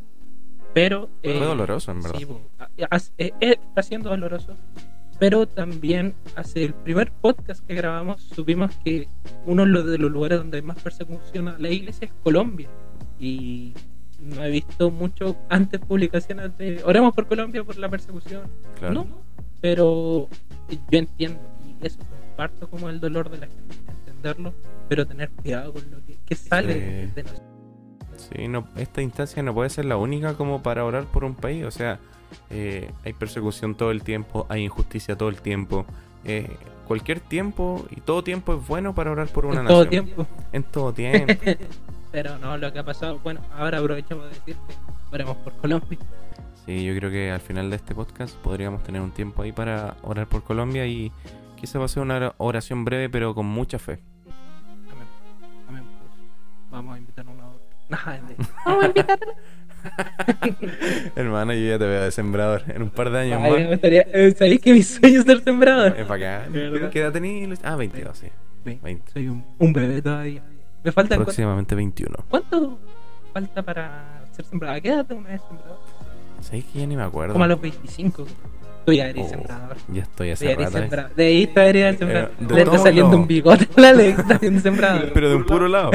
Pero. 0.72 1.08
Fue 1.22 1.36
eh, 1.36 1.40
doloroso, 1.40 1.90
en 1.92 2.02
verdad. 2.02 2.18
sí, 2.18 2.26
eh, 3.18 3.32
eh, 3.40 3.56
está 3.68 3.82
siendo 3.82 4.10
doloroso. 4.10 4.56
Pero 5.18 5.46
también 5.46 6.14
hace 6.34 6.64
el 6.64 6.74
primer 6.74 7.10
podcast 7.12 7.64
que 7.66 7.74
grabamos 7.74 8.22
supimos 8.22 8.72
que 8.84 9.08
uno 9.46 9.62
de 9.64 9.68
los- 9.68 9.86
de 9.86 9.98
los 9.98 10.10
lugares 10.10 10.38
donde 10.38 10.56
hay 10.58 10.62
más 10.62 10.80
persecución 10.80 11.48
a 11.48 11.58
la 11.58 11.70
iglesia 11.70 12.06
es 12.06 12.12
Colombia. 12.22 12.68
Y 13.20 13.74
no 14.20 14.42
he 14.44 14.50
visto 14.50 14.90
mucho 14.90 15.36
antes 15.48 15.80
publicaciones 15.80 16.56
de 16.58 16.82
oremos 16.84 17.14
por 17.14 17.26
Colombia 17.28 17.62
por 17.62 17.76
la 17.78 17.88
persecución. 17.88 18.42
Claro. 18.78 18.94
No, 18.94 19.06
pero 19.60 20.28
yo 20.68 20.98
entiendo 20.98 21.40
y 21.64 21.86
eso 21.86 21.98
comparto 22.34 22.68
como 22.68 22.88
el 22.88 22.98
dolor 22.98 23.30
de 23.30 23.38
la 23.38 23.46
gente, 23.46 23.76
entenderlo, 23.86 24.52
pero 24.88 25.06
tener 25.06 25.30
cuidado 25.30 25.72
con 25.72 25.88
lo 25.88 26.04
que, 26.04 26.18
que 26.26 26.34
sale 26.34 27.08
de 27.14 27.22
nosotros. 27.22 27.42
Sí, 28.16 28.48
no, 28.48 28.66
esta 28.76 29.02
instancia 29.02 29.42
no 29.42 29.54
puede 29.54 29.70
ser 29.70 29.84
la 29.84 29.96
única 29.96 30.34
como 30.34 30.62
para 30.62 30.84
orar 30.84 31.04
por 31.04 31.24
un 31.24 31.34
país. 31.36 31.64
O 31.64 31.70
sea, 31.70 32.00
eh, 32.50 32.90
hay 33.04 33.12
persecución 33.12 33.76
todo 33.76 33.92
el 33.92 34.02
tiempo, 34.02 34.46
hay 34.48 34.64
injusticia 34.64 35.16
todo 35.16 35.28
el 35.28 35.40
tiempo. 35.40 35.86
Eh, 36.24 36.56
cualquier 36.88 37.20
tiempo 37.20 37.86
y 37.90 38.00
todo 38.00 38.24
tiempo 38.24 38.54
es 38.54 38.66
bueno 38.66 38.94
para 38.94 39.12
orar 39.12 39.28
por 39.28 39.46
una 39.46 39.60
en 39.60 39.64
nación. 39.64 39.78
todo 39.78 39.88
tiempo. 39.88 40.26
En 40.52 40.62
todo 40.64 40.92
tiempo. 40.94 41.34
pero 42.10 42.38
no, 42.38 42.56
lo 42.56 42.72
que 42.72 42.80
ha 42.80 42.84
pasado, 42.84 43.20
bueno, 43.20 43.40
ahora 43.56 43.78
aprovechamos 43.78 44.24
de 44.24 44.30
decir 44.30 44.56
que 44.66 44.74
oremos 45.12 45.36
por 45.36 45.52
Colombia. 45.54 45.98
Sí, 46.66 46.82
yo 46.84 46.96
creo 46.96 47.10
que 47.10 47.30
al 47.30 47.40
final 47.40 47.70
de 47.70 47.76
este 47.76 47.94
podcast 47.94 48.34
podríamos 48.36 48.82
tener 48.82 49.02
un 49.02 49.12
tiempo 49.12 49.42
ahí 49.42 49.52
para 49.52 49.96
orar 50.02 50.26
por 50.26 50.42
Colombia 50.42 50.86
y 50.86 51.12
quizá 51.64 51.78
va 51.78 51.86
a 51.86 51.88
ser 51.88 52.02
una 52.02 52.34
oración 52.36 52.84
breve 52.84 53.08
pero 53.08 53.34
con 53.34 53.46
mucha 53.46 53.78
fe. 53.78 53.98
Amén. 54.92 55.08
Amén. 55.68 55.84
Vamos 56.70 56.94
a 56.94 56.98
invitar 56.98 57.26
a 57.26 57.30
una 57.30 57.46
otra. 57.48 57.64
Vamos 58.66 58.84
a 58.84 58.86
invitar 58.88 59.18
Hermano, 61.16 61.52
yo 61.54 61.60
ya 61.68 61.78
te 61.78 61.86
veo 61.86 62.02
de 62.02 62.10
sembrador. 62.10 62.64
En 62.68 62.82
un 62.82 62.90
par 62.90 63.10
de 63.10 63.18
años 63.20 63.40
Ay, 63.42 63.50
me 63.52 63.60
más. 63.60 63.68
gustaría, 63.68 64.02
eh, 64.12 64.34
¿sabéis 64.36 64.60
que 64.60 64.72
mi 64.72 64.82
sueño 64.82 65.20
es 65.20 65.26
ser 65.26 65.42
sembrador? 65.42 65.94
Es 65.98 66.06
para 66.06 66.42
acá. 66.42 66.50
¿Qué 66.90 67.00
edad 67.00 67.12
tenés? 67.12 67.60
Ah, 67.64 67.76
22, 67.76 68.16
sí. 68.16 68.26
Ve, 68.64 68.78
20. 68.82 69.12
Soy 69.12 69.28
un, 69.28 69.44
un 69.58 69.72
bebé 69.72 70.00
todavía. 70.02 70.42
Me 70.82 70.92
falta 70.92 71.16
cuánto, 71.16 71.24
Próximamente 71.24 71.74
21. 71.74 72.14
cuánto 72.28 72.78
falta 73.32 73.62
para 73.62 74.24
ser 74.32 74.44
sembrador. 74.44 74.76
¿A 74.76 74.80
qué 74.80 74.88
edad 74.88 75.10
una 75.12 75.28
vez 75.30 75.42
sembrador? 75.48 75.78
¿Sabes 76.40 76.64
que 76.66 76.78
ya 76.78 76.86
ni 76.86 76.96
me 76.96 77.02
acuerdo? 77.02 77.32
Como 77.32 77.44
a 77.44 77.48
los 77.48 77.60
25. 77.60 78.26
Tú 78.84 78.92
ya 78.92 79.08
eres 79.08 79.24
Oh, 79.26 79.28
sembrador. 79.30 79.76
Ya 79.88 80.02
estoy 80.02 80.30
hace 80.30 80.54
rato. 80.54 80.62
eh. 80.62 80.80
sembrador. 80.80 81.14
De 81.14 81.26
ahí 81.26 81.42
está 81.44 81.66
eres 81.66 81.98
sembrador. 81.98 82.30
Pero, 82.38 82.48
de 82.48 82.54
Le 82.54 82.62
está 82.62 82.78
saliendo 82.78 83.16
un 83.16 83.26
bigote 83.26 83.68
a 83.76 83.80
la 83.80 83.92
ley, 83.92 84.08
está 84.10 84.34
haciendo 84.36 84.60
sembrador. 84.60 85.10
Pero 85.14 85.28
de 85.30 85.36
un 85.36 85.44
puro 85.46 85.68
lado. 85.68 85.90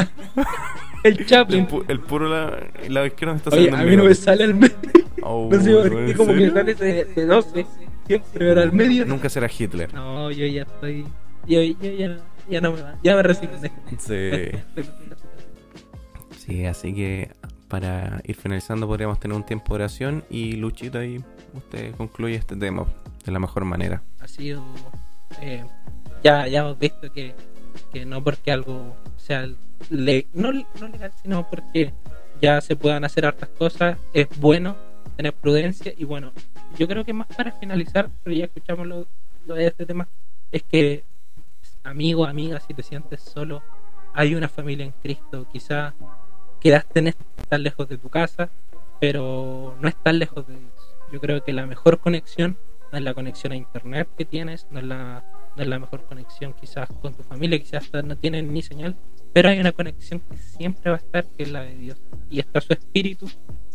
El 1.03 1.17
El, 1.19 1.25
Chaplin. 1.25 1.67
pu- 1.67 1.85
el 1.87 1.99
puro 1.99 2.27
lado, 2.27 2.57
el 2.83 2.93
lado 2.93 3.05
izquierdo 3.05 3.33
me 3.33 3.37
está 3.37 3.49
Oye, 3.51 3.69
saliendo 3.71 3.77
a 3.77 3.81
un 3.83 3.89
mí 3.89 3.95
no 3.97 4.03
me 4.05 4.15
sale 4.15 4.43
al 4.43 4.55
medio. 4.55 4.75
Oh, 5.21 5.49
No 5.51 5.61
sé 5.61 5.71
por 5.71 5.87
¿en 5.99 6.05
qué, 6.07 6.13
como 6.15 6.33
que 6.33 6.49
sale 6.51 6.73
de, 6.75 7.05
de 7.05 7.25
12. 7.25 7.65
Siempre, 8.07 8.29
pero 8.39 8.61
al 8.61 8.73
medio. 8.73 9.05
Nunca 9.05 9.29
será 9.29 9.47
Hitler. 9.55 9.93
No, 9.93 10.31
yo 10.31 10.45
ya 10.47 10.63
estoy. 10.63 11.05
Yo, 11.47 11.61
yo 11.61 11.75
ya, 11.91 12.17
ya 12.49 12.59
no 12.61 12.71
me 12.73 12.81
va. 12.81 12.95
Ya 13.03 13.15
me 13.15 13.23
resigné. 13.23 13.71
Sí. 13.97 14.81
Sí, 16.37 16.65
así 16.65 16.93
que 16.95 17.29
para 17.69 18.21
ir 18.25 18.35
finalizando 18.35 18.87
podríamos 18.87 19.19
tener 19.19 19.37
un 19.37 19.45
tiempo 19.45 19.73
de 19.73 19.83
oración 19.83 20.23
y 20.29 20.53
Luchito 20.53 20.99
ahí 20.99 21.23
usted 21.53 21.95
concluye 21.95 22.35
este 22.35 22.55
tema 22.55 22.85
de 23.23 23.31
la 23.31 23.39
mejor 23.39 23.63
manera. 23.63 24.01
Ha 24.19 24.27
sido. 24.27 24.63
eh, 25.41 25.63
ya, 26.23 26.47
ya 26.47 26.59
hemos 26.59 26.77
visto 26.77 27.11
que, 27.13 27.33
que 27.93 28.05
no 28.05 28.23
porque 28.23 28.51
algo 28.51 28.95
sea 29.17 29.47
no, 29.89 30.51
no 30.51 30.87
legal, 30.89 31.11
sino 31.21 31.49
porque 31.49 31.93
ya 32.41 32.59
se 32.61 32.75
puedan 32.75 33.05
hacer 33.05 33.25
hartas 33.25 33.49
cosas, 33.49 33.97
es 34.13 34.27
bueno 34.39 34.75
tener 35.15 35.33
prudencia. 35.33 35.93
Y 35.95 36.03
bueno, 36.03 36.31
yo 36.77 36.87
creo 36.87 37.05
que 37.05 37.13
más 37.13 37.27
para 37.27 37.51
finalizar, 37.51 38.09
pero 38.23 38.35
ya 38.35 38.45
escuchamos 38.45 38.87
lo, 38.87 39.07
lo 39.45 39.55
de 39.55 39.67
este 39.67 39.85
tema, 39.85 40.07
es 40.51 40.63
que 40.63 41.03
amigo, 41.83 42.25
amiga, 42.25 42.59
si 42.59 42.73
te 42.73 42.83
sientes 42.83 43.21
solo, 43.21 43.61
hay 44.13 44.35
una 44.35 44.49
familia 44.49 44.85
en 44.85 44.93
Cristo. 45.01 45.47
Quizá 45.51 45.93
quedaste 46.61 46.99
en 46.99 47.07
est- 47.07 47.19
tan 47.47 47.63
lejos 47.63 47.87
de 47.89 47.97
tu 47.97 48.09
casa, 48.09 48.49
pero 48.99 49.75
no 49.79 49.87
estás 49.87 50.13
lejos 50.13 50.45
de 50.47 50.55
Dios. 50.57 50.71
Yo 51.11 51.19
creo 51.19 51.43
que 51.43 51.53
la 51.53 51.65
mejor 51.65 51.99
conexión 51.99 52.57
no 52.91 52.97
es 52.97 53.03
la 53.03 53.13
conexión 53.13 53.53
a 53.53 53.55
internet 53.55 54.07
que 54.17 54.25
tienes, 54.25 54.67
no 54.71 54.79
es 54.79 54.85
la, 54.85 55.23
no 55.55 55.63
es 55.63 55.67
la 55.69 55.79
mejor 55.79 56.03
conexión 56.05 56.53
quizás 56.53 56.89
con 57.01 57.13
tu 57.13 57.23
familia, 57.23 57.59
quizás 57.59 57.89
no 58.03 58.15
tienen 58.17 58.53
ni 58.53 58.61
señal, 58.61 58.95
pero 59.33 59.49
hay 59.49 59.59
una 59.59 59.71
conexión 59.71 60.19
que 60.21 60.37
siempre 60.37 60.89
va 60.91 60.97
a 60.97 60.99
estar, 60.99 61.25
que 61.25 61.43
es 61.43 61.51
la 61.51 61.61
de 61.61 61.75
Dios. 61.75 62.01
Y 62.29 62.39
está 62.39 62.61
su 62.61 62.73
espíritu 62.73 63.27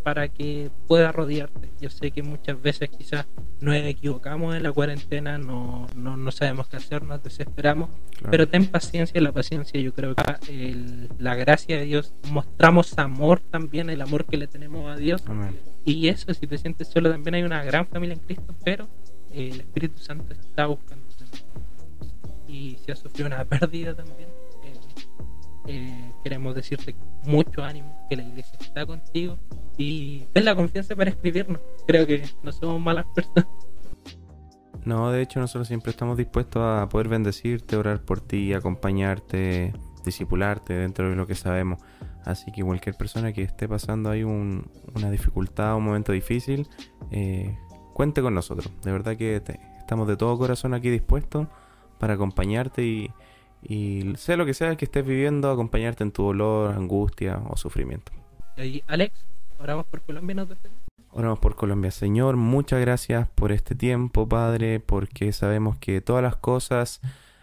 para 0.05 0.29
que 0.29 0.71
pueda 0.87 1.11
rodearte. 1.11 1.71
Yo 1.81 1.91
sé 1.91 2.11
que 2.13 2.23
muchas 2.23 2.61
veces 2.63 2.91
quizás 2.91 3.27
nos 3.61 3.75
equivocamos 3.75 4.55
en 4.55 4.63
la 4.63 4.71
cuarentena, 4.71 5.39
no, 5.39 5.87
no, 5.97 6.17
no 6.17 6.31
sabemos 6.31 6.69
qué 6.69 6.77
hacer, 6.77 7.03
nos 7.03 7.23
desesperamos, 7.23 7.89
Claro. 8.13 8.31
pero 8.31 8.47
ten 8.49 8.67
paciencia, 8.67 9.21
la 9.21 9.33
paciencia 9.33 9.81
yo 9.81 9.93
creo 9.95 10.15
que 10.15 10.23
el- 10.71 11.09
la 11.19 11.35
gracia 11.35 11.77
de 11.79 11.85
Dios, 11.87 12.13
mostramos 12.31 12.97
amor 12.99 13.41
también, 13.41 13.89
el 13.91 14.03
amor 14.03 14.27
que 14.27 14.37
le 14.37 14.47
tenemos 14.47 14.89
a 14.89 14.97
Dios. 14.97 15.23
Amén. 15.27 15.59
Y 15.87 16.09
eso, 16.09 16.33
si 16.35 16.47
te 16.47 16.59
sientes 16.59 16.89
solo, 16.89 17.11
también 17.11 17.35
hay 17.37 17.43
una 17.43 17.65
gran 17.65 17.87
familia 17.87 18.13
en 18.15 18.21
Cristo, 18.21 18.55
pero 18.63 18.87
el 19.33 19.61
Espíritu 19.61 19.99
Santo 19.99 20.33
está 20.35 20.67
buscando. 20.67 21.03
Y 22.47 22.77
si 22.85 22.93
has 22.93 22.99
sufrido 23.01 23.27
una 23.27 23.45
pérdida 23.45 23.95
también, 23.95 24.29
eh, 25.67 26.12
queremos 26.23 26.55
decirte 26.55 26.95
mucho 27.25 27.62
ánimo, 27.62 28.07
que 28.09 28.17
la 28.17 28.23
iglesia 28.23 28.59
está 28.61 28.85
contigo 28.87 29.39
y 29.77 30.21
ten 30.33 30.45
la 30.45 30.55
confianza 30.55 30.95
para 30.95 31.11
escribirnos. 31.11 31.61
Creo 31.87 32.07
que 32.07 32.23
no 32.43 32.53
somos 32.53 32.81
malas 32.81 33.07
personas. 33.15 33.47
No, 34.85 35.11
de 35.11 35.23
hecho 35.23 35.41
nosotros 35.41 35.67
siempre 35.67 35.91
estamos 35.91 36.19
dispuestos 36.19 36.62
a 36.62 36.89
poder 36.89 37.09
bendecirte, 37.09 37.77
orar 37.77 38.03
por 38.05 38.21
ti, 38.21 38.53
acompañarte, 38.53 39.73
discipularte 40.05 40.75
dentro 40.75 41.09
de 41.09 41.17
lo 41.17 41.27
que 41.27 41.35
sabemos. 41.35 41.79
Así 42.25 42.53
que 42.53 42.62
cualquier 42.62 42.95
persona 42.95 43.33
que 43.33 43.43
esté 43.43 43.67
pasando 43.67 44.11
ahí 44.11 44.25
un- 44.25 44.71
una 44.95 45.11
dificultad, 45.11 45.77
un 45.77 45.85
momento 45.85 46.12
difícil, 46.12 46.69
eh, 47.11 47.57
cuente 47.95 48.21
con 48.21 48.35
nosotros. 48.35 48.71
De 48.83 48.93
verdad 48.93 49.17
que 49.17 49.43
estamos 49.79 50.07
de 50.07 50.17
todo 50.17 50.37
corazón 50.37 50.75
aquí 50.75 50.91
dispuestos 50.91 51.49
para 51.99 52.15
acompañarte 52.15 52.85
y, 52.85 53.11
y 53.65 54.15
sea 54.17 54.37
lo 54.37 54.47
que 54.47 54.55
sea 54.55 54.77
que 54.77 54.85
estés 54.85 55.07
viviendo, 55.07 55.51
acompañarte 55.51 56.05
en 56.05 56.12
tu 56.12 56.25
dolor, 56.25 56.75
angustia 56.75 57.41
o 57.49 57.57
sufrimiento. 57.57 58.12
Y 58.57 58.83
Alex, 58.87 59.15
oramos 59.59 59.87
por 59.87 60.03
Colombia 60.03 60.45
despedimos. 60.45 60.85
Oramos 61.11 61.39
por 61.39 61.55
Colombia. 61.55 61.93
Señor, 61.93 62.37
muchas 62.37 62.81
gracias 62.81 63.29
por 63.29 63.53
este 63.53 63.77
tiempo, 63.77 64.29
Padre, 64.29 64.81
porque 64.81 65.33
sabemos 65.33 65.77
que 65.79 66.01
todas 66.01 66.23
las 66.25 66.35
cosas 66.35 67.01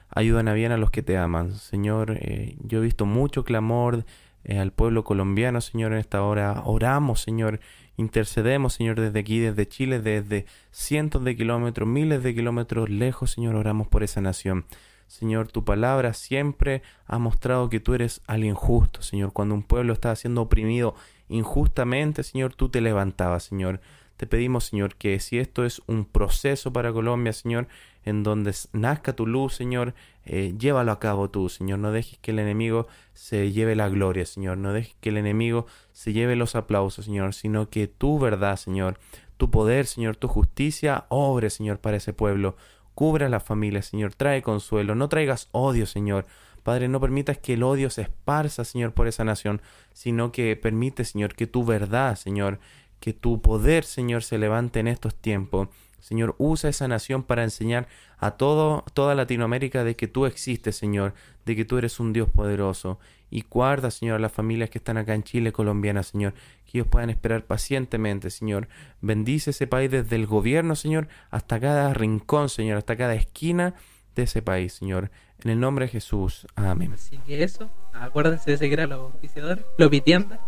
ayudan 0.09 0.49
a 0.49 0.53
bien 0.53 0.74
a 0.74 0.78
los 0.78 0.91
que 0.91 1.03
te 1.03 1.17
aman. 1.17 1.55
Señor, 1.55 2.17
eh, 2.19 2.57
yo 2.59 2.80
he 2.80 2.82
visto 2.82 3.05
mucho 3.05 3.45
clamor 3.45 4.05
eh, 4.43 4.59
al 4.59 4.72
pueblo 4.74 5.03
colombiano, 5.03 5.61
Señor, 5.61 5.93
en 5.93 5.99
esta 5.99 6.22
hora. 6.24 6.63
Oramos, 6.65 7.22
Señor, 7.22 7.61
intercedemos, 7.95 8.74
Señor, 8.74 8.99
desde 8.99 9.19
aquí, 9.19 9.39
desde 9.39 9.67
Chile, 9.67 10.01
desde 10.01 10.45
cientos 10.72 11.24
de 11.24 11.36
kilómetros, 11.36 11.88
miles 11.88 12.24
de 12.24 12.36
kilómetros 12.36 12.89
lejos, 12.89 13.32
Señor, 13.32 13.55
oramos 13.55 13.88
por 13.88 14.03
esa 14.03 14.19
nación. 14.19 14.65
Señor, 15.12 15.51
tu 15.51 15.66
palabra 15.66 16.14
siempre 16.14 16.84
ha 17.05 17.20
mostrado 17.20 17.70
que 17.70 17.82
tú 17.82 17.93
eres 17.93 18.22
alguien 18.28 18.55
justo, 18.55 19.01
Señor. 19.01 19.34
Cuando 19.34 19.53
un 19.53 19.62
pueblo 19.62 19.91
está 19.91 20.16
siendo 20.16 20.41
oprimido 20.41 20.95
injustamente, 21.28 22.24
Señor, 22.24 22.55
tú 22.55 22.70
te 22.70 22.80
levantabas, 22.80 23.43
Señor. 23.43 23.82
Te 24.16 24.26
pedimos, 24.26 24.64
Señor, 24.64 24.95
que 24.95 25.20
si 25.20 25.38
esto 25.38 25.66
es 25.66 25.82
un 25.86 26.05
proceso 26.05 26.72
para 26.72 26.93
Colombia, 26.93 27.34
Señor, 27.34 27.68
en 28.05 28.24
donde 28.24 28.55
nazca 28.72 29.14
tu 29.14 29.28
luz, 29.28 29.53
Señor, 29.53 29.95
eh, 30.24 30.55
llévalo 30.57 30.93
a 30.93 30.99
cabo 31.01 31.30
tú, 31.30 31.49
Señor. 31.49 31.80
No 31.80 31.91
dejes 31.91 32.18
que 32.20 32.32
el 32.32 32.39
enemigo 32.39 32.88
se 33.14 33.51
lleve 33.51 33.76
la 33.76 33.89
gloria, 33.89 34.26
Señor. 34.26 34.59
No 34.59 34.72
dejes 34.72 34.95
que 35.01 35.09
el 35.09 35.18
enemigo 35.18 35.66
se 35.91 36.14
lleve 36.14 36.38
los 36.38 36.55
aplausos, 36.55 37.03
Señor, 37.03 37.34
sino 37.34 37.70
que 37.70 37.88
tu 37.88 38.18
verdad, 38.18 38.55
Señor, 38.55 38.97
tu 39.36 39.51
poder, 39.51 39.88
Señor, 39.88 40.16
tu 40.16 40.30
justicia, 40.30 41.05
obre, 41.09 41.49
Señor, 41.49 41.80
para 41.80 41.97
ese 41.97 42.14
pueblo. 42.14 42.55
Cubra 43.02 43.30
la 43.30 43.39
familia, 43.39 43.82
Señor. 43.82 44.14
Trae 44.14 44.43
consuelo. 44.43 44.93
No 44.93 45.10
traigas 45.10 45.49
odio, 45.54 45.88
Señor. 45.88 46.28
Padre, 46.62 46.88
no 46.88 46.99
permitas 46.99 47.39
que 47.39 47.54
el 47.54 47.64
odio 47.64 47.89
se 47.89 48.04
esparza, 48.04 48.64
Señor, 48.64 48.93
por 48.93 49.08
esa 49.08 49.24
nación, 49.24 49.60
sino 49.91 50.32
que 50.32 50.56
permite, 50.56 51.04
Señor, 51.04 51.34
que 51.34 51.47
tu 51.47 51.66
verdad, 51.66 52.16
Señor, 52.16 52.60
que 52.99 53.12
tu 53.12 53.41
poder, 53.41 53.86
Señor, 53.86 54.22
se 54.22 54.38
levante 54.38 54.82
en 54.82 54.88
estos 54.88 55.16
tiempos. 55.16 55.70
Señor, 56.02 56.36
usa 56.38 56.70
esa 56.70 56.88
nación 56.88 57.24
para 57.24 57.43
enseñar 57.43 57.88
a 58.18 58.32
todo, 58.32 58.84
toda 58.93 59.16
Latinoamérica 59.16 59.84
de 59.84 59.95
que 59.95 60.08
tú 60.08 60.26
existes, 60.26 60.76
Señor, 60.76 61.14
de 61.45 61.56
que 61.56 61.64
tú 61.64 61.78
eres 61.78 61.99
un 61.99 62.12
Dios 62.12 62.30
poderoso. 62.30 62.99
Y 63.30 63.45
guarda, 63.49 63.91
Señor, 63.91 64.18
a 64.18 64.20
las 64.20 64.32
familias 64.32 64.70
que 64.70 64.80
están 64.80 64.97
acá 64.97 65.16
en 65.16 65.24
Chile, 65.24 65.54
colombianas, 65.54 66.08
Señor, 66.08 66.34
que 66.66 66.80
ellos 66.80 66.88
puedan 66.88 67.10
esperar 67.10 67.45
pacientemente, 67.45 68.30
Señor. 68.30 68.68
Bendice 68.99 69.52
ese 69.52 69.68
país 69.68 69.89
desde 69.89 70.18
el 70.18 70.28
gobierno, 70.28 70.76
Señor, 70.76 71.08
hasta 71.30 71.60
cada 71.60 71.93
rincón, 71.93 72.49
Señor, 72.49 72.78
hasta 72.78 72.97
cada 72.97 73.16
esquina 73.16 73.76
de 74.16 74.24
ese 74.24 74.41
país, 74.41 74.74
Señor. 74.74 75.12
En 75.43 75.52
el 75.52 75.60
nombre 75.60 75.86
de 75.86 75.91
Jesús. 75.91 76.45
Amén. 76.56 76.93
Así 76.93 77.18
que 77.20 77.41
eso, 77.43 77.72
acuérdense 77.93 78.52
de 78.52 78.58
seguir 78.58 78.82
a 78.82 78.88
los 78.88 78.99
auspiciadores, 78.99 79.66
Lopitienda. 79.78 80.39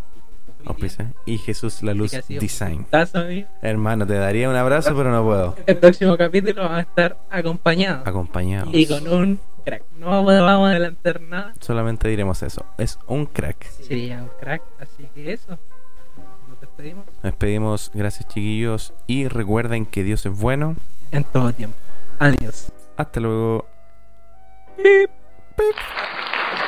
Auspicia. 0.66 1.12
Y 1.26 1.38
Jesús 1.38 1.82
la 1.82 1.94
luz 1.94 2.12
design. 2.28 2.86
Hermano, 3.62 4.06
te 4.06 4.14
daría 4.14 4.48
un 4.48 4.56
abrazo, 4.56 4.94
pero 4.96 5.10
no 5.10 5.24
puedo. 5.24 5.56
El 5.66 5.76
próximo 5.78 6.16
capítulo 6.16 6.62
vamos 6.62 6.78
a 6.78 6.80
estar 6.80 7.16
acompañados 7.30 8.06
Acompañados. 8.06 8.70
y 8.72 8.86
con 8.86 9.06
un 9.08 9.40
crack. 9.64 9.82
No 9.98 10.24
vamos, 10.24 10.32
a 10.34 10.70
adelantar 10.70 11.20
nada. 11.20 11.54
Solamente 11.60 12.08
diremos 12.08 12.42
eso. 12.42 12.64
Es 12.78 12.98
un 13.06 13.26
crack. 13.26 13.64
Sería 13.70 14.22
un 14.22 14.30
crack, 14.40 14.62
así 14.80 15.08
que 15.14 15.32
eso. 15.32 15.58
Nos 16.48 16.60
despedimos 16.60 17.06
Nos 17.06 17.22
despedimos. 17.22 17.90
Gracias, 17.94 18.28
chiquillos. 18.28 18.92
Y 19.06 19.28
recuerden 19.28 19.86
que 19.86 20.02
Dios 20.02 20.24
es 20.26 20.38
bueno. 20.38 20.76
en 21.10 21.24
todo 21.24 21.52
tiempo. 21.52 21.76
Adiós. 22.18 22.72
Hasta 22.96 23.20
luego. 23.20 23.66
Pip, 24.76 25.10
pip. 25.56 26.63